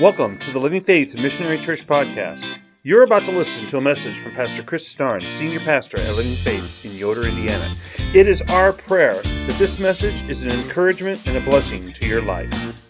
Welcome 0.00 0.36
to 0.40 0.50
the 0.50 0.58
Living 0.58 0.82
Faith 0.82 1.14
Missionary 1.14 1.58
Church 1.58 1.86
podcast. 1.86 2.46
You're 2.82 3.02
about 3.02 3.24
to 3.24 3.32
listen 3.32 3.66
to 3.68 3.78
a 3.78 3.80
message 3.80 4.18
from 4.18 4.32
Pastor 4.32 4.62
Chris 4.62 4.86
Starn, 4.86 5.22
Senior 5.22 5.60
Pastor 5.60 5.98
at 5.98 6.14
Living 6.16 6.34
Faith 6.34 6.84
in 6.84 6.98
Yoder, 6.98 7.26
Indiana. 7.26 7.72
It 8.12 8.28
is 8.28 8.42
our 8.42 8.74
prayer 8.74 9.14
that 9.14 9.56
this 9.58 9.80
message 9.80 10.28
is 10.28 10.42
an 10.42 10.50
encouragement 10.50 11.26
and 11.26 11.38
a 11.38 11.40
blessing 11.40 11.94
to 11.94 12.06
your 12.06 12.20
life. 12.20 12.85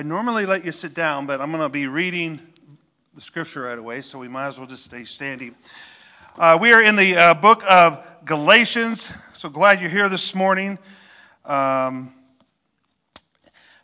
I 0.00 0.02
normally 0.02 0.46
let 0.46 0.64
you 0.64 0.72
sit 0.72 0.94
down, 0.94 1.26
but 1.26 1.42
I'm 1.42 1.50
going 1.50 1.62
to 1.62 1.68
be 1.68 1.86
reading 1.86 2.40
the 3.14 3.20
scripture 3.20 3.64
right 3.64 3.78
away, 3.78 4.00
so 4.00 4.18
we 4.18 4.28
might 4.28 4.46
as 4.46 4.56
well 4.56 4.66
just 4.66 4.82
stay 4.82 5.04
standing. 5.04 5.54
Uh, 6.38 6.56
we 6.58 6.72
are 6.72 6.80
in 6.80 6.96
the 6.96 7.16
uh, 7.16 7.34
book 7.34 7.62
of 7.68 8.02
Galatians, 8.24 9.12
so 9.34 9.50
glad 9.50 9.82
you're 9.82 9.90
here 9.90 10.08
this 10.08 10.34
morning. 10.34 10.78
Um, 11.44 12.14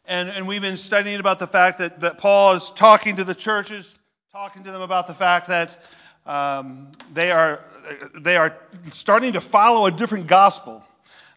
and, 0.07 0.31
and 0.31 0.49
we've 0.49 0.63
been 0.63 0.79
studying 0.79 1.21
about 1.21 1.39
the 1.39 1.47
fact 1.47 1.81
that, 1.81 2.01
that 2.01 2.17
Paul 2.17 2.55
is 2.55 2.71
talking 2.71 3.17
to 3.17 3.25
the 3.25 3.35
churches, 3.35 3.99
talking 4.33 4.65
to 4.65 4.73
them 4.73 4.81
about 4.81 5.09
the 5.09 5.15
fact 5.15 5.49
that 5.49 5.79
um, 6.25 6.93
they, 7.13 7.31
are, 7.31 7.61
they 8.19 8.39
are 8.39 8.57
starting 8.91 9.35
to 9.35 9.43
follow 9.43 9.85
a 9.85 9.91
different 9.91 10.29
gospel. 10.29 10.83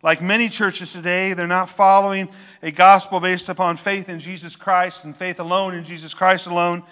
Like 0.01 0.21
many 0.21 0.47
churches 0.47 0.93
today, 0.93 1.33
they're 1.33 1.45
not 1.45 1.67
following 1.67 2.29
a 2.63 2.71
gospel 2.71 3.19
based 3.19 3.49
upon 3.49 3.75
faith 3.75 4.07
in 4.07 4.19
Jesus 4.19 4.55
Christ 4.55 5.03
and 5.03 5.15
faith 5.15 5.41
alone 5.41 5.75
in 5.75 5.83
Jesus 5.83 6.13
Christ 6.13 6.47
alone. 6.47 6.83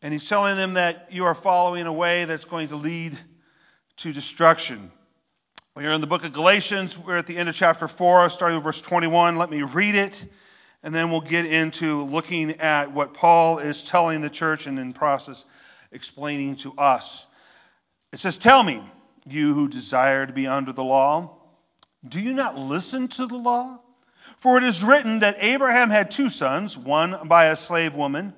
And 0.00 0.12
he's 0.12 0.28
telling 0.28 0.56
them 0.56 0.74
that 0.74 1.08
you 1.10 1.24
are 1.24 1.34
following 1.34 1.86
a 1.86 1.92
way 1.92 2.24
that's 2.24 2.44
going 2.44 2.68
to 2.68 2.76
lead 2.76 3.18
to 3.98 4.12
destruction. 4.12 4.92
We 5.74 5.86
are 5.86 5.92
in 5.92 6.00
the 6.00 6.06
book 6.06 6.24
of 6.24 6.32
Galatians. 6.32 6.96
We're 6.96 7.18
at 7.18 7.26
the 7.26 7.36
end 7.36 7.48
of 7.48 7.54
chapter 7.56 7.88
4, 7.88 8.28
starting 8.30 8.56
with 8.56 8.64
verse 8.64 8.80
21. 8.80 9.36
Let 9.36 9.50
me 9.50 9.62
read 9.62 9.96
it, 9.96 10.24
and 10.84 10.94
then 10.94 11.10
we'll 11.10 11.20
get 11.20 11.46
into 11.46 12.04
looking 12.04 12.60
at 12.60 12.92
what 12.92 13.14
Paul 13.14 13.58
is 13.58 13.88
telling 13.88 14.20
the 14.20 14.30
church 14.30 14.68
and 14.68 14.78
in 14.78 14.92
process 14.92 15.44
explaining 15.90 16.56
to 16.56 16.74
us. 16.74 17.26
It 18.12 18.20
says, 18.20 18.38
Tell 18.38 18.62
me, 18.62 18.82
you 19.26 19.54
who 19.54 19.66
desire 19.66 20.26
to 20.26 20.32
be 20.32 20.46
under 20.46 20.72
the 20.72 20.84
law, 20.84 21.41
do 22.06 22.20
you 22.20 22.32
not 22.32 22.58
listen 22.58 23.08
to 23.08 23.26
the 23.26 23.36
law? 23.36 23.80
For 24.38 24.58
it 24.58 24.64
is 24.64 24.82
written 24.82 25.20
that 25.20 25.36
Abraham 25.38 25.90
had 25.90 26.10
two 26.10 26.28
sons, 26.28 26.76
one 26.76 27.28
by 27.28 27.46
a 27.46 27.56
slave 27.56 27.94
woman 27.94 28.34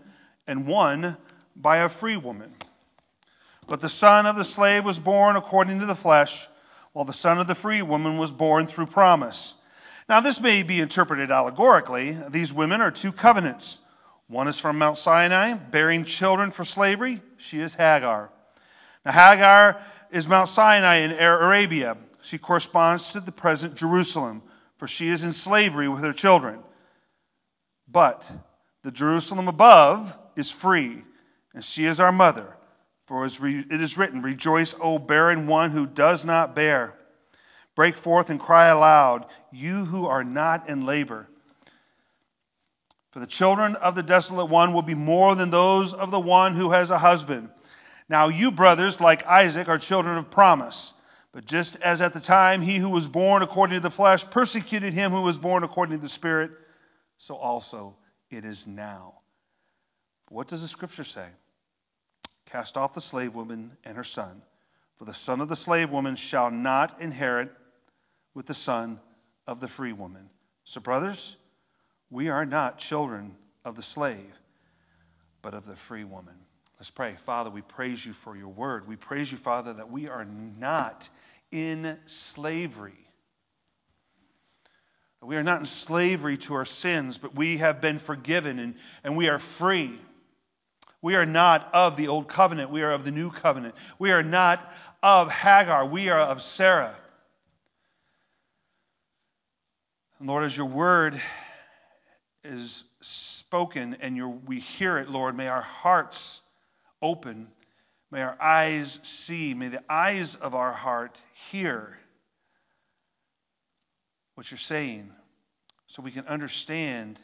and 0.46 0.66
one 0.66 1.16
by 1.56 1.78
a 1.78 1.88
free 1.88 2.16
woman. 2.16 2.52
But 3.66 3.80
the 3.80 3.88
son 3.88 4.26
of 4.26 4.36
the 4.36 4.44
slave 4.44 4.84
was 4.84 4.98
born 4.98 5.36
according 5.36 5.80
to 5.80 5.86
the 5.86 5.94
flesh, 5.94 6.46
while 6.92 7.06
the 7.06 7.12
son 7.12 7.38
of 7.38 7.46
the 7.46 7.54
free 7.54 7.80
woman 7.82 8.18
was 8.18 8.32
born 8.32 8.66
through 8.66 8.86
promise. 8.86 9.54
Now, 10.08 10.20
this 10.20 10.40
may 10.40 10.62
be 10.62 10.80
interpreted 10.80 11.30
allegorically. 11.30 12.16
These 12.28 12.52
women 12.52 12.82
are 12.82 12.90
two 12.90 13.12
covenants. 13.12 13.80
One 14.26 14.48
is 14.48 14.58
from 14.58 14.78
Mount 14.78 14.98
Sinai, 14.98 15.54
bearing 15.54 16.04
children 16.04 16.50
for 16.50 16.64
slavery. 16.64 17.22
She 17.38 17.60
is 17.60 17.74
Hagar. 17.74 18.30
Now, 19.06 19.12
Hagar 19.12 19.80
is 20.10 20.28
Mount 20.28 20.50
Sinai 20.50 20.96
in 20.96 21.12
Arabia. 21.12 21.96
She 22.24 22.38
corresponds 22.38 23.12
to 23.12 23.20
the 23.20 23.32
present 23.32 23.74
Jerusalem, 23.74 24.42
for 24.78 24.88
she 24.88 25.08
is 25.10 25.24
in 25.24 25.34
slavery 25.34 25.88
with 25.88 26.02
her 26.02 26.14
children. 26.14 26.58
But 27.86 28.30
the 28.82 28.90
Jerusalem 28.90 29.46
above 29.46 30.16
is 30.34 30.50
free, 30.50 31.04
and 31.52 31.62
she 31.62 31.84
is 31.84 32.00
our 32.00 32.12
mother. 32.12 32.56
For 33.06 33.26
it 33.26 33.80
is 33.80 33.98
written, 33.98 34.22
Rejoice, 34.22 34.74
O 34.80 34.98
barren 34.98 35.46
one 35.46 35.70
who 35.70 35.86
does 35.86 36.24
not 36.24 36.54
bear. 36.54 36.94
Break 37.74 37.94
forth 37.94 38.30
and 38.30 38.40
cry 38.40 38.68
aloud, 38.68 39.26
you 39.52 39.84
who 39.84 40.06
are 40.06 40.24
not 40.24 40.70
in 40.70 40.86
labor. 40.86 41.28
For 43.10 43.20
the 43.20 43.26
children 43.26 43.76
of 43.76 43.94
the 43.94 44.02
desolate 44.02 44.46
one 44.46 44.72
will 44.72 44.82
be 44.82 44.94
more 44.94 45.34
than 45.34 45.50
those 45.50 45.92
of 45.92 46.10
the 46.10 46.20
one 46.20 46.54
who 46.54 46.70
has 46.70 46.90
a 46.90 46.98
husband. 46.98 47.50
Now 48.08 48.28
you, 48.28 48.50
brothers, 48.50 48.98
like 48.98 49.26
Isaac, 49.26 49.68
are 49.68 49.76
children 49.76 50.16
of 50.16 50.30
promise. 50.30 50.94
But 51.34 51.46
just 51.46 51.74
as 51.82 52.00
at 52.00 52.14
the 52.14 52.20
time 52.20 52.62
he 52.62 52.76
who 52.76 52.88
was 52.88 53.08
born 53.08 53.42
according 53.42 53.74
to 53.74 53.80
the 53.80 53.90
flesh 53.90 54.24
persecuted 54.30 54.92
him 54.92 55.10
who 55.10 55.22
was 55.22 55.36
born 55.36 55.64
according 55.64 55.96
to 55.96 56.00
the 56.00 56.08
Spirit, 56.08 56.52
so 57.18 57.34
also 57.34 57.96
it 58.30 58.44
is 58.44 58.68
now. 58.68 59.14
What 60.28 60.46
does 60.46 60.62
the 60.62 60.68
Scripture 60.68 61.02
say? 61.02 61.26
Cast 62.46 62.76
off 62.76 62.94
the 62.94 63.00
slave 63.00 63.34
woman 63.34 63.72
and 63.84 63.96
her 63.96 64.04
son, 64.04 64.42
for 64.96 65.06
the 65.06 65.12
son 65.12 65.40
of 65.40 65.48
the 65.48 65.56
slave 65.56 65.90
woman 65.90 66.14
shall 66.14 66.52
not 66.52 67.00
inherit 67.00 67.50
with 68.32 68.46
the 68.46 68.54
son 68.54 69.00
of 69.44 69.58
the 69.58 69.68
free 69.68 69.92
woman. 69.92 70.30
So, 70.62 70.80
brothers, 70.80 71.36
we 72.10 72.28
are 72.28 72.46
not 72.46 72.78
children 72.78 73.34
of 73.64 73.74
the 73.74 73.82
slave, 73.82 74.38
but 75.42 75.52
of 75.52 75.66
the 75.66 75.74
free 75.74 76.04
woman. 76.04 76.36
Let's 76.78 76.90
pray. 76.90 77.14
Father, 77.14 77.50
we 77.50 77.62
praise 77.62 78.04
you 78.04 78.12
for 78.12 78.36
your 78.36 78.48
word. 78.48 78.86
We 78.86 78.96
praise 78.96 79.30
you, 79.32 79.38
Father, 79.38 79.72
that 79.74 79.90
we 79.90 80.08
are 80.08 80.24
not 80.24 81.08
in 81.54 81.96
slavery. 82.06 82.98
We 85.22 85.36
are 85.36 85.44
not 85.44 85.60
in 85.60 85.64
slavery 85.64 86.36
to 86.38 86.54
our 86.54 86.64
sins, 86.64 87.16
but 87.16 87.34
we 87.34 87.58
have 87.58 87.80
been 87.80 88.00
forgiven 88.00 88.58
and, 88.58 88.74
and 89.04 89.16
we 89.16 89.28
are 89.28 89.38
free. 89.38 89.98
We 91.00 91.14
are 91.14 91.24
not 91.24 91.72
of 91.72 91.96
the 91.96 92.08
old 92.08 92.26
covenant, 92.26 92.70
we 92.70 92.82
are 92.82 92.90
of 92.90 93.04
the 93.04 93.12
new 93.12 93.30
covenant. 93.30 93.76
We 94.00 94.10
are 94.10 94.24
not 94.24 94.68
of 95.00 95.30
Hagar, 95.30 95.86
we 95.86 96.08
are 96.08 96.20
of 96.20 96.42
Sarah. 96.42 96.96
And 100.18 100.28
Lord, 100.28 100.44
as 100.44 100.56
your 100.56 100.66
word 100.66 101.22
is 102.42 102.82
spoken 103.00 103.98
and 104.00 104.16
your, 104.16 104.28
we 104.28 104.58
hear 104.58 104.98
it, 104.98 105.08
Lord, 105.08 105.36
may 105.36 105.46
our 105.46 105.62
hearts 105.62 106.40
open. 107.00 107.46
May 108.10 108.22
our 108.22 108.40
eyes 108.40 109.00
see. 109.02 109.54
May 109.54 109.68
the 109.68 109.82
eyes 109.88 110.36
of 110.36 110.54
our 110.54 110.72
heart 110.72 111.18
hear 111.50 111.98
what 114.34 114.50
you're 114.50 114.58
saying 114.58 115.10
so 115.86 116.02
we 116.02 116.10
can 116.10 116.26
understand 116.26 117.18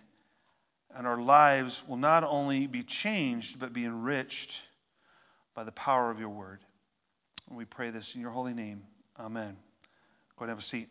and 0.96 1.06
our 1.06 1.20
lives 1.20 1.84
will 1.86 1.96
not 1.96 2.24
only 2.24 2.66
be 2.66 2.82
changed 2.82 3.58
but 3.58 3.72
be 3.72 3.84
enriched 3.84 4.60
by 5.54 5.64
the 5.64 5.72
power 5.72 6.10
of 6.10 6.18
your 6.18 6.28
word. 6.28 6.60
And 7.48 7.56
we 7.56 7.64
pray 7.64 7.90
this 7.90 8.14
in 8.14 8.20
your 8.20 8.30
holy 8.30 8.54
name. 8.54 8.82
Amen. 9.18 9.56
Go 10.36 10.44
ahead 10.44 10.48
and 10.48 10.50
have 10.50 10.58
a 10.58 10.62
seat. 10.62 10.88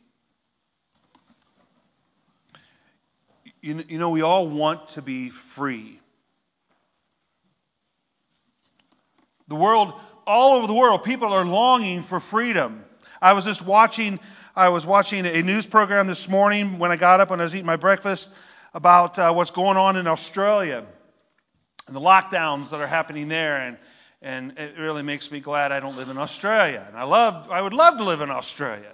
You, 3.61 3.83
you 3.87 3.97
know, 3.97 4.11
we 4.11 4.21
all 4.21 4.47
want 4.47 4.89
to 4.89 5.01
be 5.01 5.29
free. 5.29 5.99
The 9.49 9.55
world, 9.55 9.93
all 10.25 10.57
over 10.57 10.67
the 10.67 10.73
world, 10.73 11.03
people 11.03 11.33
are 11.33 11.45
longing 11.45 12.03
for 12.03 12.19
freedom. 12.19 12.85
I 13.19 13.33
was 13.33 13.45
just 13.45 13.63
watching, 13.63 14.19
I 14.55 14.69
was 14.69 14.85
watching 14.85 15.25
a 15.25 15.41
news 15.41 15.65
program 15.65 16.05
this 16.05 16.29
morning 16.29 16.77
when 16.77 16.91
I 16.91 16.95
got 16.95 17.19
up 17.19 17.31
and 17.31 17.41
I 17.41 17.45
was 17.45 17.55
eating 17.55 17.65
my 17.65 17.75
breakfast 17.75 18.29
about 18.75 19.17
uh, 19.17 19.33
what's 19.33 19.49
going 19.49 19.75
on 19.75 19.97
in 19.97 20.05
Australia 20.05 20.85
and 21.87 21.95
the 21.95 21.99
lockdowns 21.99 22.69
that 22.69 22.79
are 22.79 22.87
happening 22.87 23.27
there. 23.27 23.57
And, 23.57 23.77
and 24.21 24.57
it 24.59 24.77
really 24.77 25.01
makes 25.01 25.31
me 25.31 25.39
glad 25.39 25.71
I 25.71 25.79
don't 25.79 25.97
live 25.97 26.09
in 26.09 26.19
Australia. 26.19 26.85
And 26.87 26.95
I 26.95 27.03
love, 27.03 27.49
I 27.49 27.59
would 27.59 27.73
love 27.73 27.97
to 27.97 28.03
live 28.03 28.21
in 28.21 28.29
Australia. 28.29 28.91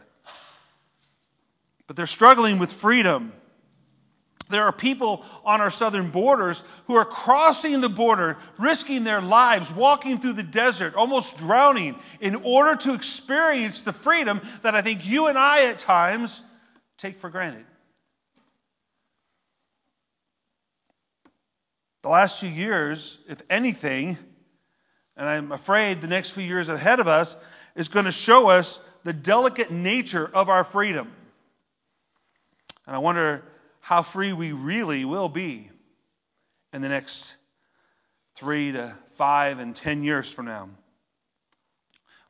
But 1.88 1.98
they're 1.98 2.08
struggling 2.08 2.60
with 2.60 2.72
freedom. 2.72 3.34
There 4.50 4.64
are 4.64 4.72
people 4.72 5.26
on 5.44 5.60
our 5.60 5.72
southern 5.72 6.12
borders 6.12 6.64
who 6.86 6.96
are 6.96 7.06
crossing 7.06 7.82
the 7.82 7.90
border, 7.90 8.38
risking 8.60 9.04
their 9.04 9.22
lives, 9.22 9.74
walking 9.74 10.20
through 10.20 10.34
the 10.34 10.44
desert, 10.44 10.94
almost 10.96 11.38
drowning, 11.38 11.96
in 12.20 12.36
order 12.36 12.76
to 12.76 12.94
experience 12.94 13.82
the 13.82 13.94
freedom 13.94 14.42
that 14.62 14.76
I 14.76 14.84
think 14.84 15.06
you 15.06 15.28
and 15.28 15.38
I 15.38 15.66
at 15.66 15.80
times 15.80 16.44
take 17.00 17.18
for 17.18 17.30
granted. 17.30 17.66
The 22.04 22.10
last 22.10 22.40
few 22.40 22.50
years, 22.50 23.18
if 23.28 23.42
anything, 23.50 24.16
and 25.18 25.28
I'm 25.28 25.52
afraid 25.52 26.02
the 26.02 26.08
next 26.08 26.32
few 26.32 26.44
years 26.44 26.70
ahead 26.70 27.00
of 27.00 27.08
us, 27.08 27.36
is 27.76 27.88
going 27.90 28.06
to 28.06 28.12
show 28.12 28.50
us 28.50 28.80
the 29.04 29.14
delicate 29.14 29.72
nature 29.72 30.30
of 30.32 30.50
our 30.50 30.64
freedom. 30.64 31.12
And 32.86 32.96
I 32.96 33.00
wonder 33.00 33.44
how 33.86 34.02
free 34.02 34.34
we 34.34 34.52
really 34.52 35.06
will 35.06 35.30
be 35.30 35.70
in 36.74 36.82
the 36.82 36.90
next 36.90 37.36
three 38.34 38.72
to 38.72 38.96
five 39.12 39.60
and 39.60 39.76
ten 39.76 40.02
years 40.02 40.32
from 40.32 40.48
now. 40.48 40.70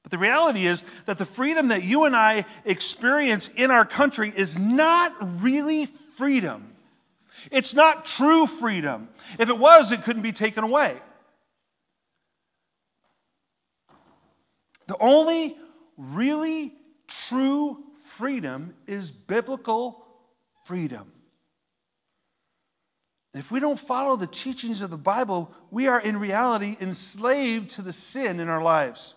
But 0.03 0.12
the 0.12 0.17
reality 0.17 0.65
is 0.65 0.83
that 1.05 1.17
the 1.17 1.24
freedom 1.24 1.69
that 1.69 1.81
you 1.85 2.03
and 2.03 2.13
I 2.13 2.43
experience 2.65 3.47
in 3.47 3.71
our 3.71 3.85
country 3.85 4.33
is 4.35 4.59
not 4.59 5.13
really 5.41 5.85
freedom. 6.17 6.75
It's 7.51 7.74
not 7.74 8.05
true 8.05 8.47
freedom. 8.47 9.07
If 9.39 9.47
it 9.47 9.57
was, 9.57 9.93
it 9.93 10.01
couldn't 10.03 10.24
be 10.24 10.33
taken 10.33 10.65
away. 10.65 10.97
The 14.88 14.97
only 15.00 15.55
really 15.95 16.74
true 17.29 17.81
freedom 18.17 18.74
is 18.88 19.13
biblical 19.13 20.05
freedom. 20.65 21.13
And 23.36 23.44
if 23.44 23.51
we 23.51 23.60
don't 23.60 23.77
follow 23.77 24.15
the 24.15 24.27
teachings 24.27 24.82
of 24.82 24.89
the 24.89 24.98
Bible, 24.98 25.51
we 25.70 25.89
are 25.89 26.00
in 26.00 26.18
reality 26.22 26.77
enslaved 26.80 27.72
to 27.72 27.82
the 27.82 27.92
sin 27.92 28.39
in 28.39 28.48
our 28.48 28.62
lives. 28.62 29.13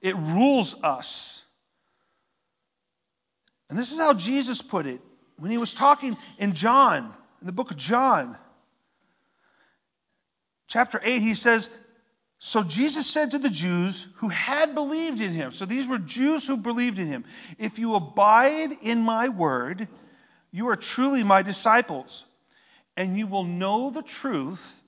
It 0.00 0.16
rules 0.16 0.82
us. 0.82 1.44
And 3.68 3.78
this 3.78 3.92
is 3.92 3.98
how 3.98 4.14
Jesus 4.14 4.62
put 4.62 4.86
it 4.86 5.02
when 5.36 5.50
he 5.50 5.58
was 5.58 5.74
talking 5.74 6.16
in 6.38 6.54
John. 6.54 7.14
in 7.42 7.46
the 7.46 7.52
book 7.52 7.70
of 7.70 7.76
John, 7.76 8.34
chapter 10.66 10.98
8, 11.04 11.20
he 11.20 11.34
says, 11.34 11.68
So 12.38 12.62
Jesus 12.62 13.06
said 13.06 13.32
to 13.32 13.38
the 13.38 13.50
Jews 13.50 14.08
who 14.14 14.30
had 14.30 14.74
believed 14.74 15.20
in 15.20 15.32
him, 15.32 15.52
so 15.52 15.66
these 15.66 15.86
were 15.86 15.98
Jews 15.98 16.46
who 16.46 16.56
believed 16.56 16.98
in 16.98 17.08
him, 17.08 17.26
If 17.58 17.78
you 17.78 17.94
abide 17.94 18.70
in 18.80 19.02
my 19.02 19.28
word, 19.28 19.86
you 20.50 20.70
are 20.70 20.76
truly 20.76 21.24
my 21.24 21.42
disciples, 21.42 22.24
and 22.98 23.16
you 23.16 23.28
will 23.28 23.44
know 23.44 23.90
the 23.90 24.02
truth, 24.02 24.82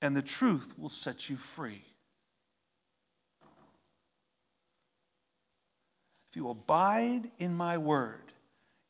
and 0.00 0.16
the 0.16 0.22
truth 0.22 0.72
will 0.78 0.88
set 0.88 1.28
you 1.28 1.36
free. 1.36 1.84
If 6.30 6.36
you 6.36 6.48
abide 6.48 7.30
in 7.38 7.54
my 7.54 7.76
word, 7.76 8.22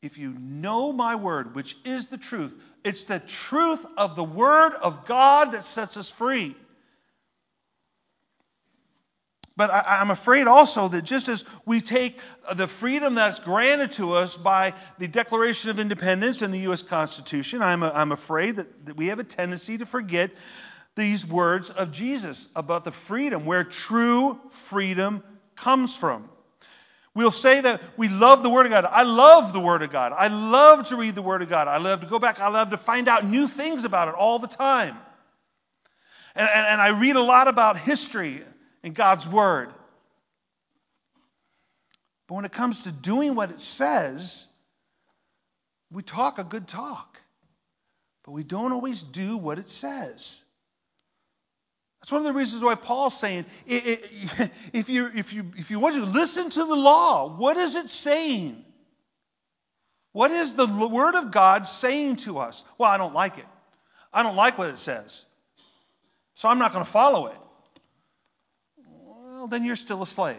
if 0.01 0.17
you 0.17 0.33
know 0.39 0.93
my 0.93 1.15
word, 1.15 1.53
which 1.53 1.75
is 1.83 2.07
the 2.07 2.17
truth, 2.17 2.55
it's 2.85 3.03
the 3.03 3.19
truth 3.19 3.85
of 3.97 4.15
the 4.15 4.23
word 4.23 4.73
of 4.73 5.03
God 5.03 5.51
that 5.51 5.65
sets 5.65 5.97
us 5.97 6.09
free. 6.09 6.55
But 9.57 9.71
I, 9.71 10.01
am 10.01 10.11
afraid 10.11 10.47
also 10.47 10.89
that 10.89 11.03
just 11.03 11.29
as 11.29 11.45
we 11.65 11.79
take 11.79 12.19
the 12.55 12.67
freedom 12.67 13.15
that's 13.15 13.39
granted 13.39 13.93
to 13.93 14.13
us 14.13 14.35
by 14.35 14.73
the 14.97 15.07
Declaration 15.07 15.69
of 15.69 15.79
Independence 15.79 16.41
and 16.41 16.53
the 16.53 16.59
U.S. 16.59 16.83
Constitution, 16.83 17.61
I'm, 17.61 17.81
I'm 17.81 18.11
afraid 18.11 18.57
that, 18.57 18.85
that 18.85 18.97
we 18.97 19.07
have 19.07 19.19
a 19.19 19.23
tendency 19.23 19.77
to 19.77 19.85
forget 19.85 20.31
these 20.95 21.25
words 21.25 21.69
of 21.69 21.91
Jesus 21.91 22.49
about 22.55 22.83
the 22.83 22.91
freedom, 22.91 23.45
where 23.45 23.63
true 23.63 24.39
freedom 24.49 25.23
comes 25.55 25.95
from. 25.95 26.29
We'll 27.13 27.31
say 27.31 27.61
that 27.61 27.81
we 27.95 28.09
love 28.09 28.43
the 28.43 28.49
Word 28.49 28.65
of 28.65 28.73
God. 28.73 28.83
I 28.83 29.03
love 29.03 29.53
the 29.53 29.61
Word 29.61 29.83
of 29.83 29.89
God. 29.89 30.11
I 30.11 30.27
love 30.27 30.89
to 30.89 30.97
read 30.97 31.15
the 31.15 31.21
Word 31.21 31.41
of 31.41 31.47
God. 31.47 31.69
I 31.69 31.77
love 31.77 32.01
to 32.01 32.07
go 32.07 32.19
back. 32.19 32.41
I 32.41 32.49
love 32.49 32.71
to 32.71 32.77
find 32.77 33.07
out 33.07 33.25
new 33.25 33.47
things 33.47 33.85
about 33.85 34.09
it 34.09 34.15
all 34.15 34.37
the 34.37 34.47
time. 34.47 34.97
And, 36.35 36.49
and, 36.53 36.67
and 36.67 36.81
I 36.81 36.89
read 36.99 37.15
a 37.15 37.21
lot 37.21 37.47
about 37.47 37.77
history 37.77 38.43
and 38.85 38.93
God's 38.93 39.27
Word. 39.27 39.73
But 42.27 42.35
when 42.35 42.45
it 42.45 42.51
comes 42.51 42.83
to 42.83 42.91
doing 42.91 43.35
what 43.35 43.49
it 43.49 43.59
says, 43.59 44.47
we 45.91 46.03
talk 46.03 46.37
a 46.37 46.43
good 46.43 46.67
talk, 46.67 47.19
but 48.23 48.31
we 48.31 48.43
don't 48.43 48.71
always 48.71 49.03
do 49.03 49.37
what 49.37 49.59
it 49.59 49.69
says. 49.69 50.43
That's 51.99 52.11
one 52.11 52.19
of 52.19 52.25
the 52.25 52.33
reasons 52.33 52.63
why 52.63 52.75
Paul's 52.75 53.19
saying, 53.19 53.45
if 53.65 54.89
you, 54.89 55.09
if, 55.15 55.33
you, 55.33 55.51
if 55.57 55.71
you 55.71 55.79
want 55.79 55.95
to 55.95 56.05
listen 56.05 56.51
to 56.51 56.63
the 56.63 56.75
law, 56.75 57.35
what 57.35 57.57
is 57.57 57.75
it 57.75 57.89
saying? 57.89 58.63
What 60.11 60.29
is 60.29 60.53
the 60.53 60.67
Word 60.67 61.15
of 61.15 61.31
God 61.31 61.65
saying 61.65 62.17
to 62.17 62.37
us? 62.37 62.63
Well, 62.77 62.89
I 62.89 62.97
don't 62.97 63.15
like 63.15 63.39
it. 63.39 63.45
I 64.13 64.21
don't 64.21 64.35
like 64.35 64.59
what 64.59 64.69
it 64.69 64.79
says. 64.79 65.25
So 66.35 66.49
I'm 66.49 66.59
not 66.59 66.71
going 66.71 66.85
to 66.85 66.91
follow 66.91 67.27
it. 67.27 67.37
Well, 69.45 69.51
then 69.51 69.63
you're 69.63 69.75
still 69.75 70.01
a 70.01 70.07
slave 70.07 70.37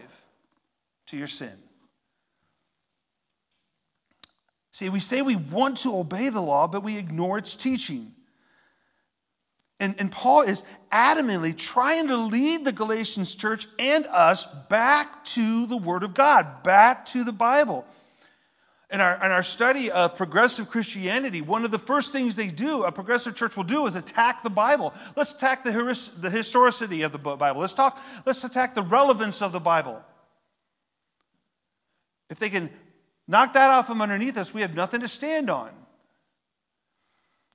to 1.06 1.16
your 1.16 1.28
sin. 1.28 1.52
See, 4.72 4.88
we 4.88 4.98
say 4.98 5.22
we 5.22 5.36
want 5.36 5.76
to 5.82 5.96
obey 5.96 6.28
the 6.30 6.40
law, 6.40 6.66
but 6.66 6.82
we 6.82 6.98
ignore 6.98 7.38
its 7.38 7.54
teaching. 7.54 8.10
And, 9.78 9.94
and 10.00 10.10
Paul 10.10 10.40
is 10.40 10.64
adamantly 10.90 11.56
trying 11.56 12.08
to 12.08 12.16
lead 12.16 12.64
the 12.64 12.72
Galatians 12.72 13.32
church 13.36 13.68
and 13.78 14.06
us 14.06 14.48
back 14.68 15.24
to 15.26 15.66
the 15.66 15.76
Word 15.76 16.02
of 16.02 16.12
God, 16.12 16.64
back 16.64 17.04
to 17.06 17.22
the 17.22 17.30
Bible. 17.30 17.86
In 18.88 19.00
our, 19.00 19.14
in 19.16 19.32
our 19.32 19.42
study 19.42 19.90
of 19.90 20.16
progressive 20.16 20.70
Christianity, 20.70 21.40
one 21.40 21.64
of 21.64 21.72
the 21.72 21.78
first 21.78 22.12
things 22.12 22.36
they 22.36 22.46
do, 22.46 22.84
a 22.84 22.92
progressive 22.92 23.34
church 23.34 23.56
will 23.56 23.64
do, 23.64 23.84
is 23.86 23.96
attack 23.96 24.44
the 24.44 24.50
Bible. 24.50 24.94
Let's 25.16 25.32
attack 25.32 25.64
the, 25.64 26.10
the 26.18 26.30
historicity 26.30 27.02
of 27.02 27.10
the 27.10 27.18
Bible. 27.18 27.60
Let's 27.60 27.72
talk. 27.72 27.98
Let's 28.24 28.44
attack 28.44 28.76
the 28.76 28.82
relevance 28.82 29.42
of 29.42 29.50
the 29.50 29.58
Bible. 29.58 30.00
If 32.30 32.38
they 32.38 32.48
can 32.48 32.70
knock 33.26 33.54
that 33.54 33.70
off 33.70 33.88
from 33.88 34.02
underneath 34.02 34.36
us, 34.38 34.54
we 34.54 34.60
have 34.60 34.74
nothing 34.74 35.00
to 35.00 35.08
stand 35.08 35.50
on. 35.50 35.70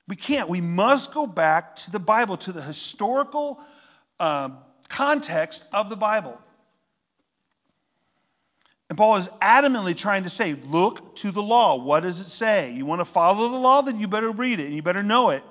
We 0.07 0.17
can't. 0.17 0.49
We 0.49 0.59
must 0.59 1.13
go 1.13 1.27
back 1.27 1.77
to 1.77 1.91
the 1.91 1.99
Bible, 1.99 2.35
to 2.37 2.51
the 2.51 2.61
historical 2.61 3.57
uh, 4.19 4.49
context 4.89 5.63
of 5.71 5.89
the 5.89 5.95
Bible. 5.95 6.37
And 8.91 8.97
Paul 8.97 9.15
is 9.15 9.29
adamantly 9.41 9.95
trying 9.95 10.23
to 10.23 10.29
say, 10.29 10.53
look 10.53 11.15
to 11.15 11.31
the 11.31 11.41
law. 11.41 11.77
What 11.77 12.01
does 12.01 12.19
it 12.19 12.27
say? 12.27 12.73
You 12.73 12.85
want 12.85 12.99
to 12.99 13.05
follow 13.05 13.47
the 13.47 13.55
law? 13.55 13.81
Then 13.83 14.01
you 14.01 14.09
better 14.09 14.29
read 14.29 14.59
it 14.59 14.65
and 14.65 14.75
you 14.75 14.81
better 14.81 15.01
know 15.01 15.29
it. 15.29 15.45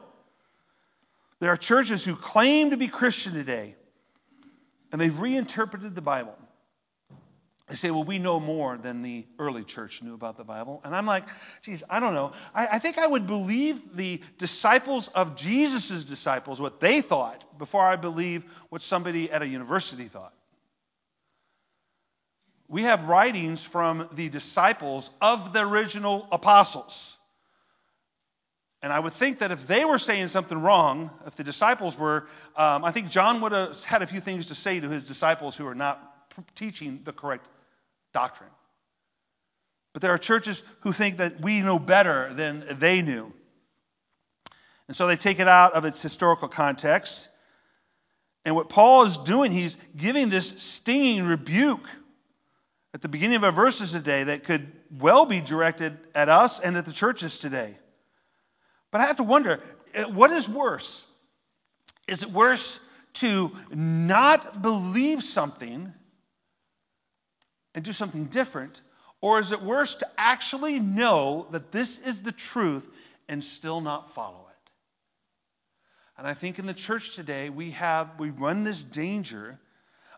There 1.39 1.49
are 1.51 1.57
churches 1.57 2.05
who 2.05 2.17
claim 2.17 2.69
to 2.69 2.77
be 2.77 2.87
Christian 2.87 3.33
today, 3.33 3.77
and 4.93 5.01
they've 5.01 5.19
reinterpreted 5.19 5.95
the 5.95 6.03
Bible. 6.03 6.37
They 7.67 7.77
say, 7.77 7.91
well, 7.91 8.05
we 8.05 8.19
know 8.19 8.41
more 8.41 8.77
than 8.77 9.01
the 9.01 9.25
early 9.39 9.65
church 9.65 10.03
knew 10.03 10.13
about 10.13 10.37
the 10.37 10.45
Bible. 10.45 10.83
And 10.85 10.95
I'm 10.95 11.07
like, 11.07 11.25
geez, 11.63 11.83
I 11.89 11.99
don't 11.99 12.13
know. 12.13 12.35
I, 12.55 12.67
I 12.67 12.79
think 12.79 12.99
I 12.99 13.07
would 13.07 13.27
believe 13.27 13.97
the 13.97 14.21
disciples 14.37 15.09
of 15.09 15.35
Jesus' 15.35 16.05
disciples, 16.05 16.61
what 16.61 16.79
they 16.79 17.01
thought, 17.01 17.43
before 17.57 17.87
I 17.87 17.97
believe 17.97 18.45
what 18.69 18.83
somebody 18.83 19.31
at 19.33 19.41
a 19.41 19.49
university 19.49 20.09
thought. 20.09 20.35
We 22.71 22.85
have 22.85 23.09
writings 23.09 23.65
from 23.65 24.09
the 24.12 24.29
disciples 24.29 25.11
of 25.21 25.53
the 25.53 25.67
original 25.67 26.29
apostles. 26.31 27.19
And 28.81 28.93
I 28.93 28.99
would 29.00 29.12
think 29.12 29.41
that 29.41 29.50
if 29.50 29.67
they 29.67 29.85
were 29.85 29.99
saying 29.99 30.29
something 30.29 30.57
wrong, 30.57 31.11
if 31.27 31.35
the 31.35 31.43
disciples 31.43 31.99
were, 31.99 32.29
um, 32.57 32.85
I 32.85 32.93
think 32.93 33.11
John 33.11 33.41
would 33.41 33.50
have 33.50 33.83
had 33.83 34.03
a 34.03 34.07
few 34.07 34.21
things 34.21 34.47
to 34.47 34.55
say 34.55 34.79
to 34.79 34.89
his 34.89 35.03
disciples 35.03 35.57
who 35.57 35.67
are 35.67 35.75
not 35.75 36.00
teaching 36.55 37.00
the 37.03 37.12
correct 37.12 37.49
doctrine. 38.15 38.50
But 39.93 40.03
there 40.03 40.15
are 40.15 40.19
churches 40.19 40.62
who 40.83 40.93
think 40.93 41.17
that 41.17 41.41
we 41.41 41.62
know 41.62 41.81
better 41.81 42.33
than 42.33 42.79
they 42.79 43.03
knew. 43.03 43.33
And 44.87 44.97
so 44.97 45.09
they 45.09 45.17
take 45.17 45.41
it 45.41 45.49
out 45.49 45.73
of 45.73 45.85
its 45.85 46.00
historical 46.00 46.47
context. 46.47 47.29
And 48.45 48.55
what 48.55 48.69
Paul 48.69 49.03
is 49.03 49.19
doing, 49.19 49.50
he's 49.50 49.77
giving 49.97 50.31
this 50.31 50.49
stinging 50.62 51.25
rebuke 51.25 51.89
at 52.93 53.03
the 53.03 53.09
beginning 53.09 53.37
of 53.37 53.45
our 53.45 53.53
verses 53.53 53.93
today 53.93 54.25
that 54.25 54.45
could 54.45 54.71
well 54.99 55.25
be 55.25 55.41
directed 55.41 55.97
at 56.15 56.29
us 56.29 56.61
and 56.61 56.77
at 56.77 56.87
the 56.87 56.93
churches 56.93 57.39
today. 57.39 57.77
But 58.91 59.01
I 59.01 59.07
have 59.07 59.17
to 59.17 59.23
wonder 59.23 59.61
eh, 59.95 60.05
what 60.05 60.31
is 60.31 60.49
worse? 60.49 61.05
Is 62.09 62.23
it 62.23 62.31
worse 62.31 62.81
to 63.15 63.53
not 63.71 64.63
believe 64.63 65.23
something 65.23 65.93
and 67.75 67.85
do 67.85 67.93
something 67.93 68.25
different? 68.25 68.81
Or 69.21 69.39
is 69.39 69.53
it 69.53 69.63
worse 69.63 69.97
to 69.97 70.09
actually 70.19 70.81
know 70.81 71.47
that 71.51 71.71
this 71.71 71.99
is 71.99 72.23
the 72.23 72.33
truth 72.33 72.89
and 73.29 73.45
still 73.45 73.81
not 73.81 74.15
follow 74.15 74.47
it? 74.49 74.71
And 76.19 76.27
I 76.27 76.35
think 76.35 76.59
in 76.59 76.67
the 76.67 76.75
church 76.75 77.15
today 77.15 77.51
we 77.51 77.71
have 77.73 78.19
we 78.19 78.31
run 78.31 78.65
this 78.65 78.83
danger 78.83 79.61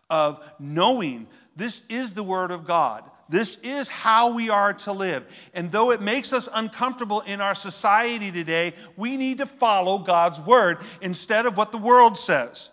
of 0.09 0.39
knowing 0.59 1.27
this 1.55 1.81
is 1.89 2.13
the 2.13 2.23
word 2.23 2.51
of 2.51 2.65
God. 2.65 3.03
This 3.29 3.57
is 3.57 3.87
how 3.87 4.33
we 4.33 4.49
are 4.49 4.73
to 4.73 4.91
live. 4.91 5.25
And 5.53 5.71
though 5.71 5.91
it 5.91 6.01
makes 6.01 6.33
us 6.33 6.49
uncomfortable 6.53 7.21
in 7.21 7.41
our 7.41 7.55
society 7.55 8.31
today, 8.31 8.73
we 8.95 9.17
need 9.17 9.39
to 9.39 9.45
follow 9.45 9.99
God's 9.99 10.39
word 10.39 10.79
instead 11.01 11.45
of 11.45 11.57
what 11.57 11.71
the 11.71 11.77
world 11.77 12.17
says. 12.17 12.69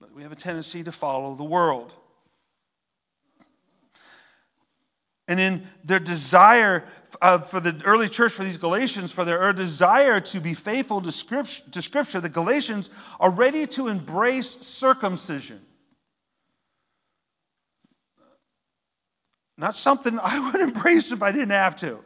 But 0.00 0.14
we 0.14 0.22
have 0.22 0.32
a 0.32 0.36
tendency 0.36 0.84
to 0.84 0.92
follow 0.92 1.34
the 1.34 1.44
world. 1.44 1.92
And 5.28 5.38
in 5.38 5.66
their 5.84 6.00
desire 6.00 6.88
uh, 7.20 7.38
for 7.38 7.60
the 7.60 7.80
early 7.84 8.08
church, 8.08 8.32
for 8.32 8.44
these 8.44 8.56
Galatians, 8.56 9.12
for 9.12 9.24
their 9.24 9.52
desire 9.52 10.20
to 10.20 10.40
be 10.40 10.54
faithful 10.54 11.02
to 11.02 11.12
scripture, 11.12 11.62
to 11.72 11.82
scripture, 11.82 12.20
the 12.20 12.30
Galatians 12.30 12.90
are 13.20 13.30
ready 13.30 13.66
to 13.66 13.88
embrace 13.88 14.58
circumcision. 14.62 15.60
Not 19.58 19.76
something 19.76 20.18
I 20.22 20.50
would 20.50 20.60
embrace 20.60 21.12
if 21.12 21.22
I 21.22 21.32
didn't 21.32 21.50
have 21.50 21.76
to. 21.76 22.00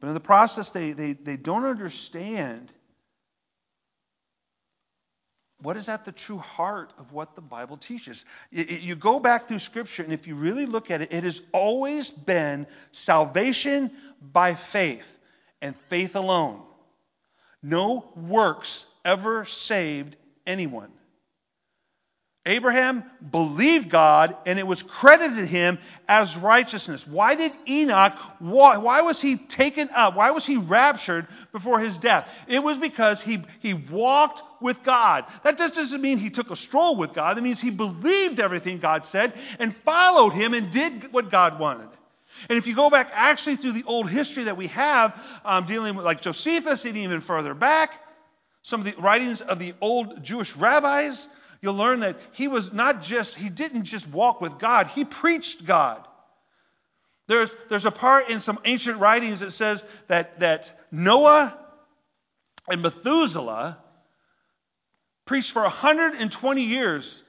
But 0.00 0.08
in 0.08 0.14
the 0.14 0.20
process, 0.20 0.70
they, 0.70 0.92
they, 0.92 1.12
they 1.12 1.36
don't 1.36 1.64
understand 1.64 2.72
what 5.62 5.76
is 5.76 5.88
at 5.88 6.04
the 6.04 6.12
true 6.12 6.38
heart 6.38 6.92
of 6.98 7.12
what 7.12 7.34
the 7.34 7.40
Bible 7.40 7.76
teaches? 7.76 8.24
You 8.50 8.96
go 8.96 9.20
back 9.20 9.48
through 9.48 9.58
Scripture, 9.58 10.02
and 10.02 10.12
if 10.12 10.26
you 10.26 10.34
really 10.34 10.66
look 10.66 10.90
at 10.90 11.02
it, 11.02 11.12
it 11.12 11.24
has 11.24 11.42
always 11.52 12.10
been 12.10 12.66
salvation 12.92 13.90
by 14.20 14.54
faith 14.54 15.06
and 15.60 15.76
faith 15.88 16.16
alone. 16.16 16.62
No 17.62 18.10
works 18.16 18.86
ever 19.04 19.44
saved 19.44 20.16
anyone. 20.46 20.90
Abraham 22.50 23.04
believed 23.30 23.88
God 23.88 24.36
and 24.44 24.58
it 24.58 24.66
was 24.66 24.82
credited 24.82 25.46
him 25.46 25.78
as 26.08 26.36
righteousness. 26.36 27.06
Why 27.06 27.36
did 27.36 27.52
Enoch, 27.68 28.18
why, 28.40 28.78
why, 28.78 29.02
was 29.02 29.20
he 29.20 29.36
taken 29.36 29.88
up? 29.94 30.16
Why 30.16 30.32
was 30.32 30.44
he 30.44 30.56
raptured 30.56 31.28
before 31.52 31.78
his 31.78 31.96
death? 31.98 32.28
It 32.48 32.60
was 32.60 32.76
because 32.76 33.20
he, 33.20 33.42
he 33.60 33.74
walked 33.74 34.42
with 34.60 34.82
God. 34.82 35.26
That 35.44 35.58
just 35.58 35.76
doesn't 35.76 36.00
mean 36.00 36.18
he 36.18 36.30
took 36.30 36.50
a 36.50 36.56
stroll 36.56 36.96
with 36.96 37.12
God. 37.12 37.38
It 37.38 37.42
means 37.42 37.60
he 37.60 37.70
believed 37.70 38.40
everything 38.40 38.78
God 38.78 39.04
said 39.04 39.32
and 39.60 39.74
followed 39.74 40.30
him 40.30 40.52
and 40.52 40.72
did 40.72 41.12
what 41.12 41.30
God 41.30 41.60
wanted. 41.60 41.88
And 42.48 42.58
if 42.58 42.66
you 42.66 42.74
go 42.74 42.90
back 42.90 43.10
actually 43.12 43.56
through 43.56 43.72
the 43.72 43.84
old 43.84 44.10
history 44.10 44.44
that 44.44 44.56
we 44.56 44.66
have, 44.68 45.22
um, 45.44 45.66
dealing 45.66 45.94
with 45.94 46.04
like 46.04 46.20
Josephus 46.20 46.84
and 46.84 46.96
even 46.96 47.20
further 47.20 47.54
back, 47.54 48.02
some 48.62 48.80
of 48.80 48.86
the 48.86 49.00
writings 49.00 49.40
of 49.40 49.60
the 49.60 49.74
old 49.80 50.24
Jewish 50.24 50.56
rabbis, 50.56 51.28
you'll 51.62 51.74
learn 51.74 52.00
that 52.00 52.18
he 52.32 52.48
was 52.48 52.72
not 52.72 53.02
just, 53.02 53.34
he 53.34 53.48
didn't 53.48 53.84
just 53.84 54.08
walk 54.08 54.40
with 54.40 54.58
God, 54.58 54.88
he 54.88 55.04
preached 55.04 55.64
God. 55.64 56.06
There's, 57.26 57.54
there's 57.68 57.86
a 57.86 57.92
part 57.92 58.28
in 58.28 58.40
some 58.40 58.58
ancient 58.64 58.98
writings 58.98 59.40
that 59.40 59.52
says 59.52 59.84
that, 60.08 60.40
that 60.40 60.72
Noah 60.90 61.56
and 62.68 62.82
Methuselah 62.82 63.78
preached 65.26 65.52
for 65.52 65.62
120 65.62 66.62
years 66.62 67.22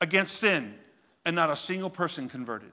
against 0.00 0.36
sin, 0.36 0.74
and 1.24 1.34
not 1.34 1.50
a 1.50 1.56
single 1.56 1.90
person 1.90 2.28
converted. 2.28 2.72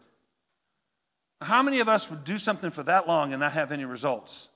How 1.42 1.64
many 1.64 1.80
of 1.80 1.90
us 1.90 2.10
would 2.10 2.24
do 2.24 2.38
something 2.38 2.72
for 2.72 2.84
that 2.84 3.08
long 3.08 3.34
and 3.34 3.40
not 3.40 3.54
have 3.54 3.72
any 3.72 3.86
results? 3.86 4.50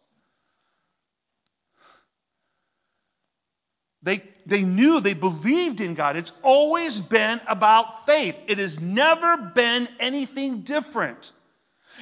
They, 4.02 4.24
they 4.46 4.64
knew, 4.64 5.02
they 5.02 5.14
believed 5.14 5.82
in 5.82 5.94
God. 5.94 6.16
It's 6.16 6.32
always 6.42 7.02
been 7.02 7.42
about 7.48 8.06
faith. 8.06 8.36
It 8.48 8.58
has 8.58 8.80
never 8.80 9.38
been 9.38 9.90
anything 10.00 10.62
different. 10.62 11.32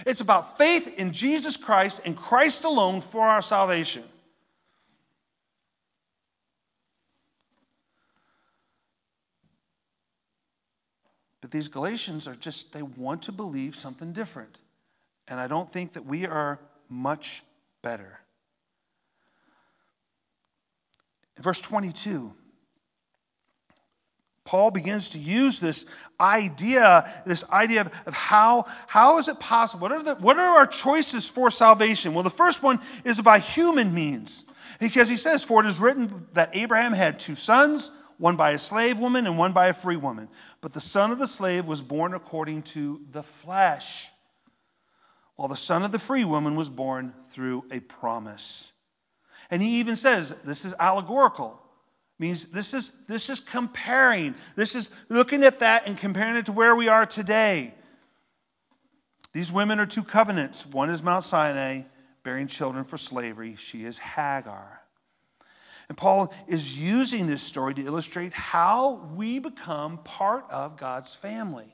It's 0.06 0.22
about 0.22 0.58
faith 0.58 1.00
in 1.00 1.12
Jesus 1.12 1.58
Christ 1.58 2.02
and 2.06 2.16
Christ 2.16 2.66
alone 2.66 3.02
for 3.02 3.22
our 3.22 3.42
salvation. 3.42 4.04
But 11.42 11.52
these 11.52 11.70
Galatians 11.70 12.28
are 12.28 12.36
just, 12.36 12.74
they 12.74 12.82
want 12.84 13.24
to 13.24 13.32
believe 13.32 13.76
something 13.76 14.14
different. 14.14 14.56
And 15.28 15.40
I 15.40 15.48
don't 15.48 15.72
think 15.72 15.94
that 15.94 16.06
we 16.06 16.28
are 16.28 16.60
much 16.90 17.42
better. 17.82 18.20
In 21.38 21.44
verse 21.44 21.62
22, 21.62 22.34
Paul 24.48 24.72
begins 24.72 25.10
to 25.10 25.20
use 25.20 25.60
this 25.60 25.86
idea, 26.20 27.12
this 27.26 27.44
idea 27.50 27.82
of, 27.82 27.92
of, 28.06 28.14
how, 28.14 28.66
how 28.88 29.18
is 29.18 29.28
it 29.28 29.40
possible? 29.40 29.82
What 29.82 29.92
are, 29.92 30.04
the, 30.04 30.16
what 30.16 30.40
are 30.40 30.60
our 30.60 30.68
choices 30.68 31.30
for 31.30 31.52
salvation? 31.52 32.14
Well, 32.14 32.24
the 32.24 32.30
first 32.30 32.64
one 32.64 32.80
is 33.04 33.22
by 33.22 33.40
human 33.40 33.94
means. 33.94 34.46
Because 34.80 35.10
he 35.10 35.18
says, 35.18 35.44
For 35.44 35.64
it 35.64 35.68
is 35.68 35.80
written 35.80 36.28
that 36.34 36.56
Abraham 36.56 36.94
had 36.94 37.20
two 37.20 37.36
sons, 37.36 37.92
one 38.18 38.38
by 38.38 38.52
a 38.52 38.60
slave 38.60 39.00
woman 39.00 39.28
and 39.28 39.38
one 39.38 39.52
by 39.52 39.68
a 39.68 39.74
free 39.74 39.98
woman. 39.98 40.30
But 40.62 40.72
the 40.72 40.82
son 40.82 41.12
of 41.12 41.20
the 41.20 41.28
slave 41.28 41.66
was 41.66 41.82
born 41.82 42.14
according 42.14 42.64
to 42.64 43.02
the 43.12 43.24
flesh, 43.24 44.10
while 45.36 45.50
the 45.50 45.58
son 45.58 45.84
of 45.84 45.92
the 45.92 46.00
free 46.00 46.24
woman 46.24 46.56
was 46.56 46.70
born 46.70 47.14
through 47.32 47.66
a 47.70 47.82
promise. 47.82 48.72
And 49.50 49.62
he 49.62 49.80
even 49.80 49.96
says 49.96 50.34
this 50.44 50.66
is 50.66 50.74
allegorical. 50.80 51.62
Means 52.20 52.48
this 52.48 52.74
is 52.74 52.92
this 53.08 53.30
is 53.30 53.40
comparing. 53.40 54.36
This 54.56 54.76
is 54.76 54.90
looking 55.08 55.44
at 55.44 55.60
that 55.60 55.88
and 55.88 55.98
comparing 55.98 56.36
it 56.36 56.48
to 56.48 56.52
where 56.52 56.76
we 56.76 56.88
are 56.88 57.06
today. 57.06 57.74
These 59.34 59.52
women 59.52 59.80
are 59.80 59.86
two 59.86 60.04
covenants. 60.04 60.66
One 60.66 60.90
is 60.90 61.04
Mount 61.04 61.24
Sinai, 61.24 61.84
bearing 62.24 62.48
children 62.48 62.86
for 62.86 62.98
slavery. 62.98 63.56
She 63.58 63.86
is 63.86 64.00
Hagar. 64.00 64.82
And 65.90 65.98
Paul 65.98 66.34
is 66.48 66.78
using 66.78 67.28
this 67.28 67.42
story 67.42 67.76
to 67.76 67.86
illustrate 67.86 68.34
how 68.34 69.10
we 69.16 69.40
become 69.40 70.00
part 70.00 70.46
of 70.50 70.78
God's 70.78 71.14
family. 71.14 71.74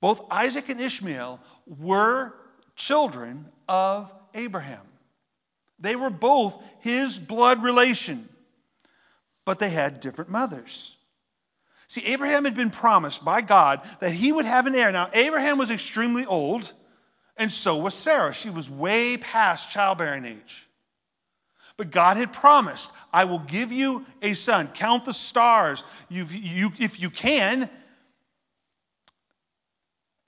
Both 0.00 0.26
Isaac 0.30 0.68
and 0.68 0.80
Ishmael 0.80 1.40
were 1.66 2.34
children 2.74 3.46
of 3.68 4.12
Abraham. 4.34 4.82
They 5.78 5.96
were 5.96 6.10
both 6.10 6.62
his 6.80 7.18
blood 7.18 7.62
relation, 7.62 8.28
but 9.44 9.58
they 9.58 9.70
had 9.70 10.00
different 10.00 10.30
mothers. 10.30 10.96
See, 11.88 12.06
Abraham 12.06 12.46
had 12.46 12.54
been 12.54 12.70
promised 12.70 13.22
by 13.22 13.42
God 13.42 13.86
that 14.00 14.12
he 14.12 14.32
would 14.32 14.46
have 14.46 14.66
an 14.66 14.74
heir. 14.74 14.92
Now, 14.92 15.10
Abraham 15.12 15.58
was 15.58 15.70
extremely 15.70 16.24
old, 16.24 16.72
and 17.36 17.52
so 17.52 17.76
was 17.76 17.94
Sarah. 17.94 18.32
She 18.32 18.48
was 18.48 18.70
way 18.70 19.18
past 19.18 19.70
childbearing 19.70 20.24
age. 20.24 20.66
But 21.76 21.90
God 21.90 22.16
had 22.16 22.32
promised, 22.32 22.90
I 23.12 23.24
will 23.24 23.40
give 23.40 23.72
you 23.72 24.06
a 24.22 24.34
son. 24.34 24.68
Count 24.68 25.04
the 25.04 25.12
stars 25.12 25.82
you, 26.08 26.26
if 26.78 27.00
you 27.00 27.10
can. 27.10 27.68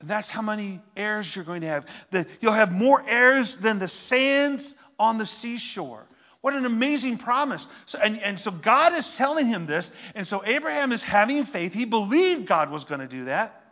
that's 0.03 0.29
how 0.29 0.43
many 0.43 0.81
heirs 0.97 1.35
you're 1.35 1.47
going 1.47 1.63
to 1.63 1.69
have. 1.69 1.87
The, 2.11 2.27
you'll 2.41 2.53
have 2.53 2.73
more 2.73 3.03
heirs 3.07 3.57
than 3.57 3.79
the 3.79 3.89
sands 3.89 4.75
on 5.05 5.19
the 5.19 5.27
seashore. 5.27 6.05
What 6.41 6.53
an 6.53 6.67
amazing 6.67 7.17
promise. 7.17 7.67
So, 7.87 7.99
and, 7.99 8.21
and 8.21 8.39
so 8.39 8.51
God 8.51 8.93
is 8.93 9.17
telling 9.17 9.47
him 9.47 9.65
this. 9.65 9.91
And 10.15 10.29
so 10.29 10.43
Abraham 10.45 10.93
is 10.93 11.03
having 11.03 11.45
faith. 11.45 11.73
He 11.73 11.87
believed 11.87 12.47
God 12.47 12.71
was 12.71 12.85
going 12.85 13.01
to 13.01 13.07
do 13.07 13.25
that. 13.27 13.65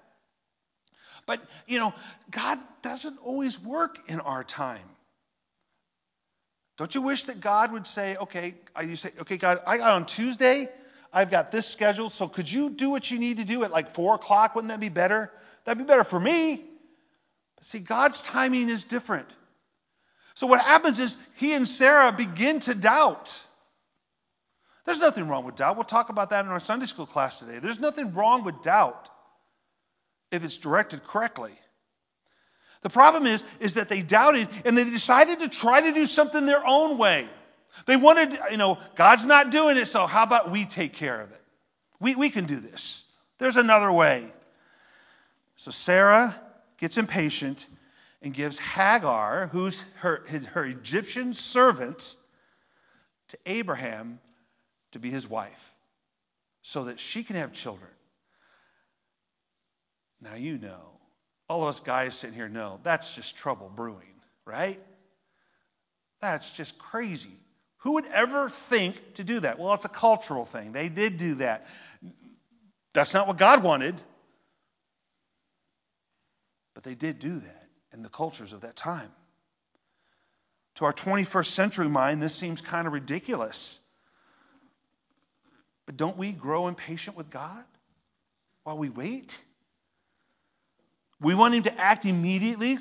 But, 1.27 1.41
you 1.67 1.79
know, 1.79 1.93
God 2.31 2.59
doesn't 2.81 3.19
always 3.23 3.61
work 3.61 3.99
in 4.09 4.21
our 4.21 4.43
time. 4.43 4.89
Don't 6.79 6.95
you 6.95 7.03
wish 7.03 7.25
that 7.25 7.41
God 7.41 7.73
would 7.73 7.87
say, 7.87 8.17
okay, 8.17 8.55
uh, 8.77 8.83
you 8.83 8.97
say, 8.97 9.13
okay, 9.21 9.37
God, 9.37 9.61
I 9.67 9.77
got 9.77 9.93
on 9.93 10.07
Tuesday, 10.07 10.69
I've 11.13 11.31
got 11.31 11.53
this 11.53 11.67
scheduled, 11.67 12.13
so 12.13 12.27
could 12.27 12.51
you 12.51 12.71
do 12.71 12.89
what 12.89 13.11
you 13.11 13.19
need 13.19 13.37
to 13.37 13.45
do 13.45 13.63
at 13.65 13.71
like 13.71 13.95
4 13.95 14.15
o'clock? 14.15 14.55
Wouldn't 14.55 14.71
that 14.71 14.81
be 14.81 14.89
better? 14.89 15.31
That'd 15.65 15.79
be 15.79 15.87
better 15.87 16.05
for 16.05 16.19
me. 16.19 16.65
But 17.57 17.67
see, 17.67 17.79
God's 17.81 18.23
timing 18.23 18.71
is 18.71 18.85
different. 18.85 19.29
So 20.43 20.49
what 20.49 20.61
happens 20.61 20.99
is 20.99 21.17
he 21.37 21.53
and 21.53 21.69
Sarah 21.69 22.11
begin 22.11 22.59
to 22.59 22.75
doubt. 22.75 23.41
There's 24.85 24.99
nothing 24.99 25.29
wrong 25.29 25.45
with 25.45 25.55
doubt. 25.55 25.77
We'll 25.77 25.85
talk 25.85 26.09
about 26.09 26.31
that 26.31 26.45
in 26.45 26.51
our 26.51 26.59
Sunday 26.59 26.87
school 26.87 27.07
class 27.07 27.39
today. 27.39 27.61
There's 27.61 27.79
nothing 27.79 28.13
wrong 28.13 28.43
with 28.43 28.61
doubt 28.61 29.09
if 30.33 30.43
it's 30.43 30.57
directed 30.57 31.05
correctly. 31.05 31.53
The 32.81 32.91
problem 32.91 33.29
is, 33.29 33.45
is 33.61 33.75
that 33.75 33.89
they 33.89 34.03
doubted 34.03 34.49
and 34.65 34.77
they 34.77 34.83
decided 34.83 35.39
to 35.39 35.49
try 35.49 35.81
to 35.81 35.93
do 35.93 36.09
something 36.09 36.45
their 36.45 36.67
own 36.67 36.99
way. 36.99 37.29
They 37.87 37.95
wanted, 37.95 38.37
you 38.51 38.57
know, 38.57 38.79
God's 38.97 39.27
not 39.27 39.51
doing 39.51 39.77
it, 39.77 39.87
so 39.87 40.09
how 40.09 40.25
about 40.25 40.51
we 40.51 40.65
take 40.65 40.95
care 40.95 41.21
of 41.21 41.31
it? 41.31 41.41
We, 42.01 42.17
we 42.17 42.31
can 42.31 42.47
do 42.47 42.57
this. 42.57 43.05
There's 43.39 43.55
another 43.55 43.93
way. 43.93 44.27
So 45.55 45.71
Sarah 45.71 46.35
gets 46.79 46.99
impatient 46.99 47.65
and 48.23 48.33
gives 48.33 48.59
Hagar, 48.59 49.49
who's 49.49 49.85
her, 49.97 50.25
her 50.53 50.65
Egyptian 50.65 51.35
servant, 51.35 52.17
to 53.29 53.39
Abraham 53.47 54.21
to 54.93 54.99
be 54.99 55.11
his 55.11 55.29
wife 55.29 55.73
so 56.63 56.85
that 56.85 57.01
she 57.01 57.25
can 57.25 57.37
have 57.37 57.53
children. 57.53 57.91
Now, 60.21 60.35
you 60.35 60.59
know, 60.59 61.01
all 61.49 61.63
of 61.63 61.69
us 61.69 61.81
guys 61.81 62.15
sitting 62.15 62.37
here 62.37 62.49
know 62.49 62.79
that's 62.85 63.15
just 63.15 63.37
trouble 63.37 63.71
brewing, 63.75 64.15
right? 64.47 64.81
That's 66.21 66.53
just 66.53 66.79
crazy. 66.79 67.37
Who 67.79 67.95
would 67.95 68.07
ever 68.07 68.49
think 68.49 69.15
to 69.15 69.25
do 69.25 69.41
that? 69.41 69.59
Well, 69.59 69.75
it's 69.75 69.85
a 69.85 69.89
cultural 69.89 70.45
thing. 70.45 70.71
They 70.71 70.89
did 70.89 71.17
do 71.17 71.35
that. 71.37 71.67
That's 72.95 73.13
not 73.15 73.27
what 73.27 73.39
God 73.39 73.65
wanted. 73.65 74.01
But 76.75 76.85
they 76.85 76.95
did 76.95 77.19
do 77.19 77.41
that 77.41 77.62
in 77.93 78.03
the 78.03 78.09
cultures 78.09 78.53
of 78.53 78.63
that 78.63 78.77
time. 78.77 79.11
To 80.77 80.87
our 80.87 80.93
21st 80.93 81.47
century 81.47 81.89
mind, 81.89 82.23
this 82.23 82.35
seems 82.35 82.61
kind 82.61 82.87
of 82.87 82.93
ridiculous. 82.93 83.79
But 85.87 85.97
don't 85.97 86.17
we 86.17 86.33
grow 86.33 86.69
impatient 86.69 87.17
with 87.17 87.31
God 87.31 87.65
while 88.65 88.79
we 88.79 88.89
wait? 88.89 89.39
We 91.21 91.35
want 91.35 91.55
Him 91.55 91.65
to 91.65 91.79
act 91.79 92.07
immediately. 92.07 92.79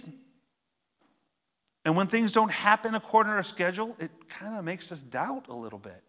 And 1.84 1.96
when 1.96 2.08
things 2.08 2.32
don't 2.32 2.52
happen 2.52 2.96
according 2.96 3.32
to 3.32 3.36
our 3.36 3.44
schedule, 3.44 3.96
it 4.00 4.12
kind 4.30 4.58
of 4.58 4.64
makes 4.64 4.92
us 4.92 5.02
doubt 5.02 5.48
a 5.50 5.54
little 5.54 5.80
bit. 5.80 6.02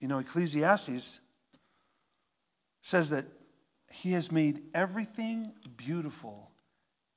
You 0.00 0.08
know, 0.08 0.18
Ecclesiastes 0.18 1.20
says 2.82 3.10
that 3.10 3.26
he 4.02 4.12
has 4.12 4.32
made 4.32 4.62
everything 4.74 5.52
beautiful 5.76 6.50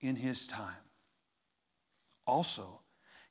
in 0.02 0.16
His 0.16 0.48
time. 0.48 0.76
Also, 2.28 2.82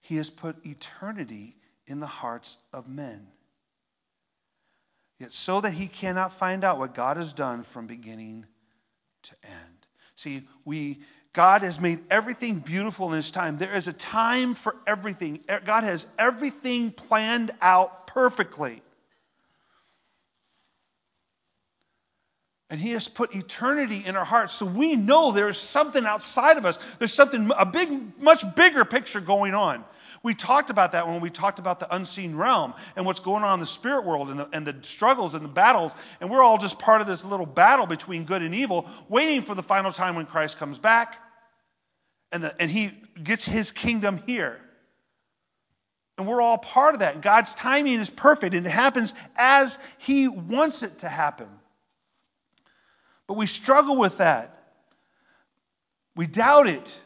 He 0.02 0.16
has 0.16 0.30
put 0.30 0.64
eternity 0.66 1.56
in 1.86 2.00
the 2.00 2.06
hearts 2.06 2.58
of 2.72 2.88
men. 2.88 3.26
yet 5.18 5.32
so 5.32 5.60
that 5.60 5.72
he 5.72 5.86
cannot 5.86 6.32
find 6.32 6.64
out 6.64 6.78
what 6.78 6.94
God 6.94 7.16
has 7.16 7.32
done 7.32 7.62
from 7.62 7.86
beginning 7.86 8.46
to 9.24 9.32
end. 9.44 9.86
See, 10.16 10.42
we 10.64 11.00
God 11.32 11.62
has 11.62 11.80
made 11.80 12.00
everything 12.10 12.58
beautiful 12.58 13.08
in 13.08 13.14
his 13.14 13.30
time. 13.30 13.56
There 13.56 13.74
is 13.74 13.88
a 13.88 13.92
time 13.92 14.54
for 14.54 14.76
everything. 14.86 15.40
God 15.64 15.84
has 15.84 16.06
everything 16.18 16.90
planned 16.90 17.52
out 17.60 18.06
perfectly. 18.06 18.82
And 22.72 22.80
he 22.80 22.92
has 22.92 23.06
put 23.06 23.34
eternity 23.36 24.02
in 24.02 24.16
our 24.16 24.24
hearts. 24.24 24.54
So 24.54 24.64
we 24.64 24.96
know 24.96 25.30
there's 25.30 25.58
something 25.58 26.06
outside 26.06 26.56
of 26.56 26.64
us. 26.64 26.78
There's 26.98 27.12
something, 27.12 27.50
a 27.54 27.66
big, 27.66 28.18
much 28.18 28.54
bigger 28.54 28.86
picture 28.86 29.20
going 29.20 29.52
on. 29.52 29.84
We 30.22 30.32
talked 30.34 30.70
about 30.70 30.92
that 30.92 31.06
when 31.06 31.20
we 31.20 31.28
talked 31.28 31.58
about 31.58 31.80
the 31.80 31.94
unseen 31.94 32.34
realm 32.34 32.72
and 32.96 33.04
what's 33.04 33.20
going 33.20 33.44
on 33.44 33.52
in 33.52 33.60
the 33.60 33.66
spirit 33.66 34.06
world 34.06 34.30
and 34.30 34.40
the, 34.40 34.48
and 34.54 34.66
the 34.66 34.74
struggles 34.80 35.34
and 35.34 35.44
the 35.44 35.50
battles. 35.50 35.94
And 36.18 36.30
we're 36.30 36.42
all 36.42 36.56
just 36.56 36.78
part 36.78 37.02
of 37.02 37.06
this 37.06 37.26
little 37.26 37.44
battle 37.44 37.84
between 37.84 38.24
good 38.24 38.40
and 38.40 38.54
evil, 38.54 38.88
waiting 39.06 39.42
for 39.42 39.54
the 39.54 39.62
final 39.62 39.92
time 39.92 40.16
when 40.16 40.24
Christ 40.24 40.56
comes 40.56 40.78
back 40.78 41.18
and, 42.30 42.42
the, 42.42 42.58
and 42.58 42.70
he 42.70 42.92
gets 43.22 43.44
his 43.44 43.70
kingdom 43.70 44.22
here. 44.24 44.58
And 46.16 46.26
we're 46.26 46.40
all 46.40 46.56
part 46.56 46.94
of 46.94 47.00
that. 47.00 47.20
God's 47.20 47.54
timing 47.54 48.00
is 48.00 48.08
perfect 48.08 48.54
and 48.54 48.64
it 48.64 48.70
happens 48.70 49.12
as 49.36 49.78
he 49.98 50.26
wants 50.26 50.82
it 50.82 51.00
to 51.00 51.08
happen. 51.10 51.48
But 53.32 53.38
we 53.38 53.46
struggle 53.46 53.96
with 53.96 54.18
that. 54.18 54.54
We 56.14 56.26
doubt 56.26 56.66
it 56.66 57.00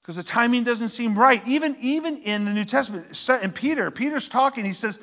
because 0.00 0.14
the 0.14 0.22
timing 0.22 0.62
doesn't 0.62 0.90
seem 0.90 1.18
right. 1.18 1.44
Even, 1.48 1.74
even 1.80 2.18
in 2.18 2.44
the 2.44 2.54
New 2.54 2.64
Testament, 2.64 3.28
in 3.42 3.50
Peter, 3.50 3.90
Peter's 3.90 4.28
talking, 4.28 4.64
he 4.64 4.72
says 4.72 5.00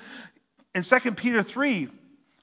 in 0.73 0.83
2 0.83 1.11
Peter 1.11 1.43
3, 1.43 1.89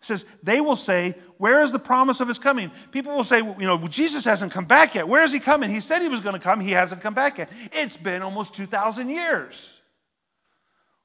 says, 0.03 0.27
they 0.43 0.61
will 0.61 0.77
say, 0.77 1.15
Where 1.39 1.63
is 1.63 1.73
the 1.73 1.79
promise 1.79 2.21
of 2.21 2.29
his 2.29 2.39
coming? 2.39 2.71
People 2.91 3.17
will 3.17 3.25
say, 3.25 3.39
You 3.39 3.55
know, 3.61 3.79
Jesus 3.89 4.27
hasn't 4.27 4.53
come 4.53 4.67
back 4.67 4.95
yet. 4.95 5.09
Where 5.09 5.23
is 5.23 5.33
he 5.33 5.41
coming? 5.41 5.71
He 5.71 5.81
said 5.81 6.03
he 6.03 6.09
was 6.09 6.21
going 6.21 6.35
to 6.35 6.43
come. 6.43 6.61
He 6.61 6.73
hasn't 6.73 7.01
come 7.01 7.15
back 7.15 7.39
yet. 7.39 7.51
It's 7.73 7.97
been 7.97 8.21
almost 8.21 8.53
2,000 8.53 9.09
years. 9.09 9.75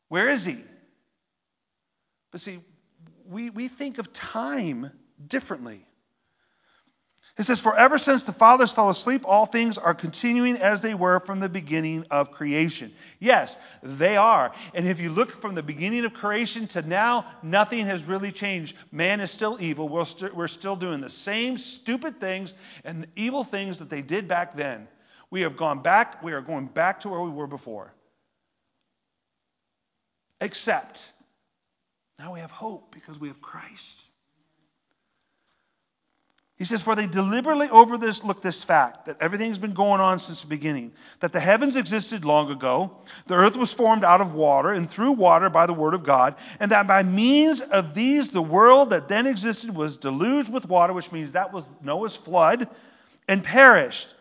Where 0.09 0.27
is 0.27 0.43
he? 0.43 0.57
But 2.33 2.41
see, 2.41 2.59
we, 3.29 3.49
we 3.49 3.69
think 3.69 3.97
of 3.97 4.11
time 4.11 4.91
differently. 5.25 5.85
It 7.39 7.45
says, 7.45 7.61
For 7.61 7.73
ever 7.73 7.97
since 7.97 8.23
the 8.23 8.33
fathers 8.33 8.73
fell 8.73 8.89
asleep, 8.89 9.23
all 9.25 9.45
things 9.45 9.77
are 9.77 9.93
continuing 9.93 10.57
as 10.57 10.81
they 10.81 10.93
were 10.93 11.21
from 11.21 11.39
the 11.39 11.47
beginning 11.47 12.05
of 12.11 12.31
creation. 12.31 12.93
Yes, 13.17 13.55
they 13.81 14.17
are. 14.17 14.51
And 14.73 14.85
if 14.85 14.99
you 14.99 15.09
look 15.09 15.31
from 15.31 15.55
the 15.55 15.63
beginning 15.63 16.03
of 16.03 16.13
creation 16.13 16.67
to 16.67 16.81
now, 16.81 17.25
nothing 17.41 17.85
has 17.85 18.03
really 18.03 18.33
changed. 18.33 18.75
Man 18.91 19.21
is 19.21 19.31
still 19.31 19.57
evil. 19.61 19.87
We're, 19.87 20.03
we 20.21 20.29
we're 20.31 20.47
still 20.49 20.75
doing 20.75 20.99
the 20.99 21.09
same 21.09 21.57
stupid 21.57 22.19
things 22.19 22.53
and 22.83 23.07
evil 23.15 23.45
things 23.45 23.79
that 23.79 23.89
they 23.89 24.01
did 24.01 24.27
back 24.27 24.57
then. 24.57 24.89
We 25.31 25.41
have 25.41 25.55
gone 25.55 25.81
back, 25.81 26.21
we 26.21 26.33
are 26.33 26.41
going 26.41 26.65
back 26.65 26.99
to 27.01 27.09
where 27.09 27.21
we 27.21 27.29
were 27.29 27.47
before. 27.47 27.93
Except, 30.41 31.09
now 32.17 32.33
we 32.33 32.41
have 32.41 32.51
hope 32.51 32.93
because 32.93 33.17
we 33.17 33.29
have 33.29 33.41
Christ. 33.41 34.08
He 36.59 36.65
says, 36.65 36.83
For 36.83 36.93
they 36.93 37.07
deliberately 37.07 37.69
overlook 37.69 38.41
this 38.41 38.65
fact 38.65 39.05
that 39.05 39.21
everything's 39.21 39.59
been 39.59 39.73
going 39.73 40.01
on 40.01 40.19
since 40.19 40.41
the 40.41 40.47
beginning, 40.47 40.91
that 41.21 41.31
the 41.31 41.39
heavens 41.39 41.77
existed 41.77 42.25
long 42.25 42.51
ago, 42.51 42.97
the 43.27 43.35
earth 43.35 43.55
was 43.55 43.73
formed 43.73 44.03
out 44.03 44.19
of 44.19 44.33
water 44.33 44.73
and 44.73 44.89
through 44.89 45.13
water 45.13 45.49
by 45.49 45.67
the 45.67 45.73
word 45.73 45.93
of 45.93 46.03
God, 46.03 46.35
and 46.59 46.71
that 46.71 46.85
by 46.85 47.01
means 47.03 47.61
of 47.61 47.93
these 47.93 48.31
the 48.31 48.41
world 48.41 48.89
that 48.89 49.07
then 49.07 49.25
existed 49.25 49.73
was 49.73 49.97
deluged 49.97 50.51
with 50.51 50.67
water, 50.67 50.91
which 50.91 51.13
means 51.13 51.31
that 51.31 51.53
was 51.53 51.65
Noah's 51.81 52.17
flood, 52.17 52.67
and 53.25 53.41
perished. 53.41 54.13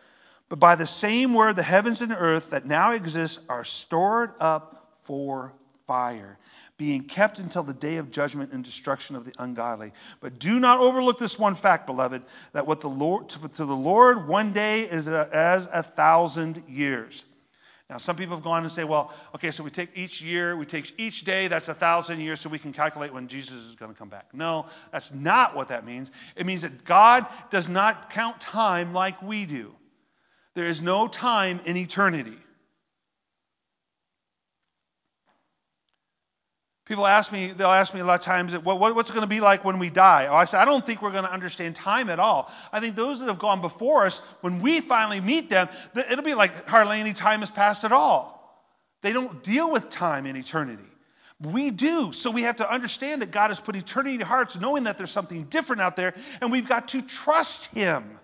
But 0.48 0.60
by 0.60 0.76
the 0.76 0.86
same 0.86 1.34
word, 1.34 1.56
the 1.56 1.64
heavens 1.64 2.02
and 2.02 2.12
earth 2.16 2.50
that 2.50 2.64
now 2.64 2.92
exist 2.92 3.40
are 3.48 3.64
stored 3.64 4.30
up 4.38 4.94
for 5.00 5.52
fire 5.88 6.38
being 6.78 7.02
kept 7.02 7.40
until 7.40 7.64
the 7.64 7.74
day 7.74 7.96
of 7.96 8.10
judgment 8.10 8.52
and 8.52 8.64
destruction 8.64 9.16
of 9.16 9.24
the 9.24 9.32
ungodly. 9.38 9.92
But 10.20 10.38
do 10.38 10.58
not 10.60 10.78
overlook 10.78 11.18
this 11.18 11.38
one 11.38 11.56
fact, 11.56 11.86
beloved, 11.86 12.22
that 12.52 12.66
what 12.66 12.80
the 12.80 12.88
Lord 12.88 13.28
to, 13.30 13.48
the 13.48 13.66
Lord 13.66 14.28
one 14.28 14.52
day 14.52 14.82
is 14.82 15.08
a, 15.08 15.28
as 15.32 15.68
a 15.72 15.82
thousand 15.82 16.62
years. 16.68 17.24
Now, 17.90 17.96
some 17.96 18.16
people 18.16 18.36
have 18.36 18.44
gone 18.44 18.62
and 18.62 18.70
say, 18.70 18.84
well, 18.84 19.12
okay, 19.34 19.50
so 19.50 19.64
we 19.64 19.70
take 19.70 19.88
each 19.94 20.20
year, 20.20 20.54
we 20.56 20.66
take 20.66 20.92
each 20.98 21.24
day, 21.24 21.48
that's 21.48 21.68
a 21.68 21.74
thousand 21.74 22.20
years, 22.20 22.38
so 22.38 22.50
we 22.50 22.58
can 22.58 22.72
calculate 22.72 23.14
when 23.14 23.28
Jesus 23.28 23.56
is 23.64 23.76
going 23.76 23.90
to 23.90 23.98
come 23.98 24.10
back. 24.10 24.26
No, 24.34 24.66
that's 24.92 25.12
not 25.12 25.56
what 25.56 25.68
that 25.68 25.86
means. 25.86 26.10
It 26.36 26.44
means 26.44 26.62
that 26.62 26.84
God 26.84 27.26
does 27.50 27.66
not 27.68 28.10
count 28.10 28.40
time 28.40 28.92
like 28.92 29.20
we 29.22 29.46
do. 29.46 29.74
There 30.54 30.66
is 30.66 30.82
no 30.82 31.08
time 31.08 31.60
in 31.64 31.78
eternity. 31.78 32.36
People 36.88 37.06
ask 37.06 37.30
me, 37.30 37.52
they'll 37.52 37.68
ask 37.68 37.92
me 37.92 38.00
a 38.00 38.04
lot 38.04 38.14
of 38.14 38.24
times, 38.24 38.56
what, 38.56 38.78
what's 38.78 39.10
it 39.10 39.12
going 39.12 39.20
to 39.20 39.26
be 39.26 39.40
like 39.40 39.62
when 39.62 39.78
we 39.78 39.90
die? 39.90 40.26
Oh, 40.26 40.34
I 40.34 40.46
say, 40.46 40.56
I 40.56 40.64
don't 40.64 40.84
think 40.84 41.02
we're 41.02 41.12
going 41.12 41.24
to 41.24 41.30
understand 41.30 41.76
time 41.76 42.08
at 42.08 42.18
all. 42.18 42.50
I 42.72 42.80
think 42.80 42.96
those 42.96 43.20
that 43.20 43.28
have 43.28 43.38
gone 43.38 43.60
before 43.60 44.06
us, 44.06 44.22
when 44.40 44.62
we 44.62 44.80
finally 44.80 45.20
meet 45.20 45.50
them, 45.50 45.68
it'll 45.94 46.24
be 46.24 46.32
like 46.32 46.66
hardly 46.66 46.98
any 46.98 47.12
time 47.12 47.40
has 47.40 47.50
passed 47.50 47.84
at 47.84 47.92
all. 47.92 48.34
They 49.02 49.12
don't 49.12 49.42
deal 49.42 49.70
with 49.70 49.90
time 49.90 50.24
in 50.24 50.34
eternity. 50.34 50.88
We 51.38 51.70
do. 51.70 52.12
So 52.12 52.30
we 52.30 52.42
have 52.42 52.56
to 52.56 52.72
understand 52.72 53.20
that 53.20 53.32
God 53.32 53.48
has 53.48 53.60
put 53.60 53.76
eternity 53.76 54.14
in 54.14 54.22
hearts, 54.22 54.58
knowing 54.58 54.84
that 54.84 54.96
there's 54.96 55.10
something 55.10 55.44
different 55.44 55.82
out 55.82 55.94
there, 55.94 56.14
and 56.40 56.50
we've 56.50 56.66
got 56.66 56.88
to 56.88 57.02
trust 57.02 57.66
Him. 57.66 58.18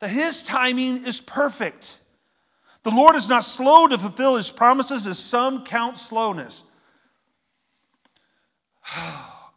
That 0.00 0.10
His 0.10 0.42
timing 0.42 1.06
is 1.06 1.20
perfect. 1.20 1.96
The 2.82 2.90
Lord 2.90 3.14
is 3.14 3.28
not 3.28 3.44
slow 3.44 3.86
to 3.86 3.98
fulfill 3.98 4.34
His 4.34 4.50
promises, 4.50 5.06
as 5.06 5.20
some 5.20 5.64
count 5.64 5.96
slowness 5.96 6.64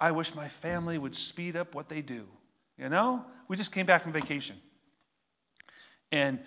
I 0.05 0.11
wish 0.11 0.35
my 0.35 0.49
family 0.49 0.99
would 0.99 1.15
speed 1.15 1.55
up 1.55 1.73
what 1.73 1.89
they 1.89 2.03
do. 2.03 2.27
You 2.77 2.89
know, 2.89 3.25
we 3.47 3.57
just 3.57 3.71
came 3.71 3.87
back 3.87 4.03
from 4.03 4.13
vacation. 4.13 4.55
And, 6.11 6.37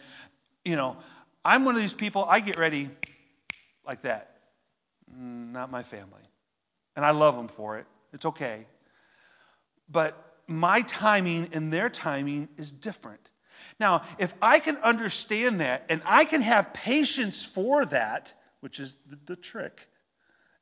you 0.65 0.77
know, 0.77 0.97
I'm 1.45 1.65
one 1.65 1.75
of 1.75 1.83
these 1.83 1.93
people, 1.93 2.25
I 2.25 2.39
get 2.39 2.57
ready 2.57 2.89
like 3.85 4.03
that. 4.03 4.37
Mm, 5.13 5.51
not 5.51 5.73
my 5.73 5.83
family. 5.83 6.23
And 6.95 7.05
I 7.05 7.11
love 7.11 7.35
them 7.35 7.49
for 7.49 7.79
it. 7.79 7.87
It's 8.13 8.27
okay. 8.27 8.65
But 9.91 10.15
my 10.47 10.83
timing 10.83 11.49
and 11.53 11.73
their 11.73 11.91
timing 11.91 12.49
is 12.59 12.71
different. 12.71 13.29
Now, 13.81 14.03
if 14.21 14.33
I 14.41 14.61
can 14.61 14.77
understand 14.77 15.63
that 15.63 15.87
and 15.89 16.01
I 16.05 16.27
can 16.27 16.43
have 16.43 16.75
patience 16.75 17.43
for 17.43 17.85
that, 17.87 18.33
which 18.61 18.79
is 18.79 18.97
the, 19.11 19.19
the 19.27 19.37
trick, 19.37 19.81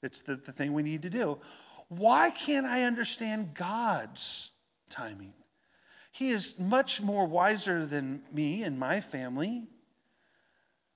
it's 0.03 0.23
the, 0.23 0.37
the 0.37 0.53
thing 0.53 0.73
we 0.73 0.83
need 0.83 1.03
to 1.03 1.11
do, 1.11 1.39
why 1.89 2.31
can't 2.31 2.67
I 2.67 2.85
understand 2.85 3.55
God's 3.55 4.51
timing? 4.91 5.33
He 6.13 6.31
is 6.31 6.59
much 6.59 7.01
more 7.01 7.27
wiser 7.27 7.87
than 7.87 8.23
me 8.33 8.63
and 8.63 8.79
my 8.79 9.01
family. 9.01 9.65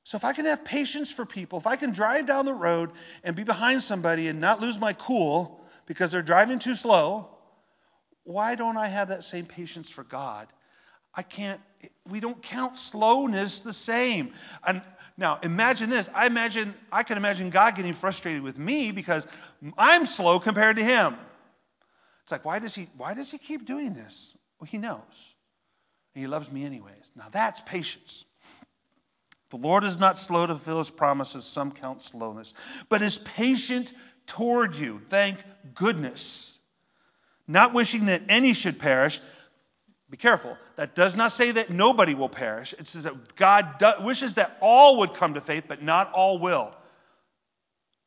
So 0.05 0.17
if 0.17 0.25
I 0.25 0.33
can 0.33 0.47
have 0.47 0.65
patience 0.65 1.13
for 1.13 1.27
people, 1.27 1.59
if 1.59 1.67
I 1.67 1.77
can 1.77 1.93
drive 1.93 2.27
down 2.27 2.47
the 2.47 2.55
road 2.55 2.91
and 3.23 3.37
be 3.37 3.45
behind 3.45 3.83
somebody 3.83 4.29
and 4.29 4.41
not 4.41 4.61
lose 4.61 4.79
my 4.79 4.93
cool 4.95 5.65
because 5.87 6.11
they're 6.11 6.23
driving 6.23 6.59
too 6.59 6.75
slow, 6.75 7.29
why 8.25 8.55
don't 8.55 8.77
I 8.77 8.89
have 8.89 9.09
that 9.09 9.25
same 9.25 9.47
patience 9.47 9.91
for 9.91 10.05
God? 10.05 10.49
I 11.15 11.23
can't, 11.23 11.61
we 12.09 12.21
don't 12.21 12.41
count 12.43 12.79
slowness 12.79 13.61
the 13.61 13.73
same. 13.73 14.33
Now, 15.17 15.39
imagine 15.43 15.91
this. 15.91 16.09
I 16.15 16.27
imagine 16.27 16.75
I 16.91 17.03
can 17.03 17.17
imagine 17.17 17.51
God 17.51 17.77
getting 17.77 17.93
frustrated 17.93 18.43
with 18.43 18.59
me 18.59 18.91
because 18.91 19.27
I'm 19.77 20.07
slow 20.07 20.41
compared 20.41 20.77
to 20.77 20.85
him. 20.85 21.17
It's 22.23 22.33
like, 22.33 22.45
why 22.45 22.59
does 22.59 22.75
he 22.75 22.89
why 22.97 23.15
does 23.15 23.31
he 23.31 23.39
keep 23.39 23.67
doing 23.67 23.93
this? 23.93 24.35
Well, 24.59 24.69
he 24.71 24.79
knows. 24.79 25.35
he 26.15 26.27
loves 26.27 26.51
me 26.51 26.65
anyways. 26.65 27.13
Now 27.17 27.27
that's 27.31 27.61
patience. 27.61 28.25
The 29.51 29.57
Lord 29.57 29.83
is 29.85 29.99
not 29.99 30.19
slow 30.19 30.47
to 30.47 30.55
fulfill 30.55 30.79
his 30.79 30.91
promises, 30.91 31.45
some 31.45 31.73
count 31.73 32.03
slowness, 32.03 32.55
but 32.89 33.03
is 33.03 33.19
patient 33.19 33.93
toward 34.27 34.77
you. 34.77 35.01
Thank 35.09 35.43
goodness. 35.75 36.57
Not 37.49 37.75
wishing 37.75 38.07
that 38.07 38.23
any 38.29 38.55
should 38.55 38.79
perish, 38.79 39.21
be 40.11 40.17
careful. 40.17 40.59
That 40.77 40.95
does 40.97 41.17
not 41.17 41.31
say 41.31 41.53
that 41.53 41.71
nobody 41.71 42.15
will 42.15 42.29
perish. 42.29 42.75
It 42.79 42.89
says 42.89 43.05
that 43.05 43.37
God 43.37 43.79
do- 43.79 44.05
wishes 44.05 44.35
that 44.35 44.59
all 44.61 44.99
would 44.99 45.15
come 45.15 45.35
to 45.35 45.41
faith, 45.41 45.65
but 45.69 45.83
not 45.83 46.13
all 46.13 46.39
will. 46.39 46.75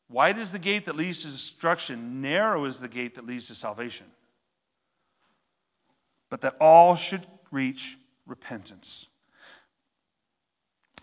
Wide 0.10 0.38
is 0.38 0.52
the 0.52 0.60
gate 0.60 0.86
that 0.86 0.98
leads 0.98 1.22
to 1.22 1.28
destruction, 1.28 2.22
narrow 2.22 2.66
is 2.66 2.80
the 2.80 2.90
gate 2.90 3.16
that 3.16 3.26
leads 3.26 3.48
to 3.48 3.56
salvation. 3.56 4.06
But 6.30 6.42
that 6.42 6.58
all 6.60 6.96
should 6.96 7.26
reach 7.52 7.98
repentance. 8.26 9.08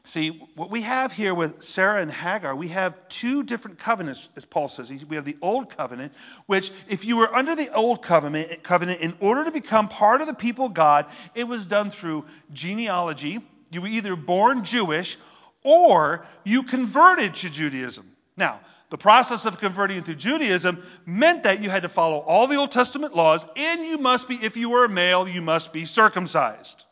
See, 0.05 0.31
what 0.57 0.71
we 0.71 0.83
have 0.83 1.13
here 1.13 1.35
with 1.35 1.63
Sarah 1.63 2.01
and 2.01 2.11
Hagar, 2.11 2.57
we 2.57 2.69
have 2.69 3.09
two 3.09 3.43
different 3.43 3.79
covenants, 3.79 4.31
as 4.35 4.45
Paul 4.45 4.69
says. 4.69 4.91
We 5.05 5.17
have 5.17 5.27
the 5.27 5.37
old 5.43 5.77
covenant, 5.77 6.15
which, 6.47 6.73
if 6.89 7.05
you 7.05 7.19
were 7.19 7.35
under 7.35 7.55
the 7.55 7.73
old 7.75 8.01
covenant, 8.03 8.63
covenant, 8.63 9.03
in 9.03 9.15
order 9.21 9.45
to 9.45 9.51
become 9.51 9.89
part 9.89 10.23
of 10.23 10.27
the 10.27 10.35
people 10.35 10.67
of 10.67 10.75
God, 10.75 11.07
it 11.35 11.47
was 11.47 11.67
done 11.67 11.91
through 11.91 12.25
genealogy. 12.53 13.41
You 13.71 13.83
were 13.83 13.89
either 13.89 14.17
born 14.17 14.65
Jewish 14.65 15.19
or 15.63 16.27
you 16.45 16.63
converted 16.63 17.35
to 17.37 17.51
Judaism. 17.51 18.11
Now, 18.37 18.61
the 18.89 18.99
process 18.99 19.45
of 19.45 19.59
converting 19.59 20.03
to 20.05 20.15
Judaism 20.15 20.83
meant 21.07 21.45
that 21.45 21.63
you 21.63 21.71
had 21.71 21.83
to 21.83 21.89
follow 21.89 22.19
all 22.19 22.47
the 22.47 22.57
Old 22.57 22.73
Testament 22.73 23.15
laws, 23.15 23.45
and 23.55 23.85
you 23.85 23.99
must 23.99 24.29
be, 24.29 24.35
if 24.35 24.57
you 24.57 24.71
were 24.71 24.85
a 24.85 24.89
male, 24.89 25.29
you 25.29 25.43
must 25.43 25.73
be 25.73 25.85
circumcised. 25.85 26.85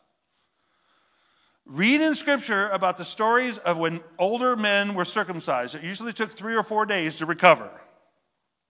Read 1.69 2.01
in 2.01 2.15
Scripture 2.15 2.67
about 2.69 2.97
the 2.97 3.05
stories 3.05 3.59
of 3.59 3.77
when 3.77 4.01
older 4.17 4.55
men 4.55 4.95
were 4.95 5.05
circumcised. 5.05 5.75
It 5.75 5.83
usually 5.83 6.13
took 6.13 6.31
three 6.31 6.55
or 6.55 6.63
four 6.63 6.87
days 6.87 7.17
to 7.17 7.27
recover. 7.27 7.69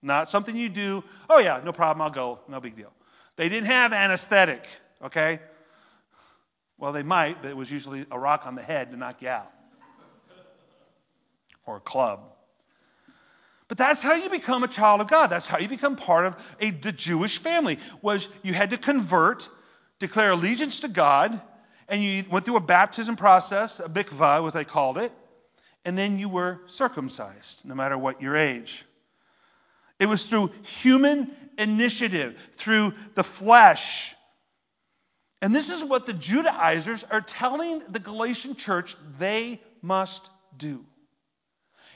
Not 0.02 0.30
something 0.30 0.54
you 0.54 0.68
do, 0.68 1.02
oh 1.30 1.38
yeah, 1.38 1.62
no 1.64 1.72
problem, 1.72 2.02
I'll 2.02 2.10
go, 2.10 2.40
no 2.46 2.60
big 2.60 2.76
deal. 2.76 2.92
They 3.36 3.48
didn't 3.48 3.68
have 3.68 3.94
anesthetic, 3.94 4.66
okay? 5.02 5.40
Well, 6.76 6.92
they 6.92 7.02
might, 7.02 7.40
but 7.40 7.50
it 7.50 7.56
was 7.56 7.70
usually 7.70 8.04
a 8.10 8.18
rock 8.18 8.42
on 8.44 8.54
the 8.54 8.62
head 8.62 8.90
to 8.90 8.98
knock 8.98 9.22
you 9.22 9.28
out. 9.28 9.50
Or 11.64 11.76
a 11.76 11.80
club. 11.80 12.20
But 13.68 13.78
that's 13.78 14.02
how 14.02 14.14
you 14.14 14.28
become 14.28 14.62
a 14.62 14.68
child 14.68 15.00
of 15.00 15.08
God. 15.08 15.28
That's 15.28 15.46
how 15.46 15.58
you 15.58 15.68
become 15.68 15.96
part 15.96 16.26
of 16.26 16.46
a, 16.60 16.70
the 16.70 16.92
Jewish 16.92 17.38
family. 17.38 17.78
Was 18.02 18.28
you 18.42 18.52
had 18.52 18.70
to 18.70 18.76
convert, 18.76 19.48
declare 20.00 20.32
allegiance 20.32 20.80
to 20.80 20.88
God, 20.88 21.40
and 21.90 22.02
you 22.02 22.24
went 22.30 22.44
through 22.44 22.56
a 22.56 22.60
baptism 22.60 23.16
process, 23.16 23.80
a 23.80 23.88
mikvah, 23.88 24.46
as 24.46 24.54
they 24.54 24.64
called 24.64 24.96
it, 24.96 25.12
and 25.84 25.98
then 25.98 26.18
you 26.18 26.28
were 26.28 26.60
circumcised, 26.66 27.64
no 27.64 27.74
matter 27.74 27.98
what 27.98 28.22
your 28.22 28.36
age. 28.36 28.84
It 29.98 30.06
was 30.06 30.24
through 30.24 30.52
human 30.62 31.30
initiative, 31.58 32.36
through 32.56 32.94
the 33.14 33.24
flesh. 33.24 34.14
And 35.42 35.54
this 35.54 35.68
is 35.68 35.82
what 35.82 36.06
the 36.06 36.12
Judaizers 36.12 37.04
are 37.04 37.20
telling 37.20 37.82
the 37.88 37.98
Galatian 37.98 38.54
church 38.54 38.96
they 39.18 39.60
must 39.82 40.30
do. 40.56 40.84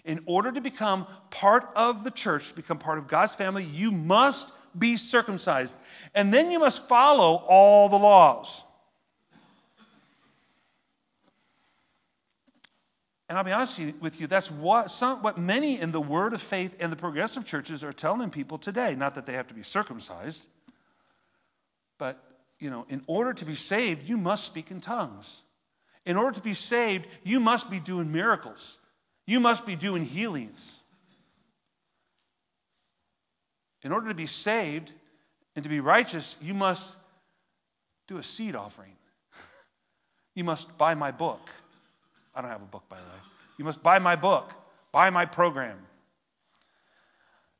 In 0.04 0.24
order 0.26 0.50
to 0.50 0.60
become 0.60 1.06
part 1.30 1.70
of 1.76 2.04
the 2.04 2.10
church, 2.10 2.54
become 2.54 2.78
part 2.78 2.98
of 2.98 3.06
God's 3.06 3.34
family, 3.34 3.64
you 3.64 3.92
must 3.92 4.50
be 4.76 4.96
circumcised. 4.96 5.76
And 6.14 6.34
then 6.34 6.50
you 6.50 6.58
must 6.58 6.88
follow 6.88 7.36
all 7.36 7.88
the 7.88 7.96
laws. 7.98 8.62
And 13.28 13.38
I'll 13.38 13.44
be 13.44 13.52
honest 13.52 13.80
with 14.00 14.20
you, 14.20 14.26
that's 14.26 14.50
what, 14.50 14.90
some, 14.90 15.22
what 15.22 15.38
many 15.38 15.80
in 15.80 15.92
the 15.92 16.00
Word 16.00 16.34
of 16.34 16.42
Faith 16.42 16.74
and 16.78 16.92
the 16.92 16.96
progressive 16.96 17.46
churches 17.46 17.82
are 17.82 17.92
telling 17.92 18.30
people 18.30 18.58
today. 18.58 18.94
Not 18.94 19.14
that 19.14 19.24
they 19.24 19.34
have 19.34 19.46
to 19.46 19.54
be 19.54 19.62
circumcised, 19.62 20.46
but, 21.98 22.22
you 22.58 22.68
know, 22.68 22.84
in 22.90 23.02
order 23.06 23.32
to 23.32 23.44
be 23.46 23.54
saved, 23.54 24.06
you 24.06 24.18
must 24.18 24.44
speak 24.44 24.70
in 24.70 24.80
tongues. 24.80 25.42
In 26.04 26.18
order 26.18 26.32
to 26.32 26.42
be 26.42 26.52
saved, 26.52 27.06
you 27.22 27.40
must 27.40 27.70
be 27.70 27.80
doing 27.80 28.12
miracles. 28.12 28.78
You 29.26 29.40
must 29.40 29.64
be 29.64 29.74
doing 29.74 30.04
healings. 30.04 30.78
In 33.82 33.92
order 33.92 34.08
to 34.08 34.14
be 34.14 34.26
saved 34.26 34.92
and 35.56 35.62
to 35.62 35.68
be 35.70 35.80
righteous, 35.80 36.36
you 36.42 36.52
must 36.52 36.94
do 38.08 38.18
a 38.18 38.22
seed 38.22 38.54
offering. 38.54 38.92
You 40.36 40.42
must 40.42 40.76
buy 40.76 40.94
my 40.94 41.12
book. 41.12 41.48
I 42.34 42.40
don't 42.40 42.50
have 42.50 42.62
a 42.62 42.66
book, 42.66 42.84
by 42.88 42.96
the 42.96 43.02
way. 43.02 43.20
You 43.58 43.64
must 43.64 43.82
buy 43.82 43.98
my 43.98 44.16
book, 44.16 44.52
buy 44.92 45.10
my 45.10 45.26
program. 45.26 45.78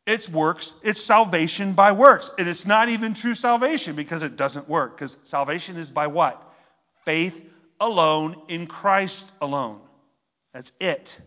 It's 0.07 0.29
works, 0.29 0.75
it's 0.83 1.03
salvation 1.03 1.73
by 1.73 1.93
works. 1.93 2.31
And 2.39 2.47
it's 2.49 2.67
not 2.67 2.89
even 2.91 3.15
true 3.15 3.35
salvation 3.35 3.97
because 3.97 4.23
it 4.23 4.37
doesn't 4.37 4.69
work. 4.69 4.97
Because 4.97 5.17
salvation 5.23 5.77
is 5.77 5.91
by 5.91 6.09
what? 6.09 6.43
Faith 7.05 7.51
alone 7.81 8.37
in 8.49 8.67
Christ 8.67 9.33
alone. 9.41 9.81
That's 10.53 10.73
it. 10.79 11.19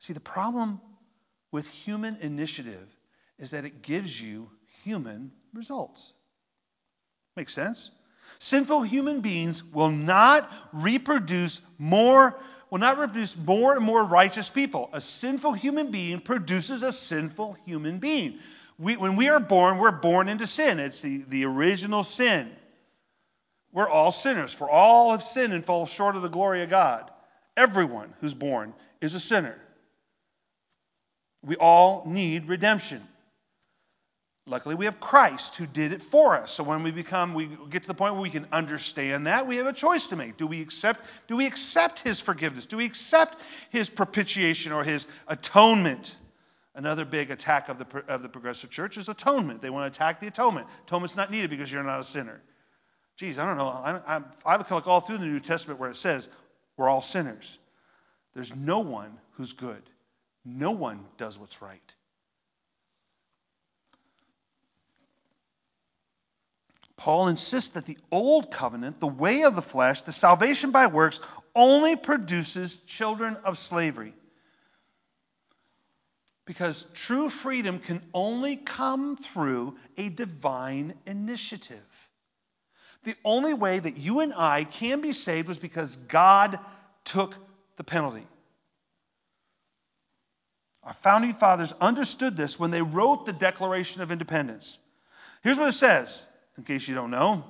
See, 0.00 0.12
the 0.12 0.20
problem 0.20 0.80
with 1.50 1.68
human 1.68 2.16
initiative 2.16 2.88
is 3.38 3.52
that 3.52 3.64
it 3.64 3.82
gives 3.82 4.20
you 4.20 4.50
human 4.84 5.32
results. 5.54 6.12
Makes 7.36 7.54
sense? 7.54 7.90
Sinful 8.42 8.82
human 8.82 9.20
beings 9.20 9.62
will 9.62 9.92
not 9.92 10.50
reproduce 10.72 11.60
more 11.78 12.36
will 12.70 12.80
not 12.80 12.98
reproduce 12.98 13.36
more 13.36 13.76
and 13.76 13.84
more 13.84 14.02
righteous 14.02 14.50
people. 14.50 14.90
A 14.92 15.00
sinful 15.00 15.52
human 15.52 15.92
being 15.92 16.20
produces 16.20 16.82
a 16.82 16.92
sinful 16.92 17.56
human 17.66 17.98
being. 17.98 18.40
We, 18.78 18.96
when 18.96 19.14
we 19.14 19.28
are 19.28 19.38
born, 19.38 19.78
we're 19.78 19.92
born 19.92 20.28
into 20.28 20.48
sin. 20.48 20.80
It's 20.80 21.02
the, 21.02 21.22
the 21.28 21.44
original 21.44 22.02
sin. 22.02 22.50
We're 23.70 23.88
all 23.88 24.10
sinners, 24.10 24.52
for 24.52 24.68
all 24.68 25.12
have 25.12 25.22
sinned 25.22 25.52
and 25.52 25.64
fall 25.64 25.86
short 25.86 26.16
of 26.16 26.22
the 26.22 26.28
glory 26.28 26.64
of 26.64 26.70
God. 26.70 27.08
Everyone 27.56 28.12
who's 28.20 28.34
born 28.34 28.74
is 29.00 29.14
a 29.14 29.20
sinner. 29.20 29.56
We 31.44 31.54
all 31.54 32.02
need 32.06 32.48
redemption. 32.48 33.06
Luckily, 34.44 34.74
we 34.74 34.86
have 34.86 34.98
Christ 34.98 35.54
who 35.54 35.66
did 35.66 35.92
it 35.92 36.02
for 36.02 36.36
us. 36.36 36.50
So 36.52 36.64
when 36.64 36.82
we 36.82 36.90
become, 36.90 37.32
we 37.32 37.48
get 37.70 37.82
to 37.82 37.88
the 37.88 37.94
point 37.94 38.14
where 38.14 38.22
we 38.22 38.30
can 38.30 38.48
understand 38.50 39.28
that, 39.28 39.46
we 39.46 39.56
have 39.56 39.66
a 39.66 39.72
choice 39.72 40.08
to 40.08 40.16
make. 40.16 40.36
Do 40.36 40.48
we 40.48 40.60
accept, 40.60 41.00
do 41.28 41.36
we 41.36 41.46
accept 41.46 42.00
his 42.00 42.18
forgiveness? 42.18 42.66
Do 42.66 42.76
we 42.76 42.84
accept 42.84 43.38
his 43.70 43.88
propitiation 43.88 44.72
or 44.72 44.82
his 44.82 45.06
atonement? 45.28 46.16
Another 46.74 47.04
big 47.04 47.30
attack 47.30 47.68
of 47.68 47.78
the, 47.78 48.04
of 48.08 48.22
the 48.22 48.28
progressive 48.28 48.70
church 48.70 48.96
is 48.96 49.08
atonement. 49.08 49.62
They 49.62 49.70
want 49.70 49.92
to 49.92 49.96
attack 49.96 50.20
the 50.20 50.26
atonement. 50.26 50.66
Atonement's 50.86 51.16
not 51.16 51.30
needed 51.30 51.50
because 51.50 51.70
you're 51.70 51.84
not 51.84 52.00
a 52.00 52.04
sinner. 52.04 52.40
Geez, 53.16 53.38
I 53.38 53.46
don't 53.46 53.58
know. 53.58 53.68
I, 53.68 54.16
I, 54.16 54.22
I 54.44 54.56
look 54.56 54.88
all 54.88 55.00
through 55.00 55.18
the 55.18 55.26
New 55.26 55.38
Testament 55.38 55.78
where 55.78 55.90
it 55.90 55.96
says 55.96 56.28
we're 56.76 56.88
all 56.88 57.02
sinners. 57.02 57.58
There's 58.34 58.56
no 58.56 58.80
one 58.80 59.18
who's 59.32 59.52
good. 59.52 59.82
No 60.44 60.72
one 60.72 61.04
does 61.16 61.38
what's 61.38 61.62
right. 61.62 61.80
Paul 67.02 67.26
insists 67.26 67.70
that 67.70 67.84
the 67.84 67.98
old 68.12 68.52
covenant, 68.52 69.00
the 69.00 69.08
way 69.08 69.42
of 69.42 69.56
the 69.56 69.60
flesh, 69.60 70.02
the 70.02 70.12
salvation 70.12 70.70
by 70.70 70.86
works, 70.86 71.18
only 71.52 71.96
produces 71.96 72.76
children 72.86 73.36
of 73.44 73.58
slavery. 73.58 74.14
Because 76.44 76.86
true 76.94 77.28
freedom 77.28 77.80
can 77.80 78.00
only 78.14 78.54
come 78.54 79.16
through 79.16 79.76
a 79.96 80.10
divine 80.10 80.94
initiative. 81.04 82.08
The 83.02 83.16
only 83.24 83.52
way 83.52 83.80
that 83.80 83.96
you 83.96 84.20
and 84.20 84.32
I 84.32 84.62
can 84.62 85.00
be 85.00 85.12
saved 85.12 85.48
was 85.48 85.58
because 85.58 85.96
God 85.96 86.60
took 87.02 87.34
the 87.78 87.84
penalty. 87.84 88.28
Our 90.84 90.94
founding 90.94 91.32
fathers 91.32 91.74
understood 91.80 92.36
this 92.36 92.60
when 92.60 92.70
they 92.70 92.82
wrote 92.82 93.26
the 93.26 93.32
Declaration 93.32 94.02
of 94.02 94.12
Independence. 94.12 94.78
Here's 95.42 95.58
what 95.58 95.68
it 95.68 95.72
says 95.72 96.24
in 96.56 96.64
case 96.64 96.86
you 96.88 96.94
don't 96.94 97.10
know. 97.10 97.44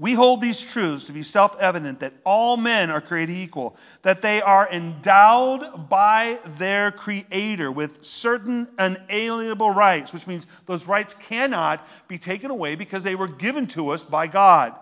We 0.00 0.14
hold 0.14 0.40
these 0.40 0.64
truths 0.64 1.06
to 1.06 1.12
be 1.12 1.24
self 1.24 1.56
evident 1.58 2.00
that 2.00 2.12
all 2.24 2.56
men 2.56 2.90
are 2.90 3.00
created 3.00 3.34
equal, 3.34 3.76
that 4.02 4.22
they 4.22 4.40
are 4.40 4.68
endowed 4.70 5.88
by 5.88 6.38
their 6.56 6.92
Creator 6.92 7.72
with 7.72 8.04
certain 8.04 8.68
unalienable 8.78 9.70
rights, 9.70 10.12
which 10.12 10.28
means 10.28 10.46
those 10.66 10.86
rights 10.86 11.14
cannot 11.14 11.84
be 12.06 12.16
taken 12.16 12.52
away 12.52 12.76
because 12.76 13.02
they 13.02 13.16
were 13.16 13.26
given 13.26 13.66
to 13.68 13.88
us 13.88 14.04
by 14.04 14.28
God. 14.28 14.72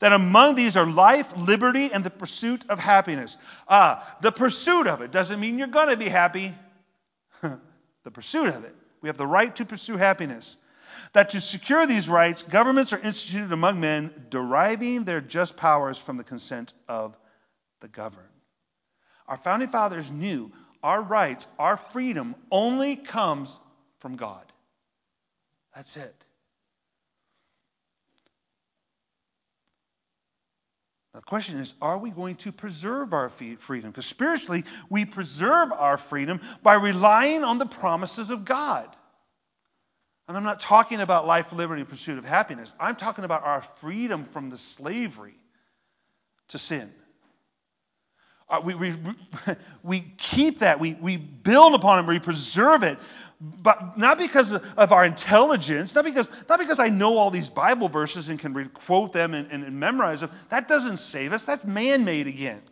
That 0.00 0.12
among 0.12 0.56
these 0.56 0.76
are 0.76 0.86
life, 0.86 1.34
liberty, 1.38 1.90
and 1.90 2.04
the 2.04 2.10
pursuit 2.10 2.68
of 2.68 2.78
happiness. 2.78 3.38
Ah, 3.66 4.16
the 4.20 4.32
pursuit 4.32 4.86
of 4.86 5.00
it 5.00 5.10
doesn't 5.10 5.40
mean 5.40 5.58
you're 5.58 5.68
going 5.68 5.88
to 5.88 5.96
be 5.96 6.08
happy. 6.08 6.54
the 7.42 8.10
pursuit 8.10 8.48
of 8.48 8.64
it. 8.64 8.74
We 9.00 9.08
have 9.08 9.16
the 9.16 9.26
right 9.26 9.54
to 9.56 9.64
pursue 9.64 9.96
happiness 9.96 10.58
that 11.12 11.30
to 11.30 11.40
secure 11.40 11.86
these 11.86 12.08
rights, 12.08 12.42
governments 12.42 12.92
are 12.92 12.98
instituted 12.98 13.52
among 13.52 13.80
men, 13.80 14.12
deriving 14.30 15.04
their 15.04 15.20
just 15.20 15.56
powers 15.56 15.98
from 15.98 16.16
the 16.16 16.24
consent 16.24 16.72
of 16.88 17.16
the 17.80 17.88
governed. 17.88 18.26
Our 19.26 19.36
founding 19.36 19.68
fathers 19.68 20.10
knew 20.10 20.52
our 20.82 21.02
rights, 21.02 21.46
our 21.58 21.76
freedom, 21.76 22.34
only 22.50 22.96
comes 22.96 23.58
from 24.00 24.16
God. 24.16 24.44
That's 25.74 25.96
it. 25.96 26.14
Now, 31.12 31.20
the 31.20 31.26
question 31.26 31.58
is 31.58 31.74
are 31.82 31.98
we 31.98 32.10
going 32.10 32.36
to 32.36 32.52
preserve 32.52 33.12
our 33.12 33.28
freedom? 33.28 33.90
Because 33.90 34.06
spiritually, 34.06 34.64
we 34.88 35.04
preserve 35.04 35.72
our 35.72 35.96
freedom 35.96 36.40
by 36.62 36.74
relying 36.74 37.44
on 37.44 37.58
the 37.58 37.66
promises 37.66 38.30
of 38.30 38.44
God. 38.44 38.88
And 40.30 40.36
I'm 40.36 40.44
not 40.44 40.60
talking 40.60 41.00
about 41.00 41.26
life, 41.26 41.52
liberty, 41.52 41.82
pursuit 41.82 42.16
of 42.16 42.24
happiness. 42.24 42.72
I'm 42.78 42.94
talking 42.94 43.24
about 43.24 43.42
our 43.42 43.62
freedom 43.62 44.22
from 44.22 44.48
the 44.48 44.56
slavery 44.56 45.34
to 46.50 46.58
sin. 46.60 46.88
Uh, 48.48 48.60
we, 48.62 48.76
we, 48.76 48.94
we 49.82 49.98
keep 50.18 50.60
that, 50.60 50.78
we, 50.78 50.94
we 50.94 51.16
build 51.16 51.74
upon 51.74 52.04
it, 52.04 52.06
we 52.06 52.20
preserve 52.20 52.84
it, 52.84 53.00
but 53.40 53.98
not 53.98 54.18
because 54.18 54.52
of 54.52 54.92
our 54.92 55.04
intelligence, 55.04 55.96
not 55.96 56.04
because, 56.04 56.30
not 56.48 56.60
because 56.60 56.78
I 56.78 56.90
know 56.90 57.18
all 57.18 57.32
these 57.32 57.50
Bible 57.50 57.88
verses 57.88 58.28
and 58.28 58.38
can 58.38 58.68
quote 58.68 59.12
them 59.12 59.34
and, 59.34 59.50
and, 59.50 59.64
and 59.64 59.80
memorize 59.80 60.20
them. 60.20 60.30
That 60.50 60.68
doesn't 60.68 60.98
save 60.98 61.32
us. 61.32 61.44
That's 61.44 61.64
man 61.64 62.04
made 62.04 62.28
again. 62.28 62.62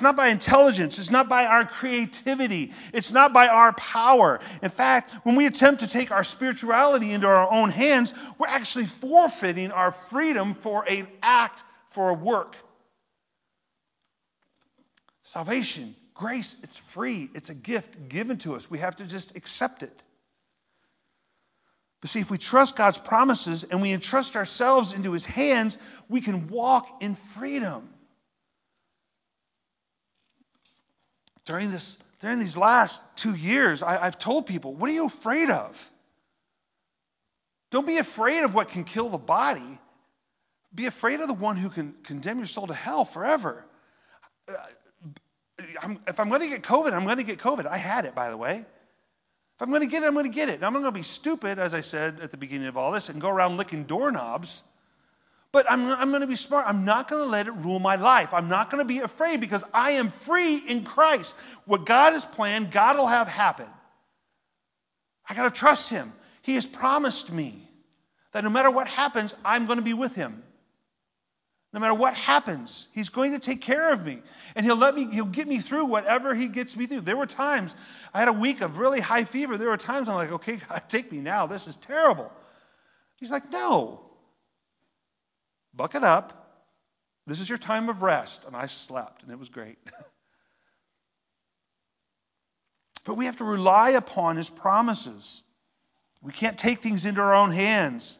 It's 0.00 0.02
not 0.02 0.16
by 0.16 0.28
intelligence. 0.28 0.98
It's 0.98 1.10
not 1.10 1.28
by 1.28 1.44
our 1.44 1.66
creativity. 1.66 2.72
It's 2.94 3.12
not 3.12 3.34
by 3.34 3.48
our 3.48 3.74
power. 3.74 4.40
In 4.62 4.70
fact, 4.70 5.12
when 5.26 5.36
we 5.36 5.44
attempt 5.44 5.80
to 5.82 5.86
take 5.86 6.10
our 6.10 6.24
spirituality 6.24 7.12
into 7.12 7.26
our 7.26 7.52
own 7.52 7.68
hands, 7.68 8.14
we're 8.38 8.46
actually 8.46 8.86
forfeiting 8.86 9.72
our 9.72 9.92
freedom 9.92 10.54
for 10.54 10.88
an 10.88 11.06
act, 11.22 11.62
for 11.90 12.08
a 12.08 12.14
work. 12.14 12.56
Salvation, 15.22 15.94
grace, 16.14 16.56
it's 16.62 16.78
free. 16.78 17.28
It's 17.34 17.50
a 17.50 17.54
gift 17.54 18.08
given 18.08 18.38
to 18.38 18.54
us. 18.56 18.70
We 18.70 18.78
have 18.78 18.96
to 18.96 19.04
just 19.04 19.36
accept 19.36 19.82
it. 19.82 20.02
But 22.00 22.08
see, 22.08 22.20
if 22.20 22.30
we 22.30 22.38
trust 22.38 22.74
God's 22.74 22.96
promises 22.96 23.64
and 23.64 23.82
we 23.82 23.92
entrust 23.92 24.34
ourselves 24.34 24.94
into 24.94 25.12
His 25.12 25.26
hands, 25.26 25.78
we 26.08 26.22
can 26.22 26.48
walk 26.48 27.02
in 27.02 27.16
freedom. 27.16 27.90
During 31.50 31.72
this 31.72 31.98
during 32.20 32.38
these 32.38 32.56
last 32.56 33.02
two 33.16 33.34
years, 33.34 33.82
I, 33.82 34.04
have 34.04 34.18
told 34.18 34.46
people, 34.46 34.72
what 34.72 34.88
are 34.88 34.92
you 34.92 35.06
afraid 35.06 35.50
of? 35.50 35.90
Don't 37.72 37.86
be 37.86 37.96
afraid 37.96 38.44
of 38.44 38.54
what 38.54 38.68
can 38.68 38.84
kill 38.84 39.08
the 39.08 39.18
body. 39.18 39.80
Be 40.72 40.86
afraid 40.86 41.18
of 41.20 41.26
the 41.26 41.34
one 41.34 41.56
who 41.56 41.68
can 41.68 41.94
condemn 42.04 42.38
your 42.38 42.46
soul 42.46 42.68
to 42.68 42.74
hell 42.74 43.04
forever. 43.04 43.64
Uh, 44.46 44.54
I'm, 45.82 45.98
if 46.06 46.20
I'm 46.20 46.28
going 46.28 46.42
to 46.42 46.48
get 46.48 46.62
COVID, 46.62 46.92
I'm 46.92 47.04
going 47.04 47.16
to 47.16 47.24
get 47.24 47.38
COVID. 47.38 47.66
I 47.66 47.78
had 47.78 48.04
it, 48.04 48.14
by 48.14 48.30
the 48.30 48.36
way. 48.36 48.58
If 48.58 49.62
I'm 49.62 49.70
going 49.70 49.82
to 49.82 49.88
get 49.88 50.04
it, 50.04 50.06
I'm 50.06 50.14
going 50.14 50.30
to 50.30 50.34
get 50.34 50.48
it. 50.50 50.56
And 50.56 50.64
I'm 50.64 50.72
not 50.74 50.82
going 50.82 50.92
to 50.92 50.98
be 50.98 51.02
stupid, 51.02 51.58
as 51.58 51.74
I 51.74 51.80
said 51.80 52.20
at 52.20 52.30
the 52.30 52.36
beginning 52.36 52.68
of 52.68 52.76
all 52.76 52.92
this, 52.92 53.08
and 53.08 53.20
go 53.20 53.28
around 53.28 53.56
licking 53.56 53.84
doorknobs. 53.84 54.62
But 55.52 55.70
I'm, 55.70 55.86
I'm 55.86 56.10
going 56.10 56.20
to 56.20 56.28
be 56.28 56.36
smart. 56.36 56.66
I'm 56.68 56.84
not 56.84 57.08
going 57.08 57.24
to 57.24 57.30
let 57.30 57.48
it 57.48 57.54
rule 57.54 57.80
my 57.80 57.96
life. 57.96 58.32
I'm 58.32 58.48
not 58.48 58.70
going 58.70 58.78
to 58.78 58.84
be 58.84 59.00
afraid 59.00 59.40
because 59.40 59.64
I 59.74 59.92
am 59.92 60.10
free 60.10 60.56
in 60.56 60.84
Christ. 60.84 61.34
What 61.64 61.86
God 61.86 62.12
has 62.12 62.24
planned, 62.24 62.70
God 62.70 62.96
will 62.96 63.08
have 63.08 63.26
happen. 63.26 63.66
I 65.28 65.34
got 65.34 65.52
to 65.52 65.58
trust 65.58 65.90
Him. 65.90 66.12
He 66.42 66.54
has 66.54 66.66
promised 66.66 67.32
me 67.32 67.68
that 68.32 68.44
no 68.44 68.50
matter 68.50 68.70
what 68.70 68.86
happens, 68.86 69.34
I'm 69.44 69.66
going 69.66 69.78
to 69.78 69.84
be 69.84 69.94
with 69.94 70.14
Him. 70.14 70.42
No 71.72 71.80
matter 71.80 71.94
what 71.94 72.14
happens, 72.14 72.86
He's 72.92 73.08
going 73.08 73.32
to 73.32 73.40
take 73.40 73.60
care 73.60 73.92
of 73.92 74.04
me. 74.04 74.22
And 74.54 74.64
He'll 74.64 74.76
let 74.76 74.94
me, 74.94 75.08
He'll 75.12 75.24
get 75.24 75.48
me 75.48 75.58
through 75.58 75.86
whatever 75.86 76.32
He 76.32 76.46
gets 76.46 76.76
me 76.76 76.86
through. 76.86 77.00
There 77.00 77.16
were 77.16 77.26
times, 77.26 77.74
I 78.14 78.20
had 78.20 78.28
a 78.28 78.32
week 78.32 78.60
of 78.60 78.78
really 78.78 79.00
high 79.00 79.24
fever. 79.24 79.58
There 79.58 79.68
were 79.68 79.76
times 79.76 80.08
I'm 80.08 80.14
like, 80.14 80.32
okay, 80.32 80.60
God, 80.68 80.82
take 80.88 81.10
me 81.10 81.18
now. 81.18 81.48
This 81.48 81.66
is 81.66 81.74
terrible. 81.74 82.30
He's 83.18 83.32
like, 83.32 83.50
no, 83.50 84.09
bucket 85.74 86.04
up. 86.04 86.36
This 87.26 87.40
is 87.40 87.48
your 87.48 87.58
time 87.58 87.88
of 87.88 88.02
rest. 88.02 88.42
And 88.46 88.56
I 88.56 88.66
slept, 88.66 89.22
and 89.22 89.30
it 89.30 89.38
was 89.38 89.48
great. 89.48 89.78
but 93.04 93.14
we 93.14 93.26
have 93.26 93.36
to 93.38 93.44
rely 93.44 93.90
upon 93.90 94.36
his 94.36 94.50
promises. 94.50 95.42
We 96.22 96.32
can't 96.32 96.58
take 96.58 96.80
things 96.80 97.06
into 97.06 97.20
our 97.20 97.34
own 97.34 97.50
hands. 97.50 98.18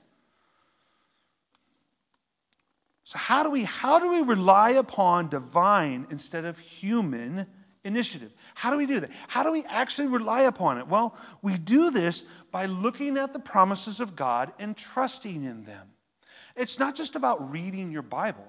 So 3.04 3.18
how 3.18 3.42
do 3.42 3.50
we 3.50 3.64
how 3.64 3.98
do 3.98 4.08
we 4.08 4.22
rely 4.22 4.70
upon 4.70 5.30
divine 5.30 6.06
instead 6.10 6.44
of 6.44 6.56
human 6.60 7.44
initiative? 7.82 8.32
How 8.54 8.70
do 8.70 8.76
we 8.76 8.86
do 8.86 9.00
that? 9.00 9.10
How 9.26 9.42
do 9.42 9.50
we 9.50 9.64
actually 9.64 10.06
rely 10.06 10.42
upon 10.42 10.78
it? 10.78 10.86
Well, 10.86 11.16
we 11.42 11.58
do 11.58 11.90
this 11.90 12.22
by 12.52 12.66
looking 12.66 13.18
at 13.18 13.32
the 13.32 13.40
promises 13.40 13.98
of 13.98 14.14
God 14.14 14.52
and 14.60 14.76
trusting 14.76 15.42
in 15.42 15.64
them. 15.64 15.88
It's 16.60 16.78
not 16.78 16.94
just 16.94 17.16
about 17.16 17.50
reading 17.50 17.90
your 17.90 18.02
Bible. 18.02 18.46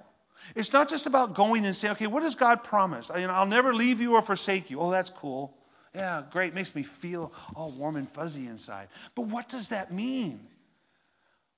It's 0.55 0.73
not 0.73 0.89
just 0.89 1.05
about 1.05 1.33
going 1.33 1.65
and 1.65 1.75
saying, 1.75 1.93
okay, 1.93 2.07
what 2.07 2.23
does 2.23 2.35
God 2.35 2.63
promise? 2.63 3.09
I'll 3.09 3.45
never 3.45 3.73
leave 3.73 4.01
you 4.01 4.13
or 4.15 4.21
forsake 4.21 4.69
you. 4.69 4.81
Oh, 4.81 4.91
that's 4.91 5.09
cool. 5.09 5.55
Yeah, 5.95 6.23
great. 6.29 6.53
Makes 6.53 6.75
me 6.75 6.83
feel 6.83 7.31
all 7.55 7.71
warm 7.71 7.95
and 7.95 8.09
fuzzy 8.09 8.47
inside. 8.47 8.89
But 9.15 9.27
what 9.27 9.49
does 9.49 9.69
that 9.69 9.93
mean? 9.93 10.39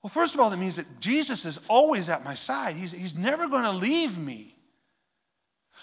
Well, 0.02 0.10
first 0.10 0.36
of 0.36 0.42
all, 0.42 0.50
that 0.50 0.58
means 0.58 0.76
that 0.76 1.00
Jesus 1.00 1.46
is 1.46 1.60
always 1.70 2.10
at 2.10 2.24
my 2.26 2.36
side. 2.36 2.76
He's, 2.76 2.92
he's 2.92 3.16
never 3.16 3.48
going 3.48 3.64
to 3.64 3.72
leave 3.72 4.18
me. 4.18 4.53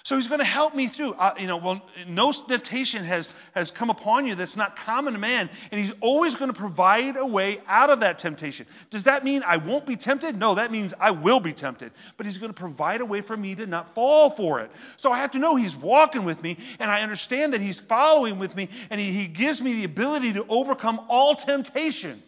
So 0.02 0.16
he's 0.16 0.28
going 0.28 0.40
to 0.40 0.46
help 0.46 0.74
me 0.74 0.88
through. 0.88 1.12
Uh, 1.12 1.34
you 1.38 1.46
know, 1.46 1.58
well, 1.58 1.82
no 2.06 2.32
temptation 2.32 3.04
has, 3.04 3.28
has 3.54 3.70
come 3.70 3.90
upon 3.90 4.26
you 4.26 4.34
that's 4.34 4.56
not 4.56 4.76
common 4.76 5.12
to 5.12 5.18
man, 5.18 5.50
and 5.70 5.80
he's 5.80 5.92
always 6.00 6.34
going 6.34 6.50
to 6.50 6.58
provide 6.58 7.16
a 7.16 7.26
way 7.26 7.60
out 7.68 7.90
of 7.90 8.00
that 8.00 8.18
temptation. 8.18 8.66
Does 8.88 9.04
that 9.04 9.24
mean 9.24 9.42
I 9.46 9.58
won't 9.58 9.84
be 9.84 9.96
tempted? 9.96 10.38
No, 10.38 10.54
that 10.54 10.72
means 10.72 10.94
I 10.98 11.10
will 11.10 11.40
be 11.40 11.52
tempted. 11.52 11.92
But 12.16 12.24
he's 12.26 12.38
going 12.38 12.52
to 12.52 12.58
provide 12.58 13.02
a 13.02 13.04
way 13.04 13.20
for 13.20 13.36
me 13.36 13.54
to 13.56 13.66
not 13.66 13.94
fall 13.94 14.30
for 14.30 14.60
it. 14.60 14.70
So 14.96 15.12
I 15.12 15.18
have 15.18 15.32
to 15.32 15.38
know 15.38 15.56
he's 15.56 15.76
walking 15.76 16.24
with 16.24 16.42
me, 16.42 16.56
and 16.78 16.90
I 16.90 17.02
understand 17.02 17.52
that 17.52 17.60
he's 17.60 17.78
following 17.78 18.38
with 18.38 18.56
me, 18.56 18.70
and 18.88 18.98
he, 18.98 19.12
he 19.12 19.26
gives 19.26 19.60
me 19.60 19.74
the 19.74 19.84
ability 19.84 20.32
to 20.34 20.46
overcome 20.48 21.00
all 21.08 21.34
temptation. 21.34 22.22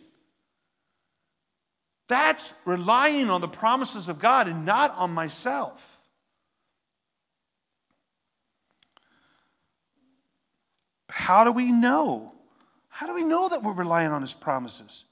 That's 2.08 2.52
relying 2.66 3.30
on 3.30 3.40
the 3.40 3.48
promises 3.48 4.08
of 4.08 4.18
God 4.18 4.46
and 4.46 4.66
not 4.66 4.94
on 4.96 5.12
myself. 5.12 5.91
How 11.12 11.44
do 11.44 11.52
we 11.52 11.70
know? 11.70 12.32
How 12.88 13.06
do 13.06 13.14
we 13.14 13.22
know 13.22 13.48
that 13.48 13.62
we're 13.62 13.72
relying 13.72 14.10
on 14.10 14.22
his 14.22 14.34
promises? 14.34 15.04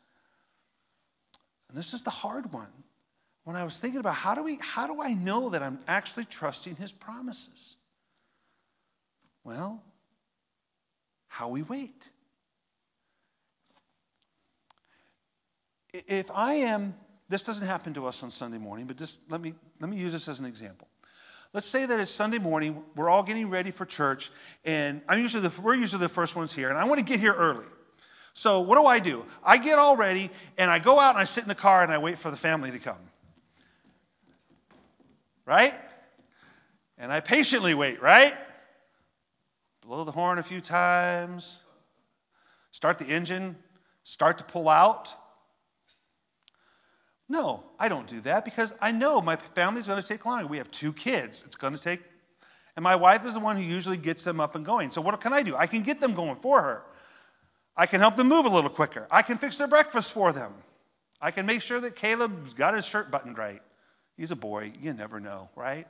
And 1.69 1.79
this 1.79 1.95
is 1.95 2.03
the 2.03 2.11
hard 2.11 2.53
one. 2.53 2.73
When 3.45 3.57
I 3.57 3.65
was 3.65 3.77
thinking 3.79 4.01
about 4.01 4.15
how 4.15 4.35
do 4.35 4.43
we 4.43 4.57
how 4.57 4.87
do 4.87 5.01
I 5.03 5.13
know 5.13 5.51
that 5.51 5.63
I'm 5.63 5.79
actually 5.87 6.25
trusting 6.25 6.77
his 6.77 6.93
promises? 6.93 7.77
Well, 9.45 9.83
how 11.29 11.49
we 11.49 11.63
wait. 11.63 12.09
If 15.93 16.31
I 16.31 16.55
am 16.55 16.95
this 17.29 17.43
doesn't 17.43 17.67
happen 17.67 17.95
to 17.95 18.07
us 18.07 18.23
on 18.23 18.31
Sunday 18.31 18.59
morning, 18.59 18.87
but 18.87 18.97
just 18.97 19.21
let 19.29 19.41
me 19.41 19.55
let 19.81 19.89
me 19.89 19.97
use 19.97 20.13
this 20.13 20.29
as 20.29 20.41
an 20.41 20.47
example. 20.47 20.89
Let's 21.53 21.67
say 21.67 21.85
that 21.85 21.99
it's 21.99 22.13
Sunday 22.13 22.39
morning, 22.39 22.81
we're 22.95 23.09
all 23.09 23.25
getting 23.25 23.51
ready 23.51 23.73
for 23.73 23.85
church, 23.85 24.31
and 24.65 25.03
I'm 25.09 25.21
usually 25.21 25.49
the, 25.49 25.61
we're 25.61 25.75
usually 25.75 25.99
the 25.99 26.09
first 26.09 26.37
ones 26.37 26.53
here, 26.53 26.69
and 26.69 26.79
I 26.79 26.85
want 26.85 27.01
to 27.01 27.05
get 27.05 27.19
here 27.19 27.33
early. 27.33 27.65
So 28.35 28.61
what 28.61 28.77
do 28.77 28.87
I 28.87 29.01
do? 29.01 29.25
I 29.43 29.57
get 29.57 29.81
all 29.81 29.97
ready, 29.97 30.31
and 30.57 30.71
I 30.71 30.79
go 30.79 31.01
out 31.01 31.17
and 31.17 31.19
I 31.19 31.25
sit 31.25 31.43
in 31.43 31.49
the 31.49 31.57
car 31.57 31.83
and 31.83 31.91
I 31.91 31.99
wait 31.99 32.21
for 32.21 32.31
the 32.31 32.37
family 32.37 32.71
to 32.71 32.79
come. 32.79 32.99
Right? 35.45 35.75
And 36.97 37.13
I 37.13 37.19
patiently 37.19 37.75
wait, 37.75 38.01
right? 38.01 38.35
Blow 39.85 40.05
the 40.05 40.13
horn 40.13 40.39
a 40.39 40.45
few 40.45 40.61
times, 40.61 41.59
start 42.71 43.01
the 43.01 43.07
engine, 43.07 43.57
start 44.05 44.39
to 44.39 44.45
pull 44.45 44.69
out. 44.69 45.13
No, 47.31 47.63
I 47.79 47.89
don't 47.89 48.09
do 48.09 48.21
that 48.23 48.45
because 48.45 48.75
I 48.81 48.91
know 48.91 49.21
my 49.21 49.37
family's 49.37 49.87
going 49.87 50.03
to 50.03 50.07
take 50.07 50.27
longer. 50.27 50.49
We 50.49 50.59
have 50.59 50.69
two 50.69 50.93
kids. 50.93 51.45
It's 51.47 51.55
going 51.55 51.75
to 51.75 51.81
take, 51.81 52.01
and 52.75 52.83
my 52.83 52.97
wife 52.97 53.25
is 53.25 53.35
the 53.35 53.41
one 53.41 53.57
who 53.57 53.63
usually 53.63 53.99
gets 53.99 54.25
them 54.25 54.41
up 54.41 54.57
and 54.57 54.65
going. 54.65 54.91
So 54.91 55.01
what 55.01 55.19
can 55.21 55.33
I 55.33 55.45
do? 55.45 55.55
I 55.55 55.69
can 55.69 55.85
get 55.85 56.01
them 56.01 56.15
going 56.15 56.35
for 56.43 56.61
her. 56.61 56.83
I 57.77 57.87
can 57.87 58.01
help 58.01 58.17
them 58.17 58.27
move 58.27 58.47
a 58.47 58.49
little 58.49 58.69
quicker. 58.69 59.07
I 59.13 59.23
can 59.23 59.39
fix 59.39 59.59
their 59.59 59.69
breakfast 59.69 60.11
for 60.11 60.33
them. 60.33 60.53
I 61.21 61.31
can 61.31 61.47
make 61.47 61.63
sure 61.63 61.79
that 61.79 61.95
Caleb's 61.95 62.53
got 62.55 62.75
his 62.75 62.85
shirt 62.85 63.13
buttoned 63.13 63.39
right. 63.39 63.63
He's 64.17 64.33
a 64.33 64.37
boy. 64.37 64.73
You 64.83 64.93
never 64.93 65.21
know, 65.21 65.51
right? 65.55 65.87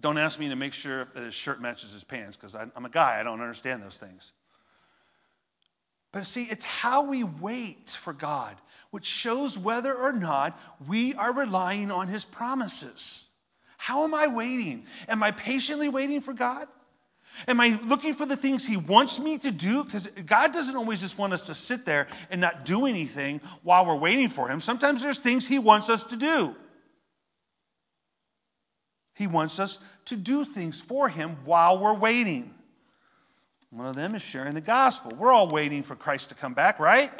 Don't 0.00 0.16
ask 0.16 0.38
me 0.38 0.50
to 0.50 0.56
make 0.56 0.74
sure 0.74 1.08
that 1.12 1.24
his 1.24 1.34
shirt 1.34 1.60
matches 1.60 1.92
his 1.92 2.04
pants 2.04 2.36
because 2.36 2.54
I'm 2.54 2.84
a 2.84 2.88
guy. 2.88 3.18
I 3.18 3.24
don't 3.24 3.40
understand 3.40 3.82
those 3.82 3.96
things. 3.96 4.30
But 6.12 6.24
see, 6.24 6.44
it's 6.44 6.64
how 6.64 7.02
we 7.02 7.24
wait 7.24 7.90
for 7.90 8.12
God 8.12 8.54
which 8.92 9.06
shows 9.06 9.56
whether 9.58 9.92
or 9.92 10.12
not 10.12 10.60
we 10.86 11.14
are 11.14 11.32
relying 11.32 11.90
on 11.90 12.08
his 12.08 12.26
promises. 12.26 13.26
How 13.78 14.04
am 14.04 14.14
I 14.14 14.26
waiting? 14.26 14.84
Am 15.08 15.22
I 15.22 15.30
patiently 15.30 15.88
waiting 15.88 16.20
for 16.20 16.34
God? 16.34 16.68
Am 17.48 17.58
I 17.58 17.80
looking 17.86 18.14
for 18.14 18.26
the 18.26 18.36
things 18.36 18.66
he 18.66 18.76
wants 18.76 19.18
me 19.18 19.38
to 19.38 19.50
do? 19.50 19.82
Because 19.82 20.06
God 20.26 20.52
doesn't 20.52 20.76
always 20.76 21.00
just 21.00 21.16
want 21.16 21.32
us 21.32 21.46
to 21.46 21.54
sit 21.54 21.86
there 21.86 22.08
and 22.30 22.42
not 22.42 22.66
do 22.66 22.84
anything 22.84 23.40
while 23.62 23.86
we're 23.86 23.96
waiting 23.96 24.28
for 24.28 24.46
him. 24.46 24.60
Sometimes 24.60 25.02
there's 25.02 25.18
things 25.18 25.46
he 25.48 25.58
wants 25.58 25.88
us 25.88 26.04
to 26.04 26.16
do. 26.16 26.54
He 29.14 29.26
wants 29.26 29.58
us 29.58 29.80
to 30.06 30.16
do 30.16 30.44
things 30.44 30.78
for 30.78 31.08
him 31.08 31.38
while 31.46 31.78
we're 31.78 31.94
waiting. 31.94 32.52
One 33.70 33.86
of 33.86 33.96
them 33.96 34.14
is 34.14 34.22
sharing 34.22 34.52
the 34.52 34.60
gospel. 34.60 35.12
We're 35.16 35.32
all 35.32 35.48
waiting 35.48 35.82
for 35.82 35.96
Christ 35.96 36.28
to 36.28 36.34
come 36.34 36.52
back, 36.52 36.78
right? 36.78 37.10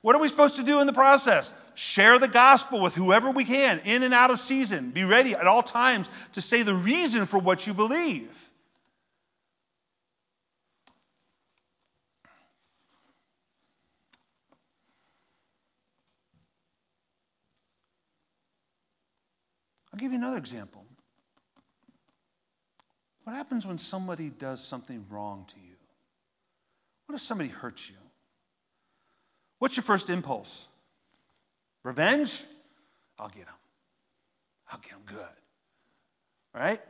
What 0.00 0.14
are 0.14 0.20
we 0.20 0.28
supposed 0.28 0.56
to 0.56 0.62
do 0.62 0.80
in 0.80 0.86
the 0.86 0.92
process? 0.92 1.52
Share 1.74 2.18
the 2.18 2.28
gospel 2.28 2.80
with 2.80 2.94
whoever 2.94 3.30
we 3.30 3.44
can, 3.44 3.80
in 3.80 4.02
and 4.02 4.14
out 4.14 4.30
of 4.30 4.40
season. 4.40 4.90
Be 4.90 5.04
ready 5.04 5.34
at 5.34 5.46
all 5.46 5.62
times 5.62 6.08
to 6.32 6.40
say 6.40 6.62
the 6.62 6.74
reason 6.74 7.26
for 7.26 7.38
what 7.38 7.66
you 7.66 7.74
believe. 7.74 8.30
I'll 19.92 19.98
give 20.00 20.12
you 20.12 20.18
another 20.18 20.38
example. 20.38 20.84
What 23.24 23.34
happens 23.34 23.66
when 23.66 23.78
somebody 23.78 24.30
does 24.30 24.64
something 24.64 25.06
wrong 25.10 25.44
to 25.48 25.56
you? 25.56 25.74
What 27.06 27.16
if 27.16 27.22
somebody 27.22 27.50
hurts 27.50 27.88
you? 27.88 27.96
What's 29.58 29.76
your 29.76 29.84
first 29.84 30.10
impulse? 30.10 30.66
Revenge? 31.82 32.44
I'll 33.18 33.28
get 33.28 33.38
him. 33.38 33.54
I'll 34.70 34.78
get 34.80 34.92
him 34.92 35.02
good. 35.06 35.18
Right? 36.54 36.80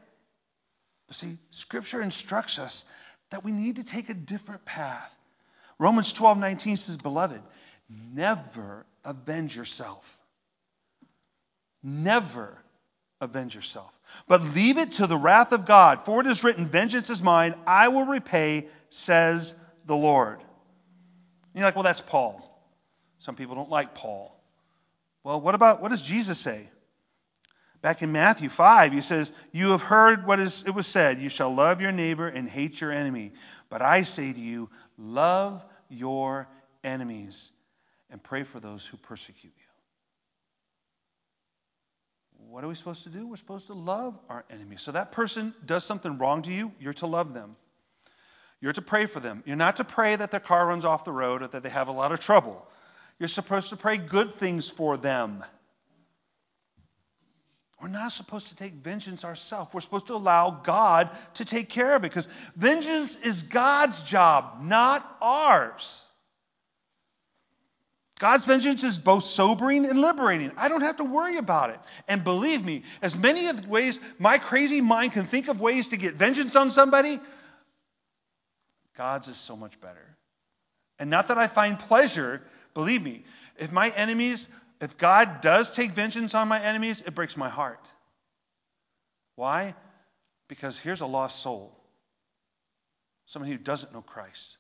But 1.07 1.17
see, 1.17 1.39
Scripture 1.51 2.03
instructs 2.03 2.59
us 2.59 2.85
that 3.31 3.45
we 3.45 3.53
need 3.53 3.77
to 3.77 3.85
take 3.85 4.09
a 4.09 4.15
different 4.15 4.65
path. 4.65 5.13
Romans 5.79 6.13
12 6.13 6.39
19 6.39 6.77
says, 6.77 6.97
Beloved, 6.97 7.41
never 7.89 8.85
avenge 9.05 9.57
yourself. 9.57 10.19
Never 11.83 12.57
avenge 13.21 13.55
yourself. 13.55 13.99
But 14.27 14.43
leave 14.43 14.79
it 14.79 14.93
to 14.93 15.07
the 15.07 15.17
wrath 15.17 15.53
of 15.53 15.67
God, 15.67 16.05
for 16.05 16.21
it 16.21 16.27
is 16.27 16.45
written, 16.45 16.67
Vengeance 16.67 17.11
is 17.11 17.23
mine, 17.23 17.55
I 17.67 17.89
will 17.89 18.05
repay, 18.05 18.69
says 18.91 19.55
the 19.87 19.97
Lord. 19.97 20.39
And 20.41 20.47
you're 21.55 21.65
like, 21.65 21.77
well, 21.77 21.85
that's 21.85 22.01
Paul. 22.01 22.48
Some 23.19 23.37
people 23.37 23.55
don't 23.55 23.71
like 23.71 23.95
Paul. 23.95 24.35
Well, 25.25 25.41
what 25.41 25.55
about 25.55 25.83
what 25.83 25.91
does 25.91 26.03
Jesus 26.03 26.39
say? 26.39 26.69
Back 27.81 28.03
in 28.03 28.11
Matthew 28.11 28.49
5, 28.49 28.93
he 28.93 29.01
says, 29.01 29.33
You 29.53 29.71
have 29.71 29.83
heard 29.83 30.27
what 30.27 30.41
is, 30.41 30.65
it 30.67 30.73
was 30.73 30.87
said, 30.87 31.21
You 31.21 31.29
shall 31.29 31.55
love 31.55 31.81
your 31.81 31.93
neighbor 31.93 32.27
and 32.27 32.49
hate 32.49 32.81
your 32.81 32.91
enemy. 32.91 33.33
But 33.69 33.83
I 33.83 34.03
say 34.03 34.33
to 34.33 34.41
you, 34.41 34.69
love 34.97 35.65
your 35.89 36.49
enemies 36.83 37.53
and 38.11 38.23
pray 38.23 38.43
for 38.43 38.59
those 38.59 38.85
who 38.85 38.97
persecute 38.97 39.53
you. 39.57 39.65
What 42.51 42.65
are 42.65 42.69
we 42.69 42.75
supposed 42.75 43.03
to 43.05 43.11
do? 43.11 43.27
We're 43.27 43.37
supposed 43.37 43.67
to 43.67 43.75
love 43.75 44.19
our 44.29 44.45
enemies. 44.51 44.81
So 44.81 44.93
that 44.93 45.13
person 45.13 45.55
does 45.65 45.85
something 45.85 46.19
wrong 46.19 46.43
to 46.43 46.53
you, 46.53 46.73
you're 46.81 46.95
to 46.95 47.07
love 47.07 47.35
them. 47.35 47.57
You're 48.61 48.73
to 48.73 48.83
pray 48.83 49.07
for 49.07 49.21
them. 49.21 49.45
You're 49.47 49.57
not 49.57 49.77
to 49.77 49.85
pray 49.85 50.17
that 50.17 50.33
their 50.33 50.41
car 50.41 50.67
runs 50.67 50.85
off 50.85 51.05
the 51.05 51.13
road 51.13 51.43
or 51.43 51.49
that 51.49 51.63
they 51.63 51.69
have 51.69 51.87
a 51.87 51.93
lot 51.93 52.11
of 52.11 52.19
trouble. 52.19 52.67
You're 53.19 53.29
supposed 53.29 53.71
to 53.71 53.77
pray 53.77 53.97
good 53.97 54.37
things 54.37 54.69
for 54.71 54.97
them. 54.97 55.45
We're 57.81 57.89
not 57.89 58.13
supposed 58.13 58.49
to 58.49 58.57
take 58.57 58.73
vengeance 58.73 59.25
ourselves. 59.25 59.73
We're 59.73 59.81
supposed 59.81 60.09
to 60.09 60.15
allow 60.15 60.51
God 60.51 61.11
to 61.35 61.45
take 61.45 61.69
care 61.69 61.95
of 61.95 62.03
it 62.03 62.09
because 62.09 62.29
vengeance 62.57 63.17
is 63.17 63.43
God's 63.43 64.03
job, 64.03 64.59
not 64.63 65.17
ours. 65.23 66.03
God's 68.19 68.47
vengeance 68.47 68.83
is 68.83 68.99
both 68.99 69.23
sobering 69.23 69.87
and 69.87 70.01
liberating. 70.01 70.51
I 70.57 70.69
don't 70.69 70.81
have 70.81 70.97
to 70.97 71.05
worry 71.05 71.37
about 71.37 71.71
it. 71.71 71.79
And 72.09 72.25
believe 72.25 72.65
me, 72.65 72.83
as 73.01 73.17
many 73.17 73.47
of 73.47 73.63
the 73.63 73.69
ways 73.69 74.01
my 74.19 74.39
crazy 74.39 74.81
mind 74.81 75.13
can 75.13 75.27
think 75.27 75.47
of 75.47 75.61
ways 75.61 75.89
to 75.89 75.97
get 75.97 76.15
vengeance 76.15 76.57
on 76.57 76.73
somebody, 76.73 77.21
God's 78.97 79.29
is 79.29 79.37
so 79.37 79.57
much 79.57 79.81
better. 79.81 80.05
And 80.99 81.11
not 81.11 81.29
that 81.29 81.39
I 81.39 81.47
find 81.47 81.79
pleasure, 81.79 82.43
believe 82.79 83.03
me, 83.03 83.25
if 83.59 83.73
my 83.73 83.89
enemies, 83.89 84.49
if 84.81 84.97
God 84.99 85.41
does 85.41 85.73
take 85.73 85.91
vengeance 85.91 86.37
on 86.37 86.47
my 86.47 86.61
enemies, 86.63 87.03
it 87.05 87.13
breaks 87.13 87.37
my 87.37 87.49
heart. 87.49 87.85
Why? 89.35 89.75
Because 90.47 90.79
here's 90.79 91.01
a 91.01 91.07
lost 91.07 91.41
soul, 91.43 91.77
someone 93.27 93.51
who 93.51 93.59
doesn't 93.59 93.93
know 93.93 94.01
Christ. 94.01 94.59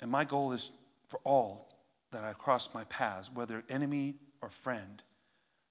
And 0.00 0.10
my 0.10 0.24
goal 0.24 0.52
is 0.52 0.70
for 1.08 1.20
all 1.22 1.68
that 2.12 2.24
I 2.24 2.32
cross 2.32 2.72
my 2.72 2.84
paths, 2.84 3.30
whether 3.30 3.62
enemy 3.68 4.14
or 4.40 4.48
friend, 4.48 5.02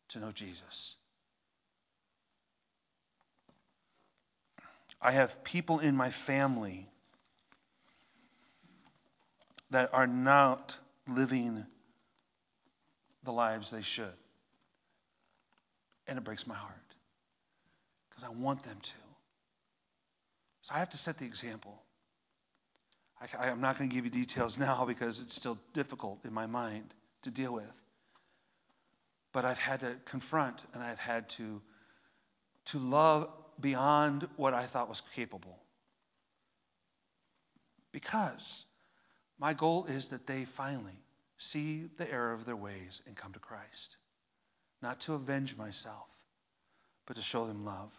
to 0.10 0.20
know 0.20 0.32
Jesus. 0.32 0.96
I 5.02 5.12
have 5.12 5.44
people 5.44 5.80
in 5.80 5.96
my 5.96 6.12
family 6.12 6.88
that 9.74 9.90
are 9.92 10.08
not 10.08 10.76
living 11.08 11.66
the 13.24 13.32
lives 13.32 13.72
they 13.72 13.82
should. 13.82 14.14
And 16.08 16.18
it 16.18 16.24
breaks 16.24 16.46
my 16.46 16.56
heart 16.56 16.74
because 18.10 18.24
I 18.24 18.30
want 18.30 18.64
them 18.64 18.78
to. 18.82 18.92
So 20.62 20.76
I 20.76 20.80
have 20.80 20.92
to 20.92 20.98
set 20.98 21.18
the 21.18 21.26
example. 21.26 21.82
I, 23.40 23.48
am 23.48 23.62
not 23.62 23.80
going 23.80 23.90
to 23.90 23.96
give 23.96 24.06
you 24.06 24.12
details 24.12 24.58
now 24.60 24.86
because 24.86 25.22
it's 25.22 25.36
still 25.36 25.58
difficult 25.74 26.20
in 26.24 26.34
my 26.34 26.46
mind 26.46 26.94
to 27.24 27.32
deal 27.32 27.54
with. 27.54 27.64
But 29.32 29.44
I've 29.44 29.58
had 29.58 29.80
to 29.80 29.96
confront 30.06 30.62
and 30.74 30.84
I've 30.84 31.00
had 31.00 31.30
to, 31.30 31.62
to 32.66 32.78
love 32.78 33.28
beyond 33.60 34.28
what 34.36 34.54
I 34.54 34.66
thought 34.68 34.88
was 34.88 35.02
capable. 35.16 35.58
Because 37.92 38.66
my 39.44 39.54
goal 39.54 39.84
is 39.90 40.08
that 40.08 40.26
they 40.26 40.46
finally 40.46 40.98
see 41.38 41.90
the 41.98 42.10
error 42.10 42.32
of 42.32 42.46
their 42.46 42.56
ways 42.56 43.02
and 43.06 43.18
come 43.18 43.34
to 43.34 43.40
Christ. 43.40 43.98
Not 44.82 45.02
to 45.02 45.16
avenge 45.16 45.58
myself, 45.58 46.08
but 47.06 47.18
to 47.18 47.22
show 47.22 47.46
them 47.46 47.66
love. 47.66 47.92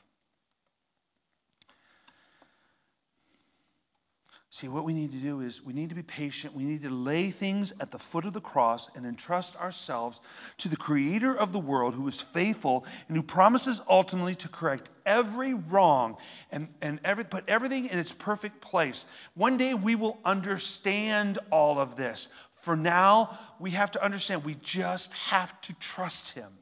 See, 4.55 4.69
what 4.69 4.85
we 4.85 4.93
need 4.93 5.11
to 5.11 5.19
do 5.19 5.41
is 5.41 5.65
we 5.65 5.73
need 5.73 5.89
to 5.89 5.97
be 5.97 6.05
patient. 6.05 6.55
We 6.55 6.63
need 6.63 6.83
to 6.83 6.89
lay 6.89 7.33
things 7.33 7.73
at 7.81 7.91
the 7.91 7.99
foot 7.99 8.25
of 8.25 8.33
the 8.33 8.41
cross 8.41 8.89
and 8.95 9.05
entrust 9.05 9.57
ourselves 9.57 10.21
to 10.59 10.69
the 10.69 10.77
Creator 10.77 11.37
of 11.37 11.53
the 11.53 11.59
world 11.59 11.93
who 11.93 12.07
is 12.07 12.21
faithful 12.21 12.87
and 13.09 13.17
who 13.17 13.25
promises 13.25 13.83
ultimately 13.89 14.37
to 14.37 14.49
correct 14.49 14.91
every 15.05 15.55
wrong 15.55 16.19
and, 16.53 16.69
and 16.81 17.01
every, 17.03 17.25
put 17.25 17.49
everything 17.49 17.87
in 17.87 17.99
its 17.99 18.13
perfect 18.13 18.61
place. 18.61 19.07
One 19.35 19.57
day 19.57 19.75
we 19.75 19.97
will 19.97 20.21
understand 20.25 21.41
all 21.51 21.81
of 21.81 21.97
this. 21.97 22.29
For 22.63 22.77
now, 22.77 23.37
we 23.59 23.73
have 23.73 23.91
to 23.91 24.05
understand 24.05 24.45
we 24.45 24.55
just 24.55 25.13
have 25.15 25.61
to 25.63 25.75
trust 25.81 26.31
Him 26.31 26.53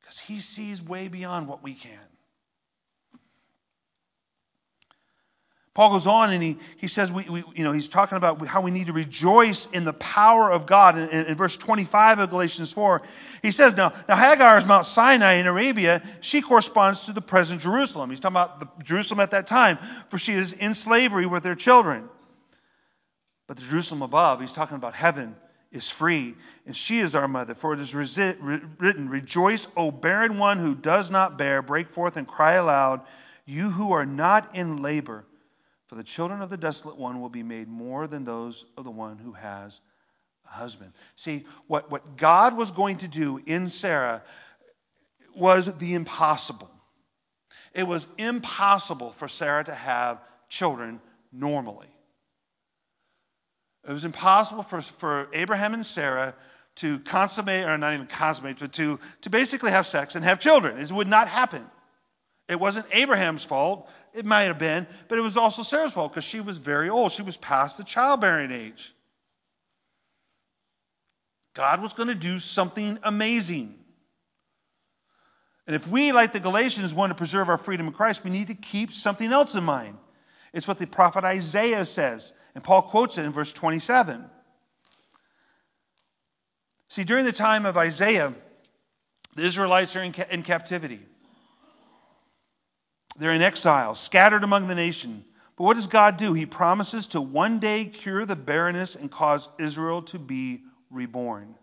because 0.00 0.18
He 0.18 0.40
sees 0.40 0.82
way 0.82 1.06
beyond 1.06 1.46
what 1.46 1.62
we 1.62 1.74
can. 1.74 2.00
Paul 5.76 5.90
goes 5.90 6.06
on 6.06 6.32
and 6.32 6.42
he, 6.42 6.56
he 6.78 6.88
says, 6.88 7.12
we, 7.12 7.28
we, 7.28 7.44
you 7.54 7.62
know, 7.62 7.70
he's 7.70 7.90
talking 7.90 8.16
about 8.16 8.46
how 8.46 8.62
we 8.62 8.70
need 8.70 8.86
to 8.86 8.94
rejoice 8.94 9.66
in 9.66 9.84
the 9.84 9.92
power 9.92 10.50
of 10.50 10.64
God. 10.64 10.96
In, 10.96 11.10
in, 11.10 11.26
in, 11.26 11.34
verse 11.36 11.54
25 11.58 12.18
of 12.18 12.30
Galatians 12.30 12.72
4, 12.72 13.02
he 13.42 13.50
says, 13.50 13.76
now, 13.76 13.92
now 14.08 14.16
Hagar 14.16 14.56
is 14.56 14.64
Mount 14.64 14.86
Sinai 14.86 15.34
in 15.34 15.46
Arabia. 15.46 16.00
She 16.22 16.40
corresponds 16.40 17.04
to 17.04 17.12
the 17.12 17.20
present 17.20 17.60
Jerusalem. 17.60 18.08
He's 18.08 18.20
talking 18.20 18.36
about 18.36 18.60
the 18.60 18.84
Jerusalem 18.84 19.20
at 19.20 19.32
that 19.32 19.48
time, 19.48 19.76
for 20.06 20.16
she 20.16 20.32
is 20.32 20.54
in 20.54 20.72
slavery 20.72 21.26
with 21.26 21.42
their 21.42 21.54
children. 21.54 22.08
But 23.46 23.58
the 23.58 23.62
Jerusalem 23.62 24.00
above, 24.00 24.40
he's 24.40 24.54
talking 24.54 24.76
about 24.76 24.94
heaven, 24.94 25.36
is 25.72 25.90
free, 25.90 26.36
and 26.64 26.74
she 26.74 27.00
is 27.00 27.14
our 27.14 27.28
mother. 27.28 27.52
For 27.52 27.74
it 27.74 27.80
is 27.80 27.94
written, 27.94 29.10
Rejoice, 29.10 29.68
O 29.76 29.90
barren 29.90 30.38
one 30.38 30.56
who 30.58 30.74
does 30.74 31.10
not 31.10 31.36
bear, 31.36 31.60
break 31.60 31.86
forth 31.86 32.16
and 32.16 32.26
cry 32.26 32.52
aloud, 32.52 33.02
you 33.44 33.68
who 33.68 33.92
are 33.92 34.06
not 34.06 34.56
in 34.56 34.78
labor. 34.78 35.26
For 35.86 35.94
the 35.94 36.04
children 36.04 36.42
of 36.42 36.50
the 36.50 36.56
desolate 36.56 36.96
one 36.96 37.20
will 37.20 37.28
be 37.28 37.42
made 37.42 37.68
more 37.68 38.06
than 38.06 38.24
those 38.24 38.64
of 38.76 38.84
the 38.84 38.90
one 38.90 39.18
who 39.18 39.32
has 39.32 39.80
a 40.46 40.48
husband. 40.48 40.92
See, 41.14 41.44
what, 41.68 41.90
what 41.90 42.16
God 42.16 42.56
was 42.56 42.70
going 42.72 42.98
to 42.98 43.08
do 43.08 43.40
in 43.46 43.68
Sarah 43.68 44.22
was 45.34 45.76
the 45.78 45.94
impossible. 45.94 46.70
It 47.72 47.86
was 47.86 48.06
impossible 48.18 49.12
for 49.12 49.28
Sarah 49.28 49.64
to 49.64 49.74
have 49.74 50.20
children 50.48 51.00
normally. 51.32 51.88
It 53.86 53.92
was 53.92 54.04
impossible 54.04 54.64
for, 54.64 54.80
for 54.80 55.28
Abraham 55.32 55.74
and 55.74 55.86
Sarah 55.86 56.34
to 56.76 56.98
consummate, 57.00 57.66
or 57.66 57.78
not 57.78 57.94
even 57.94 58.06
consummate, 58.06 58.58
but 58.58 58.72
to, 58.74 58.98
to 59.22 59.30
basically 59.30 59.70
have 59.70 59.86
sex 59.86 60.14
and 60.14 60.24
have 60.24 60.40
children. 60.40 60.78
It 60.78 60.90
would 60.90 61.06
not 61.06 61.28
happen. 61.28 61.64
It 62.48 62.60
wasn't 62.60 62.86
Abraham's 62.92 63.44
fault. 63.44 63.88
It 64.14 64.24
might 64.24 64.44
have 64.44 64.58
been, 64.58 64.86
but 65.08 65.18
it 65.18 65.22
was 65.22 65.36
also 65.36 65.62
Sarah's 65.62 65.92
fault 65.92 66.12
because 66.12 66.24
she 66.24 66.40
was 66.40 66.58
very 66.58 66.88
old. 66.88 67.12
She 67.12 67.22
was 67.22 67.36
past 67.36 67.76
the 67.76 67.84
childbearing 67.84 68.52
age. 68.52 68.94
God 71.54 71.82
was 71.82 71.92
going 71.92 72.08
to 72.08 72.14
do 72.14 72.38
something 72.38 72.98
amazing. 73.02 73.74
And 75.66 75.74
if 75.74 75.88
we, 75.88 76.12
like 76.12 76.32
the 76.32 76.40
Galatians, 76.40 76.94
want 76.94 77.10
to 77.10 77.14
preserve 77.14 77.48
our 77.48 77.58
freedom 77.58 77.88
in 77.88 77.92
Christ, 77.92 78.24
we 78.24 78.30
need 78.30 78.48
to 78.48 78.54
keep 78.54 78.92
something 78.92 79.32
else 79.32 79.54
in 79.54 79.64
mind. 79.64 79.96
It's 80.52 80.68
what 80.68 80.78
the 80.78 80.86
prophet 80.86 81.24
Isaiah 81.24 81.84
says, 81.84 82.32
and 82.54 82.62
Paul 82.62 82.82
quotes 82.82 83.18
it 83.18 83.26
in 83.26 83.32
verse 83.32 83.52
27. 83.52 84.24
See, 86.88 87.04
during 87.04 87.24
the 87.24 87.32
time 87.32 87.66
of 87.66 87.76
Isaiah, 87.76 88.32
the 89.34 89.42
Israelites 89.42 89.96
are 89.96 90.02
in, 90.02 90.12
ca- 90.12 90.26
in 90.30 90.42
captivity. 90.42 91.00
They're 93.18 93.32
in 93.32 93.42
exile, 93.42 93.94
scattered 93.94 94.44
among 94.44 94.66
the 94.66 94.74
nation. 94.74 95.24
But 95.56 95.64
what 95.64 95.74
does 95.74 95.86
God 95.86 96.18
do? 96.18 96.34
He 96.34 96.46
promises 96.46 97.08
to 97.08 97.20
one 97.20 97.58
day 97.58 97.86
cure 97.86 98.26
the 98.26 98.36
barrenness 98.36 98.94
and 98.94 99.10
cause 99.10 99.48
Israel 99.58 100.02
to 100.02 100.18
be 100.18 100.62
reborn. 100.90 101.54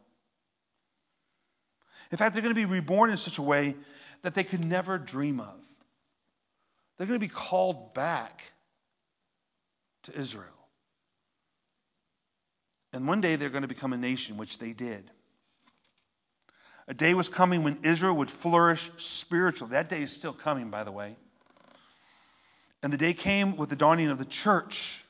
In 2.11 2.17
fact, 2.17 2.33
they're 2.33 2.41
going 2.43 2.55
to 2.55 2.59
be 2.59 2.65
reborn 2.65 3.11
in 3.11 3.17
such 3.17 3.37
a 3.37 3.43
way 3.43 3.75
that 4.23 4.33
they 4.33 4.43
could 4.43 4.63
never 4.63 4.97
dream 4.97 5.39
of. 5.39 5.59
They're 6.97 7.07
going 7.07 7.19
to 7.19 7.25
be 7.25 7.31
called 7.31 7.93
back 7.93 8.43
to 10.03 10.17
Israel. 10.17 10.47
And 12.93 13.07
one 13.07 13.21
day 13.21 13.35
they're 13.35 13.49
going 13.49 13.63
to 13.63 13.67
become 13.67 13.93
a 13.93 13.97
nation, 13.97 14.37
which 14.37 14.59
they 14.59 14.73
did. 14.73 15.09
A 16.87 16.93
day 16.93 17.13
was 17.13 17.29
coming 17.29 17.63
when 17.63 17.79
Israel 17.83 18.15
would 18.17 18.29
flourish 18.29 18.91
spiritually. 18.97 19.71
That 19.71 19.89
day 19.89 20.01
is 20.01 20.11
still 20.11 20.33
coming, 20.33 20.69
by 20.69 20.83
the 20.83 20.91
way. 20.91 21.15
And 22.83 22.91
the 22.91 22.97
day 22.97 23.13
came 23.13 23.55
with 23.55 23.69
the 23.69 23.77
dawning 23.77 24.09
of 24.09 24.17
the 24.17 24.25
church. 24.25 25.03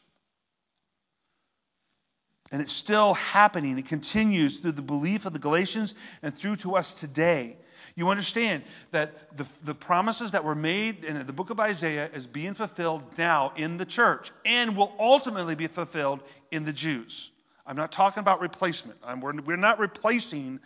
And 2.52 2.62
it's 2.62 2.72
still 2.72 3.16
happening. 3.16 3.80
It 3.80 3.88
continues 3.88 4.60
through 4.60 4.74
the 4.74 4.84
belief 4.84 5.26
of 5.26 5.34
the 5.34 5.40
Galatians 5.40 5.96
and 6.22 6.38
through 6.38 6.58
to 6.58 6.76
us 6.76 6.94
today. 6.94 7.58
You 7.96 8.10
understand 8.10 8.64
that 8.92 9.36
the, 9.36 9.48
the 9.64 9.74
promises 9.74 10.32
that 10.32 10.44
were 10.44 10.56
made 10.56 11.04
in 11.04 11.26
the 11.26 11.34
book 11.34 11.50
of 11.50 11.60
Isaiah 11.60 12.10
is 12.14 12.28
being 12.28 12.54
fulfilled 12.54 13.04
now 13.18 13.54
in 13.56 13.78
the 13.78 13.86
church 13.86 14.32
and 14.46 14.78
will 14.78 14.94
ultimately 15.00 15.56
be 15.56 15.68
fulfilled 15.68 16.22
in 16.52 16.66
the 16.66 16.74
Jews. 16.74 17.32
I'm 17.66 17.76
not 17.76 17.92
talking 17.92 18.22
about 18.22 18.40
replacement. 18.40 19.00
I'm, 19.04 19.20
we're, 19.20 19.40
we're 19.42 19.58
not 19.58 19.80
replacing 19.80 20.60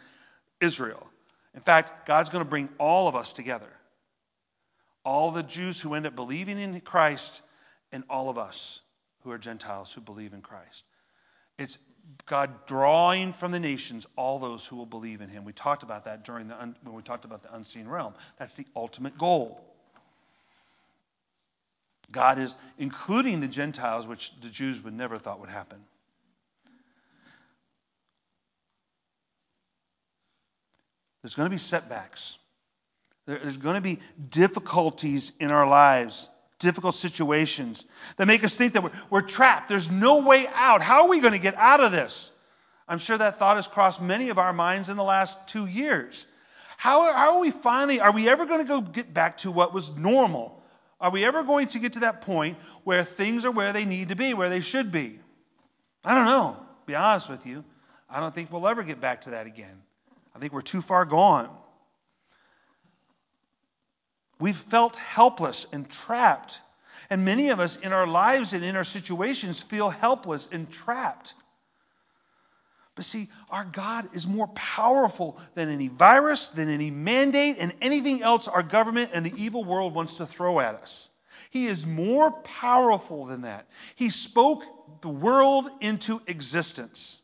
Israel. 0.60 1.08
In 1.56 1.62
fact, 1.62 2.06
God's 2.06 2.30
going 2.30 2.44
to 2.44 2.50
bring 2.50 2.68
all 2.78 3.08
of 3.08 3.16
us 3.16 3.32
together. 3.32 3.70
All 5.08 5.32
the 5.32 5.42
Jews 5.42 5.80
who 5.80 5.94
end 5.94 6.06
up 6.06 6.18
believing 6.18 6.60
in 6.60 6.82
Christ 6.82 7.42
and 7.94 8.04
all 8.10 8.30
of 8.30 8.38
us 8.38 8.82
who 9.24 9.32
are 9.32 9.38
Gentiles 9.38 9.90
who 9.90 10.02
believe 10.02 10.34
in 10.34 10.42
Christ. 10.42 10.84
It's 11.58 11.78
God 12.26 12.66
drawing 12.66 13.32
from 13.32 13.54
the 13.54 13.60
nations 13.60 14.06
all 14.18 14.38
those 14.38 14.66
who 14.66 14.76
will 14.76 14.86
believe 14.86 15.22
in 15.22 15.30
him. 15.30 15.46
We 15.46 15.54
talked 15.54 15.84
about 15.84 16.04
that 16.06 16.26
during 16.26 16.50
the 16.50 16.56
when 16.56 16.94
we 16.94 17.04
talked 17.04 17.24
about 17.24 17.42
the 17.42 17.56
unseen 17.56 17.88
realm. 17.88 18.16
That's 18.38 18.58
the 18.58 18.66
ultimate 18.76 19.18
goal. 19.18 19.64
God 22.12 22.38
is 22.38 22.58
including 22.78 23.40
the 23.40 23.48
Gentiles, 23.48 24.06
which 24.06 24.34
the 24.42 24.50
Jews 24.50 24.84
would 24.84 24.94
never 24.94 25.18
thought 25.18 25.40
would 25.40 25.48
happen. 25.50 25.80
There's 31.22 31.36
going 31.36 31.50
to 31.50 31.56
be 31.56 31.60
setbacks. 31.60 32.38
There's 33.28 33.58
going 33.58 33.76
to 33.76 33.82
be 33.82 34.00
difficulties 34.30 35.32
in 35.40 35.52
our 35.52 35.68
lives 35.68 36.30
difficult 36.60 36.96
situations 36.96 37.86
that 38.18 38.28
make 38.28 38.44
us 38.44 38.56
think 38.56 38.74
that 38.74 38.84
we're, 38.84 38.92
we're, 39.10 39.22
trapped. 39.22 39.70
There's 39.70 39.92
no 39.92 40.24
way 40.24 40.48
out. 40.56 40.82
How 40.82 41.04
are 41.04 41.10
we 41.10 41.20
going 41.20 41.34
to 41.34 41.40
get 41.40 41.56
out 41.56 41.82
of 41.82 41.92
this? 41.92 42.32
I'm 42.88 43.00
sure 43.00 43.18
that 43.18 43.38
thought 43.38 43.58
has 43.58 43.68
crossed 43.68 44.02
many 44.02 44.30
of 44.30 44.38
our 44.38 44.54
minds 44.54 44.90
in 44.90 44.98
the 44.98 45.04
last 45.04 45.38
two 45.48 45.66
years. 45.66 46.26
How, 46.78 47.14
how 47.14 47.36
are 47.36 47.42
we 47.42 47.52
finally, 47.52 48.00
are 48.00 48.12
we 48.12 48.30
ever 48.30 48.46
going 48.46 48.62
to 48.62 48.68
go 48.68 48.82
get 48.82 49.14
back 49.14 49.38
to 49.40 49.52
what 49.52 49.74
was 49.74 49.96
normal? 49.96 50.62
Are 51.00 51.12
we 51.12 51.26
ever 51.26 51.44
going 51.44 51.68
to 51.68 51.80
get 51.80 51.94
to 51.94 52.00
that 52.02 52.22
point 52.22 52.58
where 52.84 53.04
things 53.04 53.46
are 53.46 53.52
where 53.52 53.74
they 53.74 53.86
need 53.86 54.10
to 54.10 54.16
be, 54.16 54.34
where 54.34 54.50
they 54.50 54.62
should 54.62 54.92
be? 54.92 55.20
I 56.04 56.16
don't 56.16 56.26
know. 56.26 56.58
Be 56.86 56.96
honest 56.96 57.30
with 57.30 57.46
you. 57.46 57.64
I 58.10 58.20
don't 58.20 58.34
think 58.34 58.52
we'll 58.52 58.68
ever 58.68 58.84
get 58.84 59.02
back 59.02 59.22
to 59.22 59.32
that 59.32 59.46
again. 59.46 59.82
I 60.36 60.40
think 60.40 60.54
we're 60.54 60.62
too 60.62 60.82
far 60.82 61.06
gone. 61.06 61.50
We've 64.40 64.56
felt 64.56 64.98
helpless 64.98 65.66
and 65.72 65.90
trapped. 65.90 66.60
And 67.10 67.26
many 67.26 67.50
of 67.50 67.60
us 67.60 67.78
in 67.78 67.94
our 67.94 68.08
lives 68.08 68.54
and 68.54 68.64
in 68.64 68.76
our 68.76 68.84
situations 68.84 69.62
feel 69.64 69.90
helpless 69.90 70.48
and 70.52 70.70
trapped. 70.70 71.34
But 72.96 73.06
see, 73.06 73.30
our 73.52 73.64
God 73.64 74.10
is 74.16 74.28
more 74.28 74.48
powerful 74.48 75.40
than 75.54 75.70
any 75.70 75.88
virus, 75.88 76.50
than 76.50 76.68
any 76.68 76.90
mandate, 76.90 77.58
and 77.60 77.74
anything 77.80 78.24
else 78.24 78.48
our 78.48 78.64
government 78.64 79.12
and 79.14 79.26
the 79.26 79.42
evil 79.42 79.64
world 79.64 79.94
wants 79.94 80.18
to 80.18 80.26
throw 80.26 80.60
at 80.60 80.76
us. 80.76 81.08
He 81.52 81.68
is 81.68 81.86
more 81.86 82.32
powerful 82.32 83.26
than 83.26 83.44
that. 83.44 83.68
He 83.96 84.10
spoke 84.10 84.64
the 85.02 85.10
world 85.10 85.70
into 85.80 86.22
existence. 86.28 87.22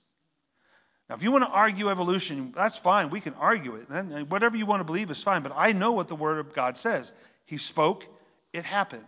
Now, 1.10 1.16
if 1.16 1.24
you 1.24 1.32
want 1.32 1.44
to 1.44 1.50
argue 1.50 1.90
evolution, 1.90 2.54
that's 2.56 2.78
fine. 2.78 3.10
We 3.10 3.20
can 3.20 3.34
argue 3.34 3.76
it. 3.76 3.90
And 3.90 4.14
uh, 4.14 4.20
whatever 4.26 4.56
you 4.56 4.66
want 4.66 4.80
to 4.80 4.86
believe 4.86 5.12
is 5.12 5.22
fine. 5.22 5.44
But 5.44 5.52
I 5.56 5.74
know 5.74 5.92
what 5.92 6.08
the 6.08 6.16
Word 6.16 6.40
of 6.40 6.54
God 6.54 6.78
says. 6.78 7.12
He 7.46 7.58
spoke, 7.58 8.06
it 8.54 8.64
happened. 8.64 9.04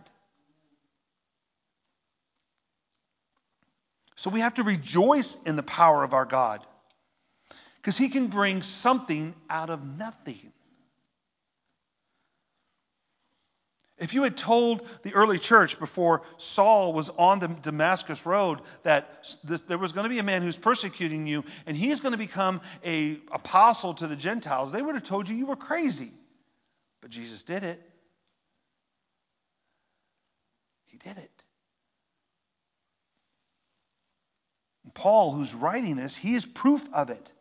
So 4.14 4.30
we 4.30 4.40
have 4.40 4.54
to 4.54 4.62
rejoice 4.62 5.36
in 5.46 5.56
the 5.56 5.62
power 5.62 6.02
of 6.02 6.14
our 6.14 6.24
God 6.24 6.64
because 7.76 7.96
He 7.96 8.08
can 8.08 8.26
bring 8.26 8.62
something 8.62 9.34
out 9.48 9.70
of 9.70 9.84
nothing. 9.84 10.52
If 13.98 14.12
you 14.12 14.24
had 14.24 14.36
told 14.36 14.86
the 15.02 15.14
early 15.14 15.38
church 15.38 15.78
before 15.78 16.22
Saul 16.36 16.92
was 16.92 17.08
on 17.08 17.38
the 17.38 17.48
Damascus 17.48 18.26
road 18.26 18.60
that 18.82 19.24
this, 19.42 19.62
there 19.62 19.78
was 19.78 19.92
going 19.92 20.04
to 20.04 20.10
be 20.10 20.18
a 20.18 20.22
man 20.22 20.42
who's 20.42 20.58
persecuting 20.58 21.26
you 21.26 21.44
and 21.64 21.74
he's 21.74 22.00
going 22.00 22.12
to 22.12 22.18
become 22.18 22.60
a 22.84 23.18
apostle 23.32 23.94
to 23.94 24.06
the 24.06 24.16
Gentiles, 24.16 24.70
they 24.70 24.82
would 24.82 24.96
have 24.96 25.04
told 25.04 25.28
you 25.28 25.36
you 25.36 25.46
were 25.46 25.56
crazy. 25.56 26.12
But 27.00 27.10
Jesus 27.10 27.42
did 27.42 27.64
it. 27.64 27.80
He 30.86 30.98
did 30.98 31.16
it. 31.16 31.42
And 34.84 34.92
Paul, 34.92 35.32
who's 35.32 35.54
writing 35.54 35.96
this, 35.96 36.14
he 36.14 36.34
is 36.34 36.44
proof 36.44 36.86
of 36.92 37.08
it. 37.08 37.32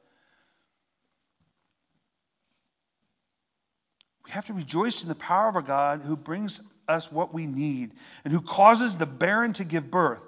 We 4.26 4.32
have 4.32 4.46
to 4.46 4.54
rejoice 4.54 5.04
in 5.04 5.10
the 5.10 5.16
power 5.16 5.50
of 5.50 5.56
our 5.56 5.62
God 5.62 6.02
who 6.02 6.18
brings 6.18 6.62
us 6.88 7.12
what 7.12 7.34
we 7.34 7.46
need 7.46 7.92
and 8.24 8.34
who 8.34 8.42
causes 8.42 8.98
the 8.98 9.06
barren 9.06 9.54
to 9.54 9.64
give 9.64 9.90
birth. 9.90 10.24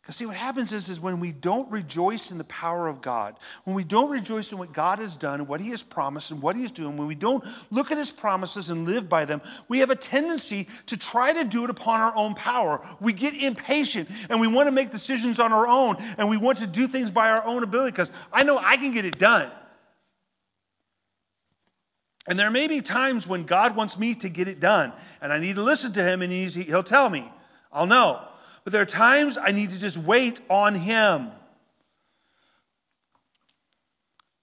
Because 0.00 0.16
see, 0.16 0.24
what 0.26 0.34
happens 0.34 0.72
is, 0.72 0.88
is 0.88 0.98
when 0.98 1.20
we 1.20 1.30
don't 1.30 1.70
rejoice 1.70 2.32
in 2.32 2.38
the 2.38 2.44
power 2.44 2.88
of 2.88 3.02
God, 3.02 3.36
when 3.64 3.76
we 3.76 3.84
don't 3.84 4.10
rejoice 4.10 4.50
in 4.50 4.58
what 4.58 4.72
God 4.72 4.98
has 4.98 5.14
done 5.14 5.46
what 5.46 5.60
He 5.60 5.70
has 5.70 5.82
promised 5.82 6.30
and 6.30 6.40
what 6.40 6.56
He 6.56 6.64
is 6.64 6.70
doing, 6.70 6.96
when 6.96 7.06
we 7.06 7.14
don't 7.14 7.44
look 7.70 7.92
at 7.92 7.98
His 7.98 8.10
promises 8.10 8.70
and 8.70 8.86
live 8.86 9.10
by 9.10 9.26
them, 9.26 9.42
we 9.68 9.80
have 9.80 9.90
a 9.90 9.96
tendency 9.96 10.68
to 10.86 10.96
try 10.96 11.34
to 11.34 11.44
do 11.44 11.64
it 11.64 11.70
upon 11.70 12.00
our 12.00 12.16
own 12.16 12.34
power. 12.34 12.80
We 12.98 13.12
get 13.12 13.34
impatient 13.34 14.08
and 14.30 14.40
we 14.40 14.46
want 14.48 14.68
to 14.68 14.72
make 14.72 14.90
decisions 14.90 15.38
on 15.38 15.52
our 15.52 15.68
own 15.68 15.96
and 16.16 16.30
we 16.30 16.38
want 16.38 16.58
to 16.58 16.66
do 16.66 16.88
things 16.88 17.10
by 17.10 17.28
our 17.28 17.44
own 17.44 17.62
ability 17.62 17.90
because 17.92 18.10
I 18.32 18.44
know 18.44 18.58
I 18.58 18.78
can 18.78 18.92
get 18.92 19.04
it 19.04 19.18
done. 19.18 19.50
And 22.26 22.38
there 22.38 22.50
may 22.50 22.68
be 22.68 22.80
times 22.80 23.26
when 23.26 23.44
God 23.44 23.76
wants 23.76 23.98
me 23.98 24.14
to 24.16 24.28
get 24.28 24.48
it 24.48 24.60
done, 24.60 24.92
and 25.20 25.32
I 25.32 25.38
need 25.38 25.56
to 25.56 25.62
listen 25.62 25.92
to 25.94 26.02
Him, 26.02 26.22
and 26.22 26.32
He'll 26.32 26.82
tell 26.82 27.08
me. 27.08 27.30
I'll 27.72 27.86
know. 27.86 28.22
But 28.64 28.72
there 28.72 28.82
are 28.82 28.86
times 28.86 29.38
I 29.38 29.52
need 29.52 29.70
to 29.70 29.78
just 29.78 29.96
wait 29.96 30.40
on 30.50 30.74
Him. 30.74 31.30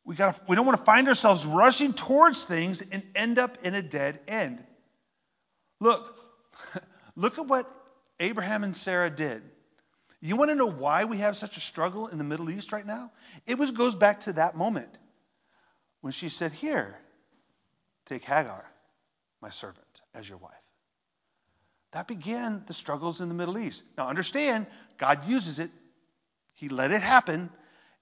We, 0.06 0.16
gotta, 0.16 0.42
we 0.48 0.56
don't 0.56 0.66
want 0.66 0.78
to 0.78 0.86
find 0.86 1.08
ourselves 1.08 1.46
rushing 1.46 1.94
towards 1.94 2.46
things 2.46 2.82
and 2.82 3.04
end 3.14 3.38
up 3.38 3.60
in 3.64 3.76
a 3.76 3.82
dead 3.82 4.22
end. 4.28 4.64
Look, 5.80 6.18
look 7.16 7.38
at 7.38 7.46
what 7.46 7.70
Abraham 8.20 8.64
and 8.64 8.76
Sarah 8.76 9.10
did. 9.10 9.44
You 10.20 10.36
want 10.36 10.50
to 10.50 10.56
know 10.56 10.70
why 10.70 11.06
we 11.06 11.18
have 11.18 11.38
such 11.38 11.58
a 11.58 11.60
struggle 11.60 12.08
in 12.08 12.18
the 12.18 12.24
Middle 12.24 12.50
East 12.50 12.72
right 12.72 12.86
now? 12.86 13.12
It 13.46 13.60
was 13.60 13.72
goes 13.72 13.96
back 13.96 14.22
to 14.22 14.34
that 14.34 14.56
moment 14.56 14.90
when 16.02 16.12
she 16.12 16.30
said, 16.30 16.54
"Here, 16.54 16.98
Take 18.08 18.24
Hagar, 18.24 18.66
my 19.42 19.50
servant, 19.50 19.86
as 20.16 20.28
your 20.28 20.40
wife. 20.40 20.54
That 21.92 22.08
began 22.08 22.64
the 22.66 22.74
struggles 22.74 23.22
in 23.22 23.28
the 23.28 23.36
Middle 23.36 23.58
East. 23.58 23.84
Now, 23.98 24.08
understand, 24.08 24.66
God 24.98 25.28
uses 25.28 25.60
it, 25.60 25.70
He 26.56 26.70
let 26.70 26.92
it 26.92 27.02
happen, 27.02 27.50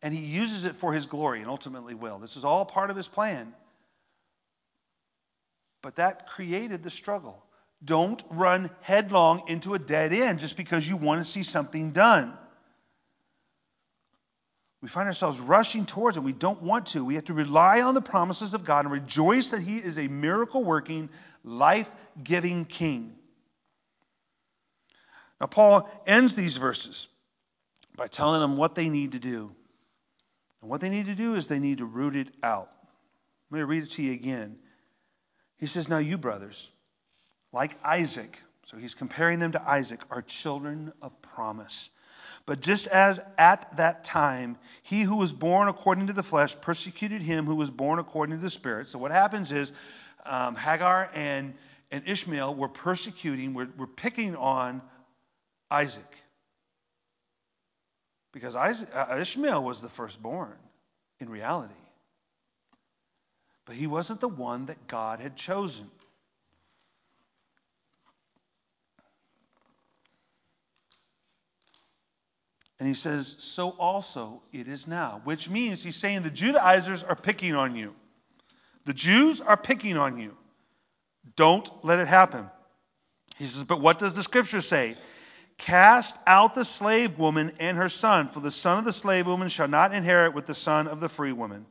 and 0.02 0.14
He 0.14 0.22
uses 0.22 0.66
it 0.66 0.76
for 0.76 0.94
His 0.94 1.08
glory 1.08 1.42
and 1.42 1.50
ultimately 1.50 1.96
will. 1.96 2.20
This 2.20 2.38
is 2.38 2.46
all 2.46 2.66
part 2.66 2.92
of 2.92 2.96
His 2.96 3.08
plan. 3.08 3.54
But 5.82 5.96
that 5.96 6.28
created 6.28 6.84
the 6.84 6.90
struggle. 6.92 7.44
Don't 7.84 8.24
run 8.30 8.70
headlong 8.82 9.44
into 9.48 9.74
a 9.74 9.80
dead 9.80 10.14
end 10.14 10.40
just 10.40 10.56
because 10.56 10.88
you 10.88 10.98
want 10.98 11.24
to 11.24 11.30
see 11.30 11.44
something 11.44 11.92
done. 11.92 12.38
We 14.86 14.90
find 14.90 15.08
ourselves 15.08 15.40
rushing 15.42 15.88
towards 15.88 16.16
it. 16.16 16.20
We 16.20 16.32
don't 16.32 16.62
want 16.62 16.86
to. 16.90 17.04
We 17.04 17.16
have 17.16 17.26
to 17.26 17.34
rely 17.34 17.82
on 17.82 17.96
the 17.96 18.04
promises 18.04 18.54
of 18.54 18.64
God 18.64 18.86
and 18.86 18.94
rejoice 18.94 19.50
that 19.50 19.64
He 19.64 19.78
is 19.78 19.98
a 19.98 20.08
miracle 20.08 20.64
working, 20.64 21.10
life 21.44 21.92
giving 22.24 22.66
King. 22.66 23.16
Now, 25.42 25.48
Paul 25.48 25.90
ends 26.06 26.36
these 26.36 26.58
verses 26.58 27.08
by 27.98 28.06
telling 28.06 28.42
them 28.42 28.58
what 28.58 28.76
they 28.76 28.90
need 28.90 29.14
to 29.14 29.20
do. 29.20 29.56
And 30.62 30.70
what 30.70 30.82
they 30.82 30.92
need 30.92 31.08
to 31.08 31.16
do 31.16 31.34
is 31.34 31.48
they 31.48 31.58
need 31.58 31.80
to 31.80 31.86
root 31.86 32.16
it 32.16 32.28
out. 32.44 32.70
Let 33.50 33.58
me 33.58 33.64
read 33.64 33.82
it 33.86 33.92
to 33.94 34.04
you 34.04 34.14
again. 34.14 34.56
He 35.58 35.66
says, 35.66 35.90
Now 35.90 35.98
you, 35.98 36.20
brothers, 36.20 36.70
like 37.52 37.76
Isaac, 37.84 38.40
so 38.68 38.78
he's 38.78 38.94
comparing 38.94 39.40
them 39.40 39.54
to 39.54 39.68
Isaac, 39.68 40.02
are 40.12 40.22
children 40.22 40.94
of 41.02 41.20
promise. 41.24 41.90
But 42.46 42.62
just 42.62 42.88
as 42.88 43.20
at 43.38 43.78
that 43.78 44.04
time 44.04 44.58
he 44.84 45.02
who 45.02 45.16
was 45.16 45.34
born 45.34 45.68
according 45.68 46.08
to 46.08 46.14
the 46.14 46.24
flesh 46.24 46.60
persecuted 46.62 47.22
him 47.22 47.46
who 47.46 47.56
was 47.56 47.72
born 47.72 47.98
according 48.00 48.36
to 48.38 48.42
the 48.42 48.50
spirit. 48.50 48.88
So 48.88 49.00
what 49.00 49.12
happens 49.12 49.52
is 49.52 49.74
um, 50.26 50.56
Hagar 50.56 51.10
and, 51.14 51.56
and 51.92 52.08
Ishmael 52.08 52.54
were 52.54 52.70
persecuting, 52.70 53.54
were, 53.54 53.68
were 53.78 53.88
picking 53.88 54.36
on 54.36 54.82
Isaac. 55.72 56.06
Because 58.32 58.56
Isaac, 58.56 58.90
uh, 58.94 59.18
Ishmael 59.20 59.64
was 59.64 59.82
the 59.82 59.90
firstborn 59.90 60.58
in 61.20 61.30
reality. 61.30 61.74
But 63.66 63.76
he 63.76 63.88
wasn't 63.88 64.22
the 64.22 64.28
one 64.28 64.68
that 64.68 64.88
God 64.88 65.20
had 65.20 65.36
chosen. 65.36 65.90
And 72.80 72.88
he 72.88 72.94
says, 72.94 73.36
So 73.40 73.70
also 73.70 74.42
it 74.52 74.68
is 74.68 74.88
now. 74.88 75.22
Which 75.24 75.50
means 75.50 75.82
he's 75.82 75.96
saying 75.96 76.24
the 76.24 76.30
Judaizers 76.30 77.04
are 77.04 77.16
picking 77.16 77.56
on 77.56 77.76
you. 77.76 77.94
The 78.86 78.94
Jews 78.94 79.42
are 79.42 79.58
picking 79.58 79.98
on 79.98 80.20
you. 80.20 80.36
Don't 81.36 81.70
let 81.84 82.00
it 82.00 82.08
happen. 82.08 82.50
He 83.38 83.48
says, 83.48 83.64
But 83.64 83.82
what 83.82 84.00
does 84.00 84.16
the 84.16 84.24
scripture 84.24 84.62
say? 84.62 84.96
Cast 85.58 86.18
out 86.28 86.54
the 86.54 86.66
slave 86.66 87.18
woman 87.18 87.54
and 87.60 87.78
her 87.78 87.88
son, 87.88 88.28
for 88.28 88.42
the 88.42 88.52
son 88.52 88.80
of 88.80 88.86
the 88.86 88.92
slave 88.92 89.26
woman 89.26 89.48
shall 89.48 89.70
not 89.70 89.94
inherit 89.94 90.34
with 90.34 90.46
the 90.46 90.54
son 90.54 90.88
of 90.88 91.00
the 91.00 91.08
free 91.08 91.32
woman. 91.32 91.66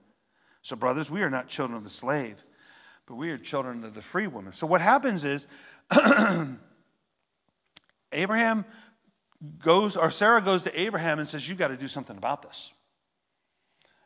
So, 0.63 0.75
brothers, 0.77 1.11
we 1.11 1.23
are 1.23 1.29
not 1.29 1.49
children 1.49 1.77
of 1.77 1.85
the 1.85 1.91
slave, 1.91 2.43
but 3.07 3.17
we 3.17 3.31
are 3.31 3.37
children 3.37 3.85
of 3.85 3.95
the 3.95 4.01
free 4.01 4.27
woman. 4.27 4.55
So, 4.55 4.67
what 4.67 4.81
happens 4.81 5.27
is 5.27 5.47
Abraham 8.13 8.65
goes, 9.59 9.97
or 9.97 10.11
Sarah 10.11 10.41
goes 10.41 10.63
to 10.63 10.81
Abraham 10.81 11.19
and 11.19 11.29
says, 11.29 11.49
You've 11.49 11.59
got 11.59 11.69
to 11.69 11.77
do 11.77 11.89
something 11.89 12.17
about 12.17 12.43
this. 12.43 12.73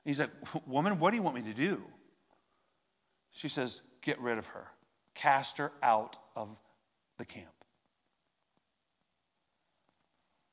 he's 0.04 0.20
like, 0.20 0.30
Woman, 0.66 0.98
what 0.98 1.10
do 1.10 1.16
you 1.16 1.22
want 1.22 1.36
me 1.36 1.42
to 1.42 1.54
do? 1.54 1.82
She 3.32 3.48
says, 3.48 3.80
Get 4.02 4.20
rid 4.20 4.38
of 4.38 4.46
her, 4.46 4.66
cast 5.14 5.58
her 5.58 5.72
out 5.82 6.16
of 6.36 6.48
the 7.18 7.24
camp. 7.24 7.46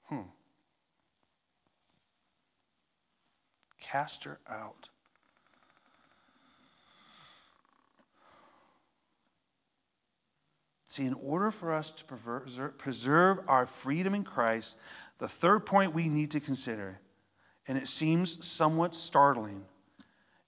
Hmm. 0.03 0.21
Cast 3.81 4.25
her 4.25 4.39
out. 4.49 4.89
See, 10.95 11.03
in 11.03 11.13
order 11.15 11.51
for 11.51 11.73
us 11.73 11.91
to 11.91 12.05
preserve 12.77 13.39
our 13.49 13.65
freedom 13.65 14.15
in 14.15 14.23
Christ, 14.23 14.77
the 15.17 15.27
third 15.27 15.65
point 15.65 15.93
we 15.93 16.07
need 16.07 16.31
to 16.31 16.39
consider, 16.39 16.97
and 17.67 17.77
it 17.77 17.89
seems 17.89 18.45
somewhat 18.47 18.95
startling, 18.95 19.65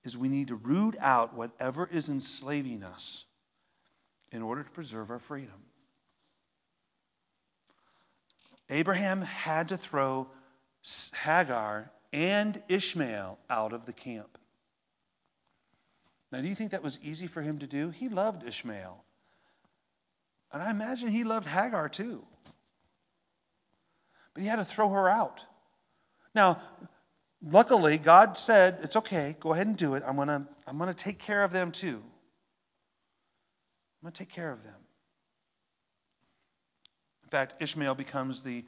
is 0.05 0.17
we 0.17 0.29
need 0.29 0.47
to 0.47 0.55
root 0.55 0.95
out 1.01 1.35
whatever 1.35 1.85
is 1.91 2.07
enslaving 2.07 2.83
us 2.83 3.25
in 4.31 4.41
order 4.41 4.63
to 4.63 4.69
preserve 4.69 5.11
our 5.11 5.19
freedom. 5.19 5.65
Abraham 8.69 9.21
had 9.21 9.67
to 9.67 9.77
throw 9.77 10.29
Hagar 11.13 11.91
and 12.13 12.63
Ishmael 12.69 13.37
out 13.49 13.73
of 13.73 13.85
the 13.85 13.91
camp. 13.91 14.37
Now, 16.31 16.39
do 16.39 16.47
you 16.47 16.55
think 16.55 16.71
that 16.71 16.83
was 16.83 16.97
easy 17.03 17.27
for 17.27 17.41
him 17.41 17.59
to 17.59 17.67
do? 17.67 17.89
He 17.89 18.07
loved 18.07 18.47
Ishmael. 18.47 19.03
And 20.51 20.61
I 20.61 20.71
imagine 20.71 21.09
he 21.09 21.23
loved 21.23 21.47
Hagar 21.47 21.89
too. 21.89 22.23
But 24.33 24.43
he 24.43 24.49
had 24.49 24.57
to 24.57 24.65
throw 24.65 24.89
her 24.89 25.09
out. 25.09 25.41
Now, 26.33 26.61
luckily, 27.41 27.97
God 27.97 28.37
said, 28.37 28.79
It's 28.83 28.95
okay, 28.95 29.35
go 29.39 29.53
ahead 29.53 29.67
and 29.67 29.77
do 29.77 29.95
it. 29.95 30.03
I'm 30.05 30.15
going 30.15 30.27
to 30.27 30.47
I'm 30.67 30.77
going 30.77 30.93
to 30.93 31.03
take 31.03 31.19
care 31.19 31.43
of 31.43 31.51
them 31.51 31.71
too. 31.71 32.01
I'm 33.97 34.03
going 34.03 34.13
to 34.13 34.19
take 34.19 34.33
care 34.33 34.51
of 34.51 34.63
them. 34.63 34.75
In 37.23 37.29
fact, 37.29 37.55
Ishmael 37.61 37.95
becomes 37.95 38.43
the 38.43 38.63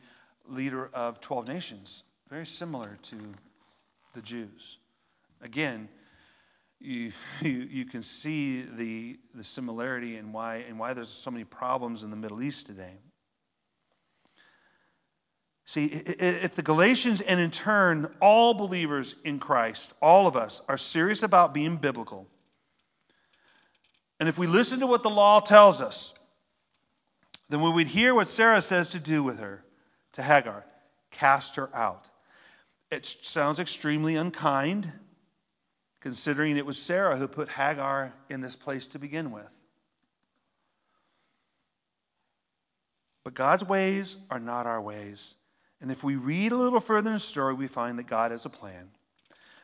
leader 0.47 0.89
of 0.93 1.21
12 1.21 1.47
nations, 1.47 2.03
very 2.29 2.45
similar 2.45 2.97
to 3.03 3.17
the 4.13 4.21
Jews. 4.21 4.77
Again, 5.41 5.87
you, 6.79 7.11
you, 7.41 7.49
you 7.49 7.85
can 7.85 8.03
see 8.03 8.61
the, 8.61 9.19
the 9.35 9.43
similarity 9.43 10.17
and 10.17 10.33
why, 10.33 10.57
and 10.67 10.79
why 10.79 10.93
there's 10.93 11.09
so 11.09 11.31
many 11.31 11.43
problems 11.43 12.03
in 12.03 12.09
the 12.09 12.15
Middle 12.15 12.41
East 12.41 12.67
today. 12.67 12.93
See, 15.65 15.85
if 15.85 16.55
the 16.55 16.63
Galatians 16.63 17.21
and 17.21 17.39
in 17.39 17.51
turn 17.51 18.11
all 18.21 18.55
believers 18.55 19.13
in 19.23 19.37
Christ, 19.37 19.93
all 20.01 20.25
of 20.25 20.35
us, 20.35 20.61
are 20.67 20.79
serious 20.79 21.21
about 21.21 21.53
being 21.53 21.77
biblical, 21.77 22.27
and 24.19 24.27
if 24.27 24.37
we 24.37 24.47
listen 24.47 24.79
to 24.79 24.87
what 24.87 25.03
the 25.03 25.09
law 25.09 25.39
tells 25.39 25.79
us, 25.81 26.13
then 27.49 27.61
we 27.61 27.69
would 27.69 27.87
hear 27.87 28.15
what 28.15 28.29
Sarah 28.29 28.61
says 28.61 28.91
to 28.91 28.99
do 28.99 29.21
with 29.21 29.39
her, 29.39 29.63
to 30.13 30.23
Hagar 30.23 30.65
cast 31.11 31.55
her 31.57 31.69
out. 31.75 32.09
It 32.89 33.05
sounds 33.21 33.59
extremely 33.59 34.15
unkind 34.15 34.91
considering 36.01 36.57
it 36.57 36.65
was 36.65 36.77
Sarah 36.77 37.17
who 37.17 37.27
put 37.27 37.49
Hagar 37.49 38.13
in 38.29 38.41
this 38.41 38.55
place 38.55 38.87
to 38.87 38.99
begin 38.99 39.31
with. 39.31 39.49
But 43.23 43.33
God's 43.33 43.63
ways 43.63 44.15
are 44.29 44.39
not 44.39 44.65
our 44.65 44.81
ways. 44.81 45.35
And 45.81 45.91
if 45.91 46.03
we 46.03 46.15
read 46.15 46.51
a 46.51 46.57
little 46.57 46.79
further 46.79 47.09
in 47.09 47.13
the 47.13 47.19
story, 47.19 47.53
we 47.53 47.67
find 47.67 47.99
that 47.99 48.07
God 48.07 48.31
has 48.31 48.45
a 48.45 48.49
plan. 48.49 48.89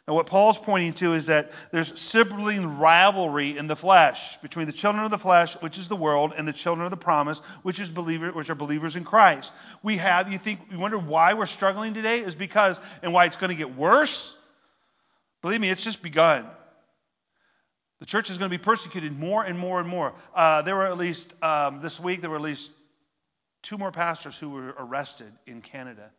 Now, 0.08 0.14
what 0.14 0.28
Paul's 0.28 0.60
pointing 0.60 0.94
to 0.96 1.14
is 1.14 1.28
that 1.28 1.52
there's 1.72 2.00
sibling 2.00 2.78
rivalry 2.78 3.58
in 3.58 3.66
the 3.66 3.76
flesh 3.76 4.38
between 4.38 4.68
the 4.68 4.72
children 4.72 5.04
of 5.04 5.10
the 5.10 5.18
flesh, 5.18 5.56
which 5.62 5.80
is 5.80 5.88
the 5.88 5.96
world, 5.96 6.34
and 6.38 6.48
the 6.48 6.54
children 6.54 6.86
of 6.86 6.92
the 6.92 6.98
promise, 6.98 7.40
which 7.64 7.80
is 7.80 7.90
believer, 7.90 8.32
which 8.32 8.52
are 8.52 8.56
believers 8.56 8.96
in 8.96 9.04
Christ. 9.04 9.52
We 9.82 9.98
have, 9.98 10.32
you 10.32 10.38
think, 10.38 10.60
you 10.70 10.78
wonder 10.78 11.00
why 11.00 11.34
we're 11.34 11.48
struggling 11.48 11.96
today? 11.96 12.20
Is 12.20 12.36
because, 12.36 12.80
and 13.02 13.14
why 13.14 13.26
it's 13.26 13.36
going 13.36 13.50
to 13.50 13.56
get 13.56 13.76
worse? 13.76 14.36
Believe 15.46 15.62
me, 15.62 15.70
it's 15.70 15.84
just 15.84 16.02
begun. 16.02 16.44
The 18.00 18.08
church 18.08 18.32
is 18.32 18.40
going 18.40 18.50
to 18.50 18.58
be 18.58 18.64
persecuted 18.64 19.16
more 19.16 19.44
and 19.44 19.60
more 19.60 19.80
and 19.80 19.88
more. 19.88 20.16
Uh, 20.34 20.64
there 20.64 20.76
were 20.76 20.88
at 20.88 20.98
least, 20.98 21.36
um, 21.44 21.82
this 21.84 22.00
week, 22.00 22.22
there 22.22 22.32
were 22.32 22.38
at 22.38 22.42
least 22.42 22.72
two 23.62 23.78
more 23.78 23.92
pastors 23.92 24.36
who 24.36 24.50
were 24.50 24.74
arrested 24.80 25.32
in 25.46 25.62
Canada 25.62 26.10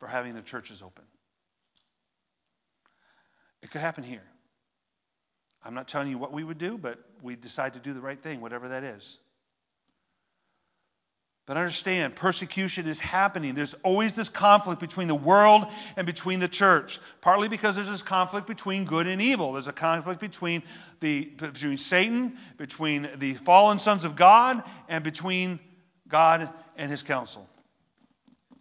for 0.00 0.08
having 0.08 0.32
their 0.32 0.42
churches 0.42 0.82
open. 0.82 1.04
It 3.62 3.70
could 3.70 3.80
happen 3.80 4.02
here. 4.02 4.24
I'm 5.64 5.74
not 5.74 5.86
telling 5.86 6.08
you 6.08 6.18
what 6.18 6.32
we 6.32 6.42
would 6.42 6.58
do, 6.58 6.76
but 6.76 6.98
we 7.22 7.36
decide 7.36 7.74
to 7.74 7.78
do 7.78 7.94
the 7.94 8.00
right 8.00 8.20
thing, 8.20 8.40
whatever 8.40 8.70
that 8.70 8.82
is. 8.82 9.18
But 11.46 11.58
understand, 11.58 12.16
persecution 12.16 12.86
is 12.86 12.98
happening. 12.98 13.54
There's 13.54 13.74
always 13.82 14.16
this 14.16 14.30
conflict 14.30 14.80
between 14.80 15.08
the 15.08 15.14
world 15.14 15.66
and 15.94 16.06
between 16.06 16.40
the 16.40 16.48
church. 16.48 16.98
Partly 17.20 17.48
because 17.48 17.76
there's 17.76 17.88
this 17.88 18.02
conflict 18.02 18.46
between 18.46 18.86
good 18.86 19.06
and 19.06 19.20
evil. 19.20 19.52
There's 19.52 19.68
a 19.68 19.72
conflict 19.72 20.20
between 20.20 20.62
the 21.00 21.24
between 21.24 21.76
Satan, 21.76 22.38
between 22.56 23.10
the 23.18 23.34
fallen 23.34 23.78
sons 23.78 24.04
of 24.04 24.16
God, 24.16 24.62
and 24.88 25.04
between 25.04 25.60
God 26.08 26.48
and 26.76 26.90
his 26.90 27.02
council. 27.02 27.46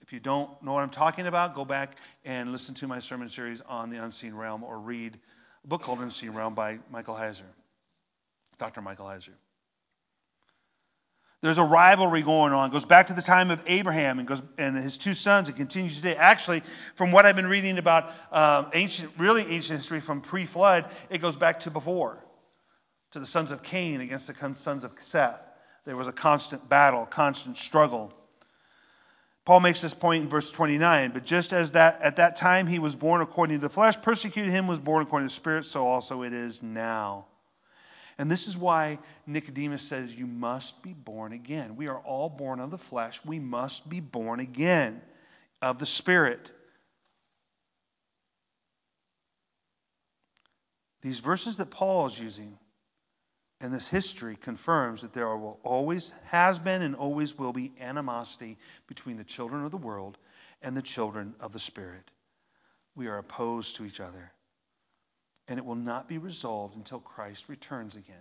If 0.02 0.12
you 0.12 0.20
don't 0.20 0.62
know 0.62 0.74
what 0.74 0.84
I'm 0.84 0.90
talking 0.90 1.26
about, 1.26 1.56
go 1.56 1.64
back 1.64 1.96
and 2.26 2.52
listen 2.52 2.76
to 2.76 2.88
my 2.88 3.00
sermon 3.00 3.30
series 3.30 3.62
on 3.62 3.92
the 3.92 4.04
unseen 4.04 4.34
realm 4.34 4.62
or 4.62 4.78
read 4.78 5.18
a 5.64 5.68
book 5.68 5.84
called 5.84 6.00
Unseen 6.00 6.32
Realm 6.32 6.54
by 6.54 6.80
Michael 6.92 7.16
Heiser, 7.16 7.48
Dr. 8.58 8.82
Michael 8.82 9.06
Heiser. 9.06 9.30
There's 11.44 11.58
a 11.58 11.64
rivalry 11.64 12.22
going 12.22 12.54
on. 12.54 12.70
It 12.70 12.72
goes 12.72 12.86
back 12.86 13.08
to 13.08 13.14
the 13.14 13.22
time 13.22 13.52
of 13.52 13.62
Abraham 13.68 14.18
and 14.18 14.26
goes 14.26 14.42
and 14.58 14.78
his 14.78 14.98
two 14.98 15.14
sons. 15.14 15.50
It 15.50 15.58
continues 15.58 15.98
today. 15.98 16.16
Actually, 16.16 16.64
from 16.96 17.12
what 17.12 17.26
I've 17.26 17.36
been 17.36 17.48
reading 17.48 17.78
about 17.80 18.14
um, 18.32 18.68
ancient, 18.74 19.12
really 19.18 19.42
ancient 19.42 19.80
history 19.80 20.00
from 20.00 20.22
pre-flood, 20.22 20.86
it 21.10 21.18
goes 21.18 21.36
back 21.36 21.60
to 21.62 21.70
before, 21.70 22.18
to 23.12 23.20
the 23.20 23.26
sons 23.26 23.52
of 23.52 23.62
Cain 23.62 24.00
against 24.00 24.28
the 24.28 24.54
sons 24.54 24.86
of 24.86 24.94
Seth. 25.00 25.42
There 25.86 25.98
was 25.98 26.08
a 26.08 26.14
constant 26.14 26.70
battle, 26.70 27.06
constant 27.06 27.58
struggle. 27.58 28.14
Paul 29.44 29.60
makes 29.60 29.82
this 29.82 29.94
point 29.94 30.24
in 30.24 30.30
verse 30.30 30.50
29. 30.50 31.12
But 31.12 31.26
just 31.26 31.52
as 31.52 31.74
that 31.74 32.02
at 32.04 32.16
that 32.16 32.38
time 32.38 32.68
he 32.68 32.80
was 32.80 32.96
born 32.96 33.20
according 33.20 33.58
to 33.58 33.62
the 33.62 33.70
flesh, 33.70 34.02
persecuted 34.02 34.54
him 34.54 34.68
was 34.68 34.80
born 34.80 35.04
according 35.04 35.28
to 35.28 35.34
the 35.34 35.36
spirit, 35.36 35.66
so 35.66 35.88
also 35.88 36.24
it 36.24 36.32
is 36.32 36.64
now. 36.64 37.26
And 38.18 38.32
this 38.32 38.48
is 38.48 38.58
why 38.58 39.00
Nicodemus 39.26 39.82
says, 39.82 40.16
You 40.16 40.28
must 40.28 40.82
be 40.84 40.94
born 40.94 41.34
again. 41.34 41.76
We 41.76 41.88
are 41.88 42.00
all 42.00 42.30
born 42.30 42.60
of 42.60 42.72
the 42.72 42.78
flesh. 42.78 43.24
We 43.26 43.40
must 43.40 43.90
be 43.90 44.00
born 44.00 44.40
again 44.40 45.02
of 45.62 45.80
the 45.80 45.86
Spirit. 45.86 46.52
These 51.02 51.20
verses 51.20 51.58
that 51.58 51.70
Paul 51.72 52.06
is 52.06 52.20
using 52.20 52.58
and 53.60 53.74
this 53.74 53.88
history 53.88 54.36
confirms 54.36 55.04
that 55.04 55.14
there 55.14 55.38
will 55.38 55.58
always 55.64 56.12
has 56.26 56.60
been 56.60 56.82
and 56.82 56.96
always 56.96 57.38
will 57.38 57.54
be 57.54 57.72
animosity 57.80 58.58
between 58.88 59.16
the 59.16 59.24
children 59.24 59.64
of 59.64 59.72
the 59.72 59.78
world 59.78 60.18
and 60.62 60.76
the 60.76 60.82
children 60.82 61.34
of 61.40 61.54
the 61.54 61.60
Spirit. 61.60 62.12
We 62.94 63.08
are 63.08 63.18
opposed 63.18 63.78
to 63.78 63.86
each 63.86 64.02
other 64.02 64.34
and 65.48 65.60
it 65.60 65.66
will 65.66 65.76
not 65.76 66.08
be 66.08 66.18
resolved 66.18 66.76
until 66.76 67.00
Christ 67.00 67.50
returns 67.50 67.96
again 67.96 68.16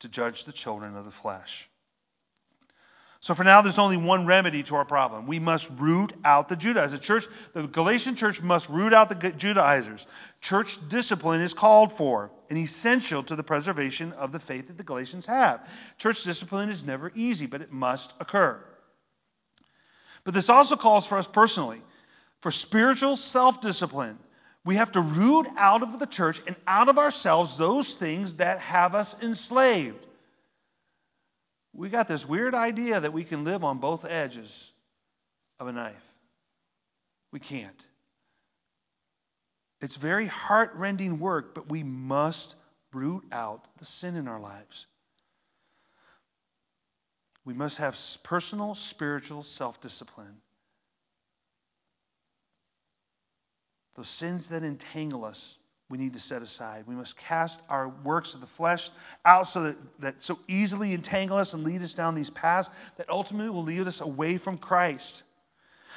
to 0.00 0.08
judge 0.08 0.44
the 0.44 0.52
children 0.52 0.96
of 0.96 1.04
the 1.04 1.10
flesh. 1.10 1.68
So 3.20 3.34
for 3.34 3.44
now, 3.44 3.62
there's 3.62 3.78
only 3.78 3.96
one 3.96 4.26
remedy 4.26 4.64
to 4.64 4.74
our 4.74 4.84
problem. 4.84 5.28
We 5.28 5.38
must 5.38 5.70
root 5.78 6.12
out 6.24 6.48
the 6.48 6.56
Judaizers. 6.56 6.98
The 6.98 7.04
church, 7.04 7.26
the 7.52 7.68
Galatian 7.68 8.16
church 8.16 8.42
must 8.42 8.68
root 8.68 8.92
out 8.92 9.08
the 9.08 9.30
Judaizers. 9.30 10.08
Church 10.40 10.76
discipline 10.88 11.40
is 11.40 11.54
called 11.54 11.92
for 11.92 12.32
and 12.50 12.58
essential 12.58 13.22
to 13.22 13.36
the 13.36 13.44
preservation 13.44 14.12
of 14.14 14.32
the 14.32 14.40
faith 14.40 14.66
that 14.66 14.76
the 14.76 14.82
Galatians 14.82 15.26
have. 15.26 15.70
Church 15.98 16.24
discipline 16.24 16.68
is 16.68 16.82
never 16.82 17.12
easy, 17.14 17.46
but 17.46 17.62
it 17.62 17.70
must 17.70 18.12
occur. 18.18 18.60
But 20.24 20.34
this 20.34 20.48
also 20.48 20.74
calls 20.74 21.06
for 21.06 21.16
us 21.16 21.28
personally 21.28 21.80
for 22.40 22.50
spiritual 22.50 23.14
self 23.14 23.60
discipline 23.60 24.18
we 24.64 24.76
have 24.76 24.92
to 24.92 25.00
root 25.00 25.46
out 25.56 25.82
of 25.82 25.98
the 25.98 26.06
church 26.06 26.40
and 26.46 26.54
out 26.66 26.88
of 26.88 26.98
ourselves 26.98 27.56
those 27.56 27.94
things 27.94 28.36
that 28.36 28.60
have 28.60 28.94
us 28.94 29.16
enslaved. 29.22 30.06
We 31.72 31.88
got 31.88 32.06
this 32.06 32.28
weird 32.28 32.54
idea 32.54 33.00
that 33.00 33.12
we 33.12 33.24
can 33.24 33.44
live 33.44 33.64
on 33.64 33.78
both 33.78 34.04
edges 34.04 34.70
of 35.58 35.66
a 35.66 35.72
knife. 35.72 36.04
We 37.32 37.40
can't. 37.40 37.86
It's 39.80 39.96
very 39.96 40.26
heart-rending 40.26 41.18
work, 41.18 41.54
but 41.54 41.68
we 41.68 41.82
must 41.82 42.54
root 42.92 43.24
out 43.32 43.66
the 43.78 43.84
sin 43.84 44.16
in 44.16 44.28
our 44.28 44.38
lives. 44.38 44.86
We 47.44 47.54
must 47.54 47.78
have 47.78 47.98
personal 48.22 48.76
spiritual 48.76 49.42
self 49.42 49.80
discipline. 49.80 50.36
Those 53.94 54.08
sins 54.08 54.48
that 54.48 54.62
entangle 54.62 55.24
us, 55.24 55.58
we 55.90 55.98
need 55.98 56.14
to 56.14 56.20
set 56.20 56.40
aside. 56.40 56.84
We 56.86 56.94
must 56.94 57.16
cast 57.16 57.60
our 57.68 57.88
works 57.88 58.34
of 58.34 58.40
the 58.40 58.46
flesh 58.46 58.90
out 59.24 59.46
so 59.46 59.64
that, 59.64 59.76
that 60.00 60.22
so 60.22 60.38
easily 60.48 60.94
entangle 60.94 61.36
us 61.36 61.52
and 61.52 61.64
lead 61.64 61.82
us 61.82 61.92
down 61.92 62.14
these 62.14 62.30
paths 62.30 62.70
that 62.96 63.10
ultimately 63.10 63.50
will 63.50 63.64
lead 63.64 63.86
us 63.86 64.00
away 64.00 64.38
from 64.38 64.56
Christ. 64.56 65.22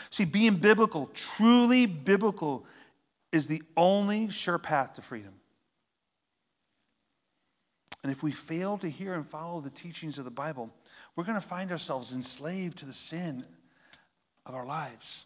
See, 0.09 0.25
being 0.25 0.57
biblical, 0.57 1.09
truly 1.13 1.85
biblical, 1.85 2.65
is 3.31 3.47
the 3.47 3.63
only 3.77 4.29
sure 4.29 4.59
path 4.59 4.95
to 4.95 5.01
freedom. 5.01 5.33
And 8.03 8.11
if 8.11 8.21
we 8.21 8.33
fail 8.33 8.77
to 8.79 8.89
hear 8.89 9.13
and 9.13 9.25
follow 9.25 9.61
the 9.61 9.69
teachings 9.69 10.19
of 10.19 10.25
the 10.25 10.31
Bible, 10.31 10.69
we're 11.15 11.23
going 11.23 11.39
to 11.39 11.47
find 11.47 11.71
ourselves 11.71 12.13
enslaved 12.13 12.79
to 12.79 12.85
the 12.85 12.93
sin 12.93 13.45
of 14.45 14.53
our 14.53 14.65
lives 14.65 15.25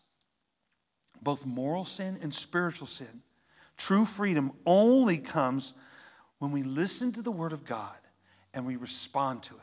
both 1.21 1.45
moral 1.45 1.85
sin 1.85 2.19
and 2.21 2.33
spiritual 2.33 2.87
sin. 2.87 3.21
True 3.77 4.05
freedom 4.05 4.51
only 4.65 5.17
comes 5.17 5.73
when 6.39 6.51
we 6.51 6.63
listen 6.63 7.11
to 7.13 7.21
the 7.21 7.31
Word 7.31 7.53
of 7.53 7.65
God 7.65 7.97
and 8.53 8.65
we 8.65 8.75
respond 8.75 9.43
to 9.43 9.55
it. 9.55 9.61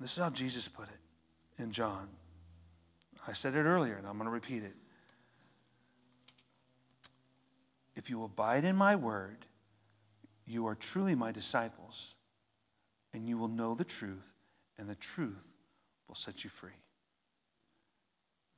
This 0.00 0.12
is 0.12 0.22
how 0.22 0.30
Jesus 0.30 0.68
put 0.68 0.88
it 0.88 1.62
in 1.62 1.72
John. 1.72 2.08
I 3.26 3.32
said 3.32 3.54
it 3.54 3.62
earlier, 3.62 3.96
and 3.96 4.06
I'm 4.06 4.14
going 4.14 4.26
to 4.26 4.30
repeat 4.30 4.62
it. 4.62 4.74
If 7.96 8.10
you 8.10 8.22
abide 8.24 8.64
in 8.64 8.76
my 8.76 8.96
word, 8.96 9.38
you 10.46 10.66
are 10.66 10.74
truly 10.74 11.14
my 11.14 11.32
disciples, 11.32 12.14
and 13.14 13.26
you 13.26 13.38
will 13.38 13.48
know 13.48 13.74
the 13.74 13.84
truth, 13.84 14.32
and 14.78 14.88
the 14.88 14.94
truth 14.94 15.42
will 16.06 16.14
set 16.14 16.44
you 16.44 16.50
free. 16.50 16.70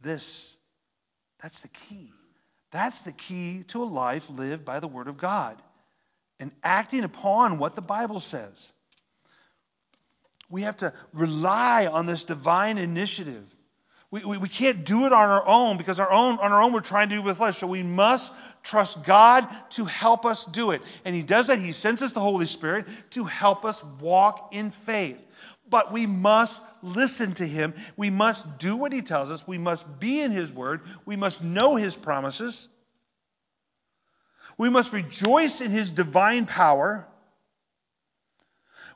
This, 0.00 0.56
that's 1.42 1.60
the 1.60 1.68
key. 1.68 2.10
That's 2.70 3.02
the 3.02 3.12
key 3.12 3.64
to 3.68 3.82
a 3.82 3.86
life 3.86 4.28
lived 4.28 4.64
by 4.64 4.80
the 4.80 4.88
Word 4.88 5.08
of 5.08 5.16
God 5.16 5.60
and 6.38 6.52
acting 6.62 7.04
upon 7.04 7.58
what 7.58 7.74
the 7.74 7.82
Bible 7.82 8.20
says. 8.20 8.72
We 10.50 10.62
have 10.62 10.78
to 10.78 10.92
rely 11.12 11.86
on 11.86 12.06
this 12.06 12.24
divine 12.24 12.78
initiative. 12.78 13.44
We, 14.10 14.24
we, 14.24 14.38
we, 14.38 14.48
can't 14.48 14.86
do 14.86 15.04
it 15.04 15.12
on 15.12 15.28
our 15.28 15.46
own 15.46 15.76
because 15.76 16.00
our 16.00 16.10
own 16.10 16.38
on 16.38 16.52
our 16.52 16.62
own 16.62 16.72
we're 16.72 16.80
trying 16.80 17.10
to 17.10 17.16
do 17.16 17.20
it 17.20 17.24
with 17.24 17.36
flesh. 17.36 17.58
So 17.58 17.66
we 17.66 17.82
must 17.82 18.32
trust 18.62 19.04
God 19.04 19.46
to 19.70 19.84
help 19.84 20.24
us 20.24 20.46
do 20.46 20.70
it. 20.70 20.80
And 21.04 21.14
He 21.14 21.22
does 21.22 21.48
that. 21.48 21.58
He 21.58 21.72
sends 21.72 22.00
us 22.00 22.14
the 22.14 22.20
Holy 22.20 22.46
Spirit 22.46 22.86
to 23.10 23.24
help 23.24 23.66
us 23.66 23.84
walk 24.00 24.50
in 24.52 24.70
faith. 24.70 25.18
But 25.70 25.92
we 25.92 26.06
must 26.06 26.62
listen 26.82 27.34
to 27.34 27.46
him. 27.46 27.74
We 27.96 28.10
must 28.10 28.58
do 28.58 28.76
what 28.76 28.92
he 28.92 29.02
tells 29.02 29.30
us. 29.30 29.46
We 29.46 29.58
must 29.58 30.00
be 30.00 30.20
in 30.20 30.30
his 30.30 30.52
word. 30.52 30.82
We 31.04 31.16
must 31.16 31.42
know 31.42 31.76
his 31.76 31.96
promises. 31.96 32.68
We 34.56 34.70
must 34.70 34.92
rejoice 34.92 35.60
in 35.60 35.70
his 35.70 35.92
divine 35.92 36.46
power. 36.46 37.06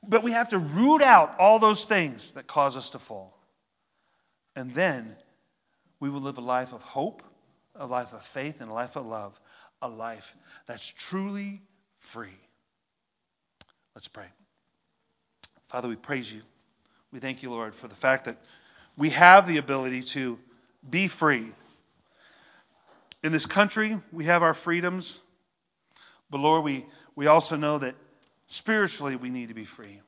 But 0.02 0.22
we 0.22 0.32
have 0.32 0.48
to 0.48 0.58
root 0.58 1.02
out 1.02 1.38
all 1.38 1.58
those 1.58 1.84
things 1.84 2.32
that 2.32 2.46
cause 2.46 2.76
us 2.76 2.90
to 2.90 2.98
fall. 2.98 3.38
And 4.56 4.74
then 4.74 5.16
we 6.00 6.10
will 6.10 6.20
live 6.20 6.38
a 6.38 6.42
life 6.42 6.72
of 6.72 6.82
hope, 6.82 7.22
a 7.76 7.86
life 7.86 8.12
of 8.12 8.24
faith, 8.24 8.60
and 8.60 8.70
a 8.70 8.74
life 8.74 8.96
of 8.96 9.06
love, 9.06 9.38
a 9.80 9.88
life 9.88 10.34
that's 10.66 10.86
truly 10.86 11.62
free. 11.98 12.38
Let's 13.94 14.08
pray. 14.08 14.26
Father, 15.68 15.88
we 15.88 15.96
praise 15.96 16.30
you. 16.30 16.42
We 17.12 17.20
thank 17.20 17.42
you, 17.42 17.50
Lord, 17.50 17.74
for 17.74 17.88
the 17.88 17.94
fact 17.94 18.24
that 18.24 18.38
we 18.96 19.10
have 19.10 19.46
the 19.46 19.58
ability 19.58 20.02
to 20.02 20.38
be 20.88 21.08
free. 21.08 21.52
In 23.22 23.32
this 23.32 23.44
country, 23.44 23.98
we 24.12 24.24
have 24.24 24.42
our 24.42 24.54
freedoms, 24.54 25.20
but 26.30 26.38
Lord, 26.38 26.64
we, 26.64 26.86
we 27.14 27.26
also 27.26 27.56
know 27.56 27.78
that 27.78 27.94
spiritually 28.46 29.16
we 29.16 29.28
need 29.28 29.48
to 29.48 29.54
be 29.54 29.66
free. 29.66 30.00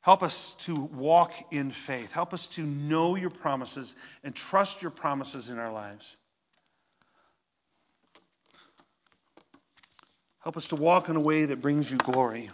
Help 0.00 0.22
us 0.22 0.54
to 0.60 0.74
walk 0.74 1.32
in 1.52 1.70
faith. 1.70 2.10
Help 2.10 2.34
us 2.34 2.48
to 2.48 2.62
know 2.62 3.14
your 3.14 3.30
promises 3.30 3.94
and 4.24 4.34
trust 4.34 4.82
your 4.82 4.90
promises 4.90 5.48
in 5.48 5.58
our 5.58 5.72
lives. 5.72 6.16
Help 10.40 10.56
us 10.56 10.68
to 10.68 10.76
walk 10.76 11.08
in 11.08 11.16
a 11.16 11.20
way 11.20 11.44
that 11.44 11.60
brings 11.60 11.90
you 11.90 11.98
glory 11.98 12.50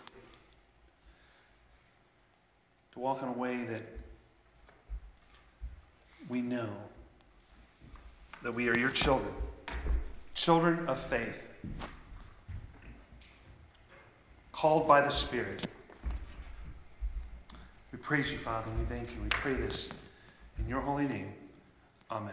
to 2.97 3.01
walk 3.01 3.22
in 3.22 3.28
a 3.28 3.32
way 3.32 3.57
that 3.64 3.82
we 6.30 6.40
know 6.40 6.68
that 8.42 8.53
we 8.53 8.70
are 8.70 8.78
your 8.78 8.88
children, 8.88 9.34
children 10.32 10.88
of 10.88 10.99
faith, 10.99 11.42
called 14.53 14.88
by 14.88 15.03
the 15.03 15.11
Spirit. 15.11 15.66
We 17.92 17.99
praise 17.99 18.32
you, 18.32 18.38
Father, 18.38 18.70
and 18.70 18.80
we 18.80 18.86
thank 18.86 19.11
you. 19.11 19.20
We 19.22 19.28
pray 19.28 19.53
this 19.53 19.90
in 20.59 20.66
your 20.66 20.80
holy 20.80 21.07
name. 21.07 21.34
Amen. 22.11 22.32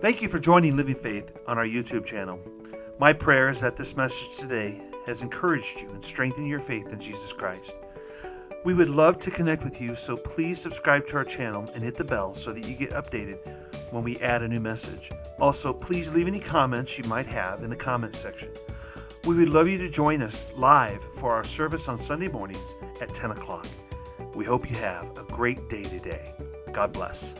Thank 0.00 0.22
you 0.22 0.28
for 0.28 0.40
joining 0.40 0.76
Living 0.76 0.96
Faith 0.96 1.30
on 1.46 1.56
our 1.56 1.66
YouTube 1.66 2.04
channel. 2.04 2.40
My 3.00 3.14
prayer 3.14 3.48
is 3.48 3.62
that 3.62 3.76
this 3.76 3.96
message 3.96 4.36
today 4.36 4.78
has 5.06 5.22
encouraged 5.22 5.80
you 5.80 5.88
and 5.88 6.04
strengthened 6.04 6.48
your 6.48 6.60
faith 6.60 6.92
in 6.92 7.00
Jesus 7.00 7.32
Christ. 7.32 7.74
We 8.62 8.74
would 8.74 8.90
love 8.90 9.18
to 9.20 9.30
connect 9.30 9.64
with 9.64 9.80
you, 9.80 9.94
so 9.94 10.18
please 10.18 10.60
subscribe 10.60 11.06
to 11.06 11.16
our 11.16 11.24
channel 11.24 11.66
and 11.74 11.82
hit 11.82 11.94
the 11.94 12.04
bell 12.04 12.34
so 12.34 12.52
that 12.52 12.66
you 12.66 12.74
get 12.74 12.90
updated 12.90 13.38
when 13.90 14.04
we 14.04 14.18
add 14.18 14.42
a 14.42 14.48
new 14.48 14.60
message. 14.60 15.10
Also, 15.40 15.72
please 15.72 16.12
leave 16.12 16.26
any 16.26 16.40
comments 16.40 16.98
you 16.98 17.04
might 17.04 17.24
have 17.24 17.62
in 17.62 17.70
the 17.70 17.74
comments 17.74 18.18
section. 18.18 18.50
We 19.24 19.34
would 19.34 19.48
love 19.48 19.66
you 19.66 19.78
to 19.78 19.88
join 19.88 20.20
us 20.20 20.52
live 20.54 21.02
for 21.02 21.32
our 21.32 21.44
service 21.44 21.88
on 21.88 21.96
Sunday 21.96 22.28
mornings 22.28 22.74
at 23.00 23.14
10 23.14 23.30
o'clock. 23.30 23.66
We 24.34 24.44
hope 24.44 24.68
you 24.68 24.76
have 24.76 25.16
a 25.16 25.24
great 25.24 25.70
day 25.70 25.84
today. 25.84 26.34
God 26.74 26.92
bless. 26.92 27.34